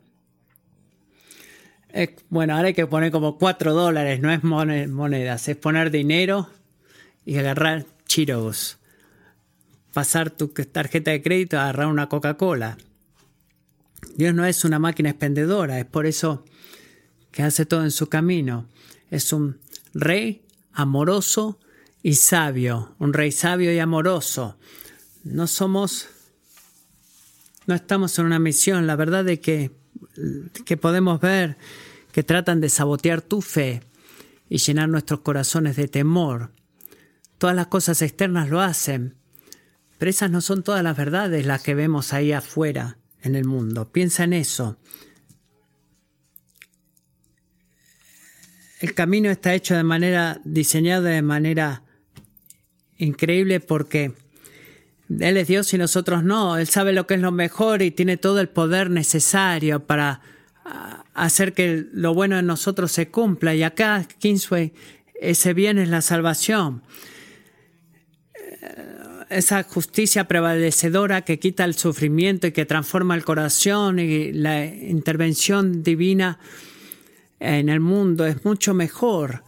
bueno, 2.29 2.55
ahora 2.55 2.69
hay 2.69 2.73
que 2.73 2.87
poner 2.87 3.11
como 3.11 3.37
cuatro 3.37 3.73
dólares, 3.73 4.21
no 4.21 4.31
es 4.31 4.43
monedas, 4.43 5.49
es 5.49 5.57
poner 5.57 5.91
dinero 5.91 6.49
y 7.25 7.37
agarrar 7.37 7.85
chiros. 8.05 8.77
Pasar 9.91 10.31
tu 10.31 10.47
tarjeta 10.47 11.11
de 11.11 11.21
crédito 11.21 11.59
agarrar 11.59 11.87
una 11.87 12.07
Coca-Cola. 12.07 12.77
Dios 14.15 14.33
no 14.33 14.45
es 14.45 14.63
una 14.63 14.79
máquina 14.79 15.09
expendedora, 15.09 15.79
es 15.79 15.85
por 15.85 16.05
eso 16.05 16.45
que 17.31 17.43
hace 17.43 17.65
todo 17.65 17.83
en 17.83 17.91
su 17.91 18.07
camino. 18.07 18.67
Es 19.09 19.33
un 19.33 19.59
rey 19.93 20.43
amoroso 20.71 21.59
y 22.03 22.15
sabio, 22.15 22.95
un 22.99 23.13
rey 23.13 23.31
sabio 23.31 23.73
y 23.73 23.79
amoroso. 23.79 24.57
No 25.23 25.47
somos, 25.47 26.07
no 27.67 27.75
estamos 27.75 28.17
en 28.17 28.25
una 28.25 28.39
misión, 28.39 28.87
la 28.87 28.95
verdad 28.95 29.27
es 29.29 29.39
que, 29.39 29.71
que 30.65 30.77
podemos 30.77 31.21
ver 31.21 31.57
que 32.11 32.23
tratan 32.23 32.59
de 32.59 32.69
sabotear 32.69 33.21
tu 33.21 33.41
fe 33.41 33.83
y 34.49 34.57
llenar 34.57 34.89
nuestros 34.89 35.21
corazones 35.21 35.75
de 35.75 35.87
temor. 35.87 36.51
Todas 37.37 37.55
las 37.55 37.67
cosas 37.67 38.01
externas 38.01 38.49
lo 38.49 38.61
hacen, 38.61 39.15
pero 39.97 40.09
esas 40.09 40.31
no 40.31 40.41
son 40.41 40.63
todas 40.63 40.83
las 40.83 40.97
verdades 40.97 41.45
las 41.45 41.61
que 41.61 41.75
vemos 41.75 42.13
ahí 42.13 42.31
afuera 42.31 42.97
en 43.21 43.35
el 43.35 43.45
mundo. 43.45 43.91
Piensa 43.91 44.23
en 44.23 44.33
eso. 44.33 44.77
El 48.79 48.95
camino 48.95 49.29
está 49.29 49.53
hecho 49.53 49.75
de 49.75 49.83
manera, 49.83 50.41
diseñado 50.43 51.03
de 51.03 51.21
manera 51.21 51.83
increíble 53.01 53.59
porque 53.59 54.13
Él 55.19 55.37
es 55.37 55.47
Dios 55.47 55.73
y 55.73 55.77
nosotros 55.77 56.23
no. 56.23 56.57
Él 56.57 56.67
sabe 56.67 56.93
lo 56.93 57.07
que 57.07 57.15
es 57.15 57.19
lo 57.19 57.31
mejor 57.31 57.81
y 57.81 57.91
tiene 57.91 58.17
todo 58.17 58.39
el 58.39 58.49
poder 58.49 58.89
necesario 58.89 59.85
para 59.85 60.21
ah, 60.65 61.03
hacer 61.13 61.53
que 61.53 61.85
lo 61.91 62.13
bueno 62.13 62.37
en 62.39 62.45
nosotros 62.45 62.91
se 62.91 63.09
cumpla. 63.09 63.55
Y 63.55 63.63
acá, 63.63 64.05
Kingsway, 64.19 64.73
ese 65.19 65.53
bien 65.53 65.77
es 65.77 65.89
la 65.89 66.01
salvación. 66.01 66.83
Eh, 68.35 68.85
esa 69.29 69.63
justicia 69.63 70.27
prevalecedora 70.27 71.21
que 71.21 71.39
quita 71.39 71.63
el 71.63 71.75
sufrimiento 71.75 72.47
y 72.47 72.51
que 72.51 72.65
transforma 72.65 73.15
el 73.15 73.23
corazón 73.23 73.99
y 73.99 74.33
la 74.33 74.65
intervención 74.65 75.83
divina 75.83 76.37
en 77.39 77.69
el 77.69 77.79
mundo 77.79 78.25
es 78.25 78.43
mucho 78.45 78.73
mejor 78.73 79.43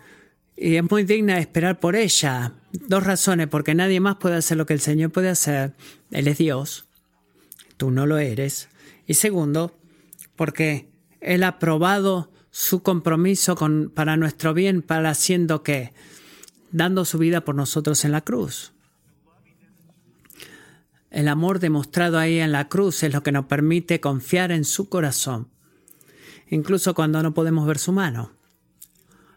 y 0.56 0.76
es 0.76 0.90
muy 0.90 1.04
digna 1.04 1.36
de 1.36 1.42
esperar 1.42 1.80
por 1.80 1.96
ella. 1.96 2.54
Dos 2.74 3.04
razones, 3.04 3.48
porque 3.48 3.76
nadie 3.76 4.00
más 4.00 4.16
puede 4.16 4.36
hacer 4.36 4.58
lo 4.58 4.66
que 4.66 4.74
el 4.74 4.80
Señor 4.80 5.12
puede 5.12 5.30
hacer. 5.30 5.74
Él 6.10 6.28
es 6.28 6.40
Dios, 6.40 6.86
tú 7.78 7.92
no 7.92 8.08
lo 8.08 8.18
eres. 8.18 8.68
Y 9.06 9.14
segundo, 9.14 9.78
porque 10.36 10.90
Él 11.22 11.44
ha 11.44 11.60
probado 11.60 12.32
su 12.50 12.82
compromiso 12.82 13.56
con, 13.56 13.92
para 13.94 14.18
nuestro 14.18 14.56
bien, 14.56 14.82
para 14.82 15.12
haciendo 15.12 15.62
que, 15.62 15.94
dando 16.72 17.06
su 17.06 17.20
vida 17.20 17.46
por 17.46 17.54
nosotros 17.54 18.06
en 18.06 18.12
la 18.12 18.22
cruz. 18.22 18.74
El 21.12 21.28
amor 21.28 21.60
demostrado 21.60 22.18
ahí 22.18 22.40
en 22.40 22.52
la 22.52 22.70
cruz 22.70 23.04
es 23.04 23.14
lo 23.14 23.22
que 23.22 23.32
nos 23.32 23.46
permite 23.46 24.00
confiar 24.00 24.52
en 24.52 24.66
su 24.66 24.90
corazón, 24.90 25.48
incluso 26.50 26.96
cuando 26.96 27.22
no 27.22 27.36
podemos 27.36 27.68
ver 27.68 27.78
su 27.78 27.92
mano. 27.92 28.32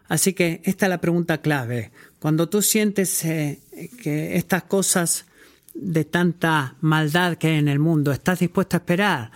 Así 0.07 0.33
que 0.33 0.61
esta 0.63 0.87
es 0.87 0.89
la 0.89 1.01
pregunta 1.01 1.39
clave. 1.39 1.91
Cuando 2.27 2.49
tú 2.49 2.61
sientes 2.61 3.23
eh, 3.23 3.61
que 4.03 4.35
estas 4.35 4.63
cosas 4.63 5.27
de 5.73 6.03
tanta 6.03 6.75
maldad 6.81 7.37
que 7.37 7.47
hay 7.47 7.55
en 7.55 7.69
el 7.69 7.79
mundo, 7.79 8.11
¿estás 8.11 8.39
dispuesto 8.39 8.75
a 8.75 8.79
esperar? 8.79 9.31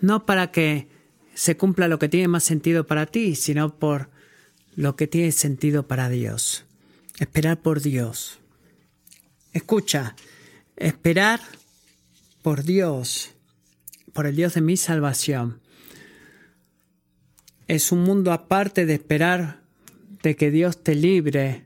No 0.00 0.26
para 0.26 0.50
que 0.50 0.88
se 1.36 1.56
cumpla 1.56 1.86
lo 1.86 2.00
que 2.00 2.08
tiene 2.08 2.26
más 2.26 2.42
sentido 2.42 2.84
para 2.84 3.06
ti, 3.06 3.36
sino 3.36 3.78
por 3.78 4.10
lo 4.74 4.96
que 4.96 5.06
tiene 5.06 5.30
sentido 5.30 5.86
para 5.86 6.08
Dios. 6.08 6.64
Esperar 7.20 7.62
por 7.62 7.80
Dios. 7.80 8.40
Escucha, 9.52 10.16
esperar 10.74 11.38
por 12.42 12.64
Dios, 12.64 13.34
por 14.12 14.26
el 14.26 14.34
Dios 14.34 14.54
de 14.54 14.62
mi 14.62 14.76
salvación, 14.76 15.60
es 17.68 17.92
un 17.92 18.02
mundo 18.02 18.32
aparte 18.32 18.84
de 18.84 18.94
esperar 18.94 19.60
de 20.24 20.34
que 20.34 20.50
Dios 20.50 20.82
te 20.82 20.96
libre. 20.96 21.65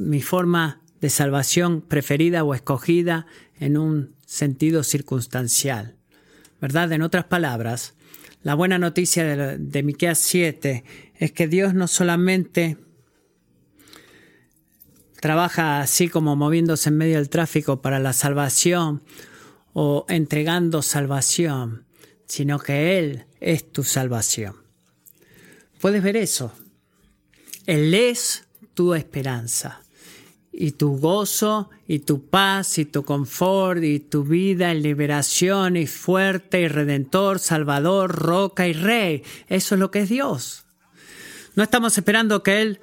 Mi 0.00 0.22
forma 0.22 0.80
de 1.02 1.10
salvación 1.10 1.82
preferida 1.82 2.42
o 2.42 2.54
escogida 2.54 3.26
en 3.58 3.76
un 3.76 4.14
sentido 4.24 4.82
circunstancial. 4.82 5.94
¿Verdad? 6.58 6.90
En 6.92 7.02
otras 7.02 7.26
palabras, 7.26 7.92
la 8.42 8.54
buena 8.54 8.78
noticia 8.78 9.24
de, 9.24 9.58
de 9.58 9.82
Miqueas 9.82 10.18
7 10.18 10.84
es 11.16 11.32
que 11.32 11.48
Dios 11.48 11.74
no 11.74 11.86
solamente 11.86 12.78
trabaja 15.20 15.82
así 15.82 16.08
como 16.08 16.34
moviéndose 16.34 16.88
en 16.88 16.96
medio 16.96 17.16
del 17.16 17.28
tráfico 17.28 17.82
para 17.82 17.98
la 17.98 18.14
salvación 18.14 19.02
o 19.74 20.06
entregando 20.08 20.80
salvación, 20.80 21.84
sino 22.26 22.58
que 22.58 22.98
Él 22.98 23.26
es 23.38 23.70
tu 23.70 23.82
salvación. 23.82 24.56
Puedes 25.78 26.02
ver 26.02 26.16
eso. 26.16 26.54
Él 27.66 27.92
es 27.92 28.46
tu 28.72 28.94
esperanza 28.94 29.82
y 30.52 30.72
tu 30.72 30.98
gozo 30.98 31.70
y 31.86 32.00
tu 32.00 32.26
paz 32.26 32.78
y 32.78 32.84
tu 32.84 33.04
confort 33.04 33.82
y 33.82 34.00
tu 34.00 34.24
vida 34.24 34.72
en 34.72 34.82
liberación 34.82 35.76
y 35.76 35.86
fuerte 35.86 36.60
y 36.60 36.68
redentor, 36.68 37.38
salvador, 37.38 38.12
roca 38.12 38.66
y 38.66 38.72
rey. 38.72 39.22
Eso 39.48 39.74
es 39.74 39.78
lo 39.78 39.90
que 39.90 40.00
es 40.00 40.08
Dios. 40.08 40.64
No 41.54 41.62
estamos 41.62 41.96
esperando 41.96 42.42
que 42.42 42.62
Él 42.62 42.80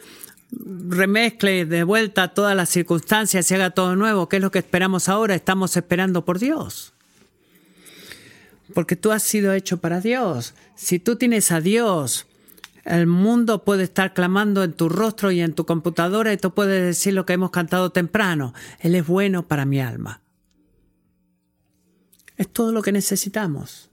remezcle 0.52 1.66
de 1.66 1.84
vuelta 1.84 2.34
todas 2.34 2.56
las 2.56 2.70
circunstancias 2.70 3.50
y 3.50 3.56
haga 3.56 3.72
todo 3.72 3.96
nuevo. 3.96 4.30
¿Qué 4.30 4.38
es 4.38 4.42
lo 4.42 4.52
que 4.52 4.60
esperamos 4.60 5.10
ahora? 5.10 5.36
Estamos 5.36 5.76
esperando 5.76 6.26
por 6.26 6.40
Dios. 6.40 6.94
Porque 8.74 8.96
tú 8.96 9.12
has 9.12 9.24
sido 9.24 9.54
hecho 9.54 9.78
para 9.78 10.02
Dios. 10.02 10.54
Si 10.76 11.00
tú 11.00 11.16
tienes 11.16 11.52
a 11.52 11.62
Dios, 11.62 12.28
el 12.88 13.06
mundo 13.06 13.66
puede 13.66 13.84
estar 13.84 14.14
clamando 14.14 14.64
en 14.64 14.72
tu 14.72 14.88
rostro 14.88 15.32
y 15.32 15.42
en 15.42 15.54
tu 15.54 15.66
computadora 15.66 16.32
y 16.32 16.38
tú 16.38 16.54
puedes 16.54 16.84
decir 16.84 17.14
lo 17.14 17.26
que 17.26 17.34
hemos 17.34 17.52
cantado 17.52 17.92
temprano. 17.92 18.54
Él 18.80 18.96
es 18.96 19.06
bueno 19.06 19.46
para 19.46 19.66
mi 19.66 19.82
alma. 19.82 20.22
Es 22.38 22.48
todo 22.48 22.72
lo 22.72 22.82
que 22.82 22.94
necesitamos. 22.94 23.90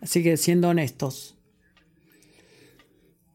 Así 0.00 0.22
que 0.22 0.36
siendo 0.38 0.68
honestos, 0.68 1.36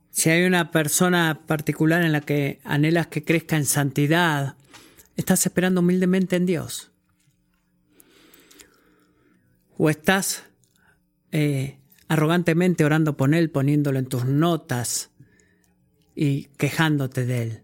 si 0.10 0.32
hay 0.32 0.46
una 0.46 0.72
persona 0.72 1.42
particular 1.46 2.02
en 2.02 2.12
la 2.12 2.22
que 2.22 2.60
anhelas 2.64 3.08
que 3.08 3.24
crezca 3.24 3.56
en 3.56 3.66
santidad, 3.66 4.56
estás 5.16 5.46
esperando 5.46 5.82
humildemente 5.82 6.38
en 6.38 6.48
Dios. 6.48 6.92
O 9.78 9.90
estás 9.90 10.46
eh, 11.34 11.80
arrogantemente 12.08 12.86
orando 12.86 13.18
por 13.18 13.34
Él, 13.34 13.50
poniéndolo 13.50 13.98
en 13.98 14.06
tus 14.06 14.24
notas 14.24 15.10
y 16.16 16.44
quejándote 16.58 17.26
de 17.26 17.42
Él. 17.42 17.64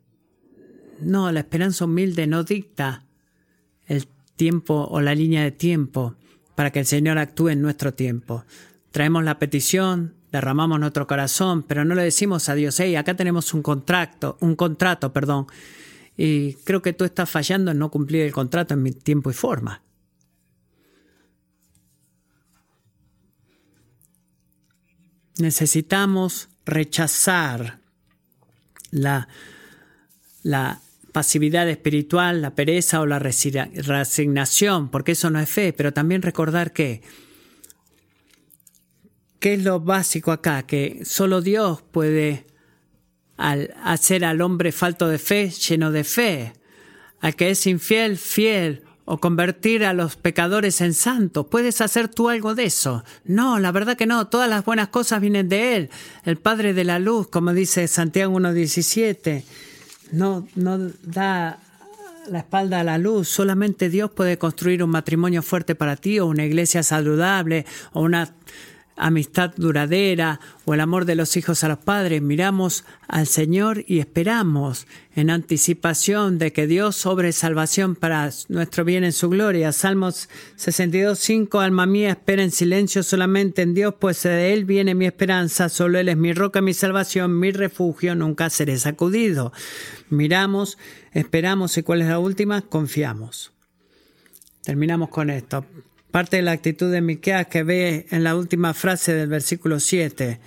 No, 0.99 1.31
la 1.31 1.41
esperanza 1.41 1.85
humilde 1.85 2.25
no 2.25 2.43
dicta 2.43 3.05
el 3.85 4.07
tiempo 4.35 4.87
o 4.89 5.01
la 5.01 5.13
línea 5.13 5.43
de 5.43 5.51
tiempo 5.51 6.15
para 6.55 6.71
que 6.71 6.79
el 6.79 6.87
Señor 6.87 7.19
actúe 7.19 7.49
en 7.49 7.61
nuestro 7.61 7.93
tiempo. 7.93 8.43
Traemos 8.91 9.23
la 9.23 9.37
petición, 9.37 10.15
derramamos 10.31 10.79
nuestro 10.79 11.05
corazón, 11.05 11.61
pero 11.61 11.85
no 11.85 11.93
le 11.93 12.03
decimos 12.03 12.49
a 12.49 12.55
Dios, 12.55 12.79
hey, 12.79 12.95
acá 12.95 13.15
tenemos 13.15 13.53
un 13.53 13.61
contrato, 13.61 14.37
un 14.41 14.55
contrato, 14.55 15.13
perdón, 15.13 15.45
y 16.17 16.55
creo 16.65 16.81
que 16.81 16.93
tú 16.93 17.05
estás 17.05 17.29
fallando 17.29 17.69
en 17.69 17.77
no 17.77 17.91
cumplir 17.91 18.23
el 18.23 18.33
contrato 18.33 18.73
en 18.73 18.81
mi 18.81 18.91
tiempo 18.91 19.29
y 19.29 19.33
forma. 19.33 19.83
Necesitamos 25.39 26.49
rechazar 26.65 27.79
la, 28.91 29.27
la 30.43 30.81
pasividad 31.11 31.69
espiritual, 31.69 32.41
la 32.41 32.55
pereza 32.55 33.01
o 33.01 33.05
la 33.05 33.19
resignación, 33.19 34.89
porque 34.89 35.13
eso 35.13 35.29
no 35.29 35.39
es 35.39 35.49
fe, 35.49 35.73
pero 35.73 35.93
también 35.93 36.21
recordar 36.21 36.73
que 36.73 37.01
¿Qué 39.39 39.53
es 39.53 39.63
lo 39.63 39.79
básico 39.79 40.31
acá? 40.33 40.63
Que 40.63 41.01
solo 41.05 41.41
Dios 41.41 41.81
puede 41.81 42.45
hacer 43.37 44.25
al 44.25 44.41
hombre 44.41 44.73
falto 44.73 45.07
de 45.07 45.17
fe 45.17 45.49
lleno 45.49 45.91
de 45.91 46.03
fe, 46.03 46.53
al 47.21 47.37
que 47.37 47.51
es 47.51 47.65
infiel, 47.65 48.17
fiel, 48.17 48.83
o 49.11 49.17
convertir 49.17 49.85
a 49.85 49.93
los 49.93 50.17
pecadores 50.17 50.81
en 50.81 50.93
santos. 50.93 51.47
¿Puedes 51.47 51.81
hacer 51.81 52.09
tú 52.09 52.29
algo 52.29 52.53
de 52.53 52.65
eso? 52.65 53.03
No, 53.25 53.57
la 53.57 53.71
verdad 53.71 53.97
que 53.97 54.05
no. 54.05 54.27
Todas 54.27 54.47
las 54.47 54.63
buenas 54.63 54.89
cosas 54.89 55.19
vienen 55.19 55.49
de 55.49 55.75
Él, 55.75 55.89
el 56.25 56.37
Padre 56.37 56.75
de 56.75 56.83
la 56.83 56.99
Luz, 56.99 57.27
como 57.27 57.51
dice 57.51 57.87
Santiago 57.87 58.39
1.17. 58.39 59.43
No, 60.11 60.47
no 60.53 60.77
da 61.01 61.57
la 62.29 62.37
espalda 62.37 62.81
a 62.81 62.83
la 62.83 62.99
luz. 62.99 63.27
Solamente 63.29 63.89
Dios 63.89 64.11
puede 64.11 64.37
construir 64.37 64.83
un 64.83 64.91
matrimonio 64.91 65.41
fuerte 65.41 65.73
para 65.73 65.95
ti, 65.95 66.19
o 66.19 66.27
una 66.27 66.45
iglesia 66.45 66.83
saludable, 66.83 67.65
o 67.93 68.01
una 68.01 68.29
amistad 68.99 69.53
duradera 69.55 70.39
o 70.65 70.73
el 70.73 70.81
amor 70.81 71.05
de 71.05 71.15
los 71.15 71.35
hijos 71.37 71.63
a 71.63 71.67
los 71.67 71.79
padres, 71.79 72.21
miramos 72.21 72.85
al 73.07 73.25
Señor 73.25 73.83
y 73.87 73.99
esperamos 73.99 74.85
en 75.15 75.29
anticipación 75.29 76.37
de 76.37 76.53
que 76.53 76.67
Dios 76.67 76.95
sobre 76.95 77.31
salvación 77.31 77.95
para 77.95 78.29
nuestro 78.49 78.85
bien 78.85 79.03
en 79.03 79.11
su 79.11 79.29
gloria. 79.29 79.71
Salmos 79.71 80.29
62, 80.57 81.17
5, 81.17 81.59
alma 81.59 81.85
mía, 81.85 82.11
espera 82.11 82.43
en 82.43 82.51
silencio 82.51 83.01
solamente 83.03 83.61
en 83.61 83.73
Dios, 83.73 83.95
pues 83.99 84.23
de 84.23 84.53
Él 84.53 84.65
viene 84.65 84.95
mi 84.95 85.05
esperanza, 85.05 85.69
solo 85.69 85.97
Él 85.97 86.09
es 86.09 86.17
mi 86.17 86.33
roca, 86.33 86.61
mi 86.61 86.73
salvación, 86.73 87.39
mi 87.39 87.51
refugio, 87.51 88.15
nunca 88.15 88.49
seré 88.49 88.77
sacudido. 88.77 89.51
Miramos, 90.09 90.77
esperamos 91.13 91.77
y 91.77 91.83
cuál 91.83 92.01
es 92.01 92.07
la 92.07 92.19
última, 92.19 92.61
confiamos. 92.61 93.53
Terminamos 94.63 95.09
con 95.09 95.29
esto. 95.29 95.65
Parte 96.11 96.37
de 96.37 96.41
la 96.41 96.51
actitud 96.51 96.91
de 96.91 97.01
Miqueas 97.01 97.47
que 97.47 97.61
ve 97.63 98.07
en 98.09 98.23
la 98.23 98.35
última 98.35 98.73
frase 98.73 99.13
del 99.13 99.29
versículo 99.29 99.79
7. 99.79 100.39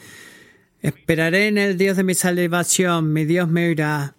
Esperaré 0.81 1.47
en 1.47 1.57
el 1.57 1.79
Dios 1.79 1.97
de 1.97 2.03
mi 2.03 2.15
salvación, 2.15 3.13
mi 3.13 3.25
Dios 3.25 3.49
me 3.49 3.69
oirá. 3.69 4.17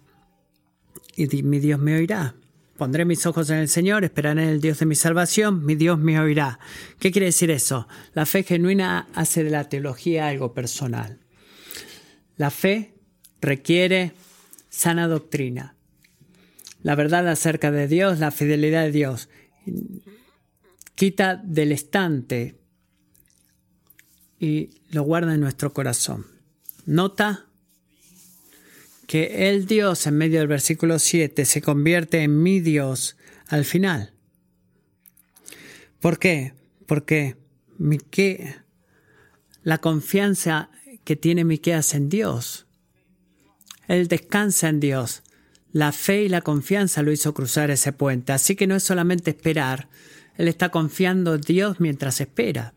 Y 1.16 1.42
mi 1.42 1.58
Dios 1.58 1.78
me 1.78 1.96
oirá. 1.96 2.34
Pondré 2.78 3.04
mis 3.04 3.26
ojos 3.26 3.50
en 3.50 3.58
el 3.58 3.68
Señor, 3.68 4.04
esperaré 4.04 4.44
en 4.44 4.48
el 4.48 4.60
Dios 4.62 4.78
de 4.78 4.86
mi 4.86 4.94
salvación, 4.94 5.66
mi 5.66 5.74
Dios 5.74 5.98
me 5.98 6.18
oirá. 6.18 6.58
¿Qué 6.98 7.12
quiere 7.12 7.26
decir 7.26 7.50
eso? 7.50 7.86
La 8.14 8.24
fe 8.24 8.42
genuina 8.42 9.06
hace 9.14 9.44
de 9.44 9.50
la 9.50 9.68
teología 9.68 10.28
algo 10.28 10.54
personal. 10.54 11.20
La 12.36 12.50
fe 12.50 12.94
requiere 13.42 14.12
sana 14.70 15.06
doctrina, 15.06 15.76
la 16.82 16.96
verdad 16.96 17.28
acerca 17.28 17.70
de 17.70 17.86
Dios, 17.86 18.18
la 18.18 18.32
fidelidad 18.32 18.82
de 18.84 18.90
Dios 18.90 19.28
quita 20.94 21.36
del 21.36 21.72
estante 21.72 22.56
y 24.38 24.70
lo 24.90 25.02
guarda 25.02 25.34
en 25.34 25.40
nuestro 25.40 25.72
corazón. 25.72 26.26
Nota 26.86 27.46
que 29.06 29.48
el 29.48 29.66
Dios 29.66 30.06
en 30.06 30.16
medio 30.16 30.38
del 30.38 30.48
versículo 30.48 30.98
7 30.98 31.44
se 31.44 31.62
convierte 31.62 32.22
en 32.22 32.42
mi 32.42 32.60
Dios 32.60 33.16
al 33.48 33.64
final. 33.64 34.12
¿Por 36.00 36.18
qué? 36.18 36.54
Porque 36.86 37.36
la 39.62 39.78
confianza 39.78 40.70
que 41.04 41.16
tiene 41.16 41.44
Miqueas 41.44 41.94
en 41.94 42.08
Dios, 42.08 42.66
él 43.88 44.08
descansa 44.08 44.68
en 44.68 44.80
Dios. 44.80 45.22
La 45.72 45.92
fe 45.92 46.24
y 46.24 46.28
la 46.28 46.42
confianza 46.42 47.02
lo 47.02 47.10
hizo 47.10 47.34
cruzar 47.34 47.70
ese 47.70 47.92
puente. 47.92 48.32
Así 48.32 48.54
que 48.54 48.66
no 48.66 48.76
es 48.76 48.82
solamente 48.82 49.30
esperar, 49.30 49.88
él 50.36 50.48
está 50.48 50.70
confiando 50.70 51.34
en 51.34 51.40
Dios 51.40 51.80
mientras 51.80 52.20
espera. 52.20 52.74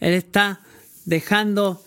Él 0.00 0.14
está 0.14 0.60
dejando 1.04 1.82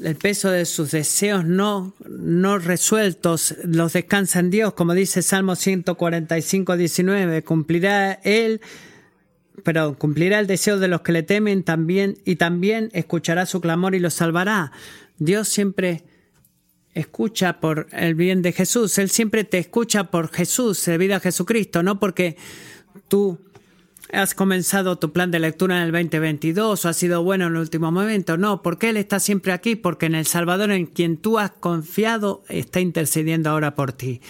el 0.00 0.16
peso 0.16 0.50
de 0.50 0.64
sus 0.64 0.90
deseos 0.90 1.44
no, 1.44 1.94
no 2.08 2.58
resueltos, 2.58 3.54
los 3.64 3.92
descansa 3.92 4.40
en 4.40 4.50
Dios, 4.50 4.72
como 4.72 4.94
dice 4.94 5.22
Salmo 5.22 5.54
145, 5.54 6.76
19. 6.76 7.42
Cumplirá 7.44 8.12
Él, 8.24 8.60
pero 9.62 9.96
cumplirá 9.98 10.40
el 10.40 10.46
deseo 10.46 10.78
de 10.78 10.88
los 10.88 11.02
que 11.02 11.12
le 11.12 11.22
temen 11.22 11.62
también 11.62 12.18
y 12.24 12.36
también 12.36 12.90
escuchará 12.92 13.46
su 13.46 13.60
clamor 13.60 13.94
y 13.94 14.00
los 14.00 14.14
salvará. 14.14 14.72
Dios 15.18 15.48
siempre 15.48 16.02
escucha 16.94 17.60
por 17.60 17.86
el 17.92 18.14
bien 18.14 18.42
de 18.42 18.52
Jesús. 18.52 18.98
Él 18.98 19.08
siempre 19.08 19.44
te 19.44 19.58
escucha 19.58 20.10
por 20.10 20.30
Jesús, 20.30 20.84
debido 20.84 21.16
a 21.16 21.20
Jesucristo, 21.20 21.82
no 21.82 22.00
porque 22.00 22.36
tú 23.08 23.38
has 24.12 24.34
comenzado 24.34 24.98
tu 24.98 25.12
plan 25.12 25.30
de 25.30 25.40
lectura 25.40 25.78
en 25.78 25.84
el 25.84 25.92
2022 25.92 26.84
o 26.84 26.88
ha 26.88 26.92
sido 26.92 27.22
bueno 27.22 27.46
en 27.46 27.54
el 27.54 27.60
último 27.60 27.90
momento. 27.90 28.36
No, 28.36 28.62
porque 28.62 28.90
Él 28.90 28.98
está 28.98 29.18
siempre 29.18 29.52
aquí, 29.52 29.74
porque 29.74 30.06
en 30.06 30.14
el 30.14 30.26
Salvador 30.26 30.70
en 30.70 30.86
quien 30.86 31.16
tú 31.16 31.38
has 31.38 31.50
confiado 31.50 32.44
está 32.48 32.80
intercediendo 32.80 33.50
ahora 33.50 33.74
por 33.74 33.92
ti, 33.92 34.20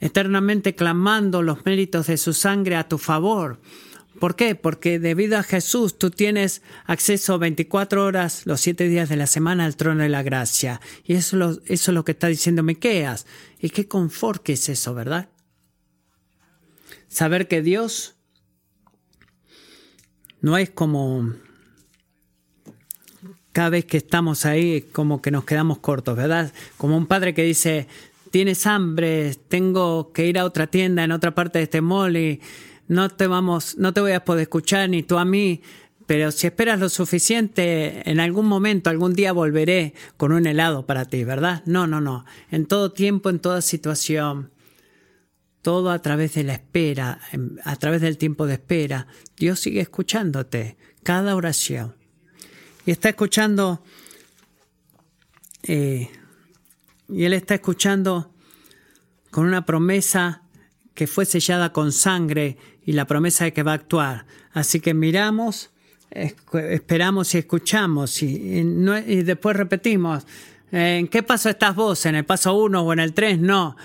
eternamente 0.00 0.74
clamando 0.74 1.42
los 1.42 1.64
méritos 1.64 2.08
de 2.08 2.16
su 2.16 2.32
sangre 2.32 2.74
a 2.74 2.88
tu 2.88 2.98
favor. 2.98 3.60
¿Por 4.18 4.34
qué? 4.34 4.54
Porque 4.54 4.98
debido 4.98 5.38
a 5.38 5.42
Jesús 5.42 5.98
tú 5.98 6.10
tienes 6.10 6.62
acceso 6.86 7.38
24 7.38 8.04
horas 8.04 8.42
los 8.44 8.60
7 8.60 8.88
días 8.88 9.08
de 9.08 9.16
la 9.16 9.26
semana 9.26 9.66
al 9.66 9.76
trono 9.76 10.02
de 10.02 10.08
la 10.08 10.22
gracia. 10.22 10.80
Y 11.04 11.14
eso, 11.14 11.60
eso 11.66 11.90
es 11.90 11.94
lo 11.94 12.04
que 12.04 12.12
está 12.12 12.26
diciendo 12.26 12.62
Miqueas. 12.62 13.26
Y 13.60 13.70
qué 13.70 13.86
confort 13.86 14.42
que 14.42 14.54
es 14.54 14.68
eso, 14.68 14.94
¿verdad? 14.94 15.28
Saber 17.08 17.46
que 17.46 17.62
Dios 17.62 18.15
no 20.46 20.56
es 20.56 20.70
como 20.70 21.32
cada 23.50 23.70
vez 23.70 23.84
que 23.84 23.96
estamos 23.96 24.46
ahí 24.46 24.82
como 24.92 25.20
que 25.20 25.32
nos 25.32 25.44
quedamos 25.44 25.78
cortos, 25.78 26.16
¿verdad? 26.16 26.52
Como 26.76 26.96
un 26.96 27.06
padre 27.06 27.34
que 27.34 27.42
dice, 27.42 27.88
tienes 28.30 28.64
hambre, 28.64 29.34
tengo 29.48 30.12
que 30.12 30.24
ir 30.28 30.38
a 30.38 30.44
otra 30.44 30.68
tienda 30.68 31.02
en 31.02 31.10
otra 31.10 31.34
parte 31.34 31.58
de 31.58 31.64
este 31.64 31.80
mall 31.80 32.16
y 32.16 32.40
no 32.86 33.08
te 33.08 33.26
vamos, 33.26 33.76
no 33.76 33.92
te 33.92 34.00
voy 34.00 34.12
a 34.12 34.24
poder 34.24 34.42
escuchar 34.42 34.88
ni 34.88 35.02
tú 35.02 35.18
a 35.18 35.24
mí, 35.24 35.62
pero 36.06 36.30
si 36.30 36.46
esperas 36.46 36.78
lo 36.78 36.90
suficiente, 36.90 38.08
en 38.08 38.20
algún 38.20 38.46
momento, 38.46 38.88
algún 38.88 39.14
día 39.14 39.32
volveré 39.32 39.94
con 40.16 40.30
un 40.30 40.46
helado 40.46 40.86
para 40.86 41.06
ti, 41.06 41.24
¿verdad? 41.24 41.64
No, 41.66 41.88
no, 41.88 42.00
no. 42.00 42.24
En 42.52 42.66
todo 42.66 42.92
tiempo, 42.92 43.30
en 43.30 43.40
toda 43.40 43.62
situación, 43.62 44.52
todo 45.66 45.90
a 45.90 45.98
través 46.00 46.34
de 46.34 46.44
la 46.44 46.52
espera, 46.52 47.18
a 47.64 47.74
través 47.74 48.00
del 48.00 48.18
tiempo 48.18 48.46
de 48.46 48.52
espera. 48.52 49.08
Dios 49.36 49.58
sigue 49.58 49.80
escuchándote, 49.80 50.76
cada 51.02 51.34
oración. 51.34 51.96
Y 52.84 52.92
está 52.92 53.08
escuchando, 53.08 53.82
eh, 55.64 56.08
y 57.08 57.24
Él 57.24 57.32
está 57.32 57.56
escuchando 57.56 58.32
con 59.32 59.44
una 59.44 59.66
promesa 59.66 60.42
que 60.94 61.08
fue 61.08 61.24
sellada 61.24 61.72
con 61.72 61.90
sangre 61.90 62.58
y 62.84 62.92
la 62.92 63.08
promesa 63.08 63.42
de 63.42 63.52
que 63.52 63.64
va 63.64 63.72
a 63.72 63.74
actuar. 63.74 64.24
Así 64.52 64.78
que 64.78 64.94
miramos, 64.94 65.70
esperamos 66.12 67.34
y 67.34 67.38
escuchamos 67.38 68.22
y, 68.22 68.62
después 69.24 69.56
repetimos. 69.56 70.28
¿En 70.70 71.08
qué 71.08 71.24
paso 71.24 71.48
estás 71.48 71.74
vos? 71.74 72.06
¿En 72.06 72.14
el 72.14 72.24
paso 72.24 72.54
uno 72.54 72.82
o 72.82 72.92
en 72.92 73.00
el 73.00 73.12
tres? 73.14 73.40
No 73.40 73.76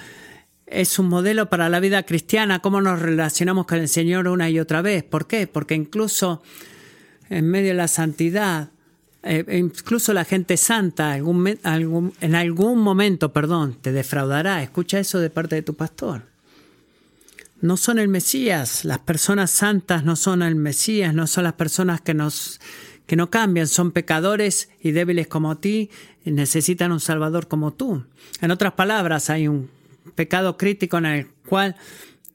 es 0.72 0.97
un 0.99 1.09
modelo 1.09 1.49
para 1.49 1.69
la 1.69 1.80
vida 1.80 2.03
cristiana, 2.03 2.59
cómo 2.59 2.82
nos 2.82 2.99
relacionamos 3.01 3.65
con 3.65 3.80
el 3.80 3.89
Señor 3.89 4.28
una 4.28 4.49
y 4.49 4.59
otra 4.59 4.82
vez. 4.82 5.03
¿Por 5.03 5.28
qué? 5.28 5.47
Porque 5.47 5.76
incluso 5.76 6.41
en 7.30 7.47
medio 7.49 7.69
de 7.69 7.76
la 7.76 7.88
santidad, 7.88 8.69
eh, 9.24 9.45
incluso 9.57 10.13
la 10.13 10.26
gente 10.26 10.57
santa 10.57 11.17
en 11.17 12.36
algún 12.36 12.80
momento, 12.80 13.32
perdón, 13.34 13.78
te 13.82 13.91
defraudará. 13.91 14.63
Escucha 14.63 14.99
eso 14.99 15.19
de 15.19 15.30
parte 15.30 15.55
de 15.55 15.61
tu 15.61 15.76
pastor. 15.76 16.24
No 17.61 17.78
son 17.78 17.99
el 17.99 18.07
Mesías, 18.07 18.86
las 18.86 18.99
personas 18.99 19.51
santas 19.51 20.03
no 20.03 20.15
son 20.15 20.41
el 20.41 20.55
Mesías, 20.55 21.13
no 21.13 21.28
son 21.28 21.43
las 21.43 21.53
personas 21.53 22.01
que 22.01 22.15
no 22.15 23.30
cambian, 23.30 23.67
son 23.67 23.91
pecadores 23.91 24.69
y 24.82 24.91
débiles 24.91 25.28
como 25.28 25.57
ti, 25.57 25.91
necesitan 26.26 26.91
un 26.91 26.99
Salvador 26.99 27.47
como 27.47 27.72
tú. 27.72 28.03
En 28.41 28.49
otras 28.49 28.74
palabras, 28.74 29.30
hay 29.30 29.47
un 29.47 29.69
pecado 30.12 30.57
crítico 30.57 30.97
en 30.97 31.05
el 31.05 31.28
cual 31.47 31.76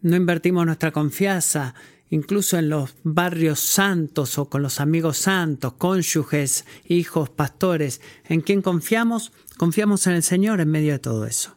no 0.02 0.16
invertimos 0.16 0.66
nuestra 0.66 0.92
confianza 0.92 1.74
incluso 2.10 2.58
en 2.58 2.68
los 2.68 2.94
barrios 3.02 3.60
santos 3.60 4.38
o 4.38 4.48
con 4.48 4.62
los 4.62 4.80
amigos 4.80 5.18
santos, 5.18 5.74
cónyuges, 5.74 6.64
hijos, 6.86 7.30
pastores, 7.30 8.00
¿en 8.28 8.40
quién 8.40 8.62
confiamos? 8.62 9.32
Confiamos 9.56 10.06
en 10.06 10.14
el 10.14 10.22
Señor 10.22 10.60
en 10.60 10.70
medio 10.70 10.92
de 10.92 10.98
todo 10.98 11.26
eso. 11.26 11.56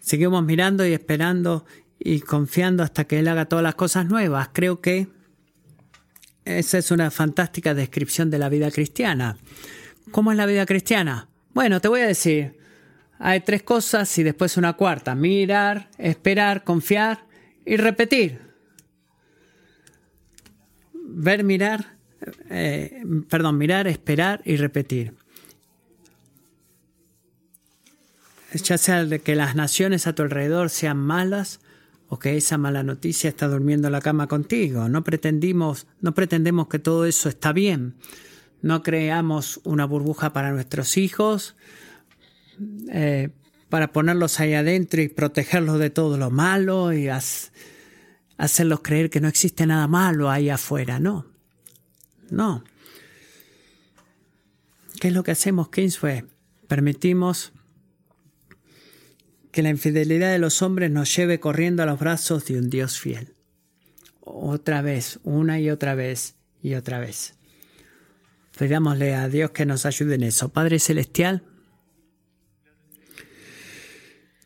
Seguimos 0.00 0.44
mirando 0.44 0.86
y 0.86 0.92
esperando 0.92 1.64
y 1.98 2.20
confiando 2.20 2.82
hasta 2.82 3.04
que 3.04 3.18
Él 3.18 3.28
haga 3.28 3.46
todas 3.46 3.62
las 3.62 3.74
cosas 3.74 4.06
nuevas. 4.06 4.50
Creo 4.52 4.80
que 4.80 5.08
esa 6.44 6.78
es 6.78 6.90
una 6.90 7.10
fantástica 7.10 7.74
descripción 7.74 8.30
de 8.30 8.38
la 8.38 8.48
vida 8.48 8.70
cristiana. 8.70 9.36
¿Cómo 10.10 10.32
es 10.32 10.38
la 10.38 10.46
vida 10.46 10.66
cristiana? 10.66 11.28
Bueno, 11.52 11.80
te 11.80 11.88
voy 11.88 12.00
a 12.00 12.06
decir, 12.06 12.58
hay 13.22 13.40
tres 13.40 13.62
cosas 13.62 14.16
y 14.18 14.22
después 14.22 14.56
una 14.56 14.72
cuarta. 14.72 15.14
Mirar, 15.14 15.90
esperar, 15.98 16.64
confiar 16.64 17.26
y 17.66 17.76
repetir. 17.76 18.40
Ver, 20.94 21.44
mirar, 21.44 21.96
eh, 22.48 23.02
perdón, 23.28 23.58
mirar, 23.58 23.86
esperar 23.86 24.40
y 24.46 24.56
repetir. 24.56 25.12
Ya 28.54 28.78
sea 28.78 29.04
de 29.04 29.20
que 29.20 29.36
las 29.36 29.54
naciones 29.54 30.06
a 30.06 30.14
tu 30.14 30.22
alrededor 30.22 30.70
sean 30.70 30.96
malas 30.96 31.60
o 32.08 32.18
que 32.18 32.38
esa 32.38 32.56
mala 32.56 32.82
noticia 32.82 33.28
está 33.28 33.48
durmiendo 33.48 33.88
en 33.88 33.92
la 33.92 34.00
cama 34.00 34.28
contigo. 34.28 34.88
No 34.88 35.04
pretendimos, 35.04 35.86
no 36.00 36.14
pretendemos 36.14 36.68
que 36.68 36.78
todo 36.78 37.04
eso 37.04 37.28
está 37.28 37.52
bien. 37.52 37.96
No 38.62 38.82
creamos 38.82 39.60
una 39.64 39.84
burbuja 39.84 40.32
para 40.32 40.52
nuestros 40.52 40.96
hijos, 40.96 41.54
eh, 42.90 43.30
para 43.68 43.92
ponerlos 43.92 44.40
ahí 44.40 44.54
adentro 44.54 45.00
y 45.00 45.08
protegerlos 45.08 45.78
de 45.78 45.90
todo 45.90 46.18
lo 46.18 46.30
malo 46.30 46.92
y 46.92 47.08
hacerlos 48.36 48.80
creer 48.82 49.10
que 49.10 49.20
no 49.20 49.28
existe 49.28 49.66
nada 49.66 49.86
malo 49.86 50.30
ahí 50.30 50.50
afuera. 50.50 50.98
No, 50.98 51.26
no. 52.30 52.64
¿Qué 55.00 55.08
es 55.08 55.14
lo 55.14 55.22
que 55.22 55.30
hacemos, 55.30 55.70
Kingsway? 55.70 56.24
Permitimos 56.68 57.52
que 59.50 59.62
la 59.62 59.70
infidelidad 59.70 60.30
de 60.30 60.38
los 60.38 60.62
hombres 60.62 60.90
nos 60.90 61.14
lleve 61.14 61.40
corriendo 61.40 61.82
a 61.82 61.86
los 61.86 61.98
brazos 61.98 62.44
de 62.46 62.58
un 62.58 62.70
Dios 62.70 62.98
fiel. 62.98 63.34
Otra 64.20 64.82
vez, 64.82 65.18
una 65.24 65.58
y 65.58 65.70
otra 65.70 65.94
vez 65.94 66.36
y 66.62 66.74
otra 66.74 66.98
vez. 66.98 67.34
Pidámosle 68.58 69.14
a 69.14 69.28
Dios 69.28 69.50
que 69.52 69.64
nos 69.66 69.86
ayude 69.86 70.16
en 70.16 70.24
eso. 70.24 70.50
Padre 70.50 70.78
Celestial, 70.78 71.42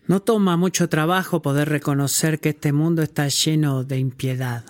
no 0.07 0.21
toma 0.21 0.57
mucho 0.57 0.89
trabajo 0.89 1.41
poder 1.43 1.69
reconocer 1.69 2.41
que 2.41 2.51
este 2.51 2.73
mundo 2.73 3.03
está 3.03 3.29
lleno 3.29 3.85
de 3.85 3.99
impiedad. 3.99 4.65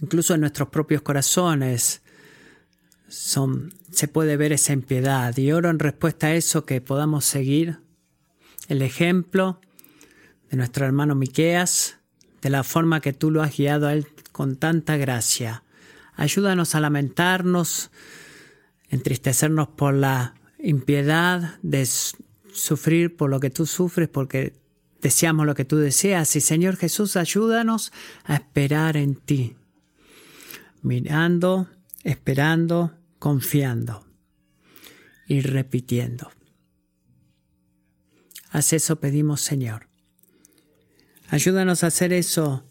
Incluso 0.00 0.34
en 0.34 0.40
nuestros 0.40 0.68
propios 0.68 1.02
corazones 1.02 2.02
son, 3.08 3.74
se 3.90 4.08
puede 4.08 4.36
ver 4.36 4.52
esa 4.52 4.72
impiedad. 4.72 5.36
Y 5.36 5.52
oro 5.52 5.70
en 5.70 5.78
respuesta 5.78 6.28
a 6.28 6.34
eso 6.34 6.64
que 6.64 6.80
podamos 6.80 7.24
seguir 7.24 7.80
el 8.68 8.82
ejemplo 8.82 9.60
de 10.50 10.56
nuestro 10.56 10.86
hermano 10.86 11.14
Miqueas, 11.14 11.98
de 12.40 12.50
la 12.50 12.64
forma 12.64 13.00
que 13.00 13.12
tú 13.12 13.30
lo 13.30 13.42
has 13.42 13.56
guiado 13.56 13.86
a 13.86 13.92
él 13.92 14.06
con 14.32 14.56
tanta 14.56 14.96
gracia. 14.96 15.64
Ayúdanos 16.16 16.74
a 16.74 16.80
lamentarnos, 16.80 17.90
entristecernos 18.88 19.68
por 19.68 19.94
la 19.94 20.34
impiedad, 20.58 21.58
de 21.62 21.88
sufrir 22.54 23.16
por 23.16 23.30
lo 23.30 23.40
que 23.40 23.50
tú 23.50 23.66
sufres, 23.66 24.08
porque 24.08 24.54
deseamos 25.00 25.46
lo 25.46 25.54
que 25.54 25.64
tú 25.64 25.76
deseas. 25.76 26.34
Y 26.36 26.40
Señor 26.40 26.76
Jesús, 26.76 27.16
ayúdanos 27.16 27.92
a 28.24 28.36
esperar 28.36 28.96
en 28.96 29.16
ti, 29.16 29.56
mirando, 30.82 31.68
esperando, 32.02 32.96
confiando 33.18 34.06
y 35.26 35.40
repitiendo. 35.40 36.30
Haz 38.50 38.72
eso 38.72 39.00
pedimos, 39.00 39.40
Señor. 39.40 39.88
Ayúdanos 41.28 41.82
a 41.82 41.88
hacer 41.88 42.12
eso 42.12 42.64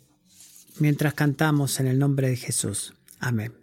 mientras 0.80 1.14
cantamos 1.14 1.80
en 1.80 1.88
el 1.88 2.00
nombre 2.00 2.30
de 2.30 2.38
Jesús. 2.38 2.94
Amén. 3.20 3.63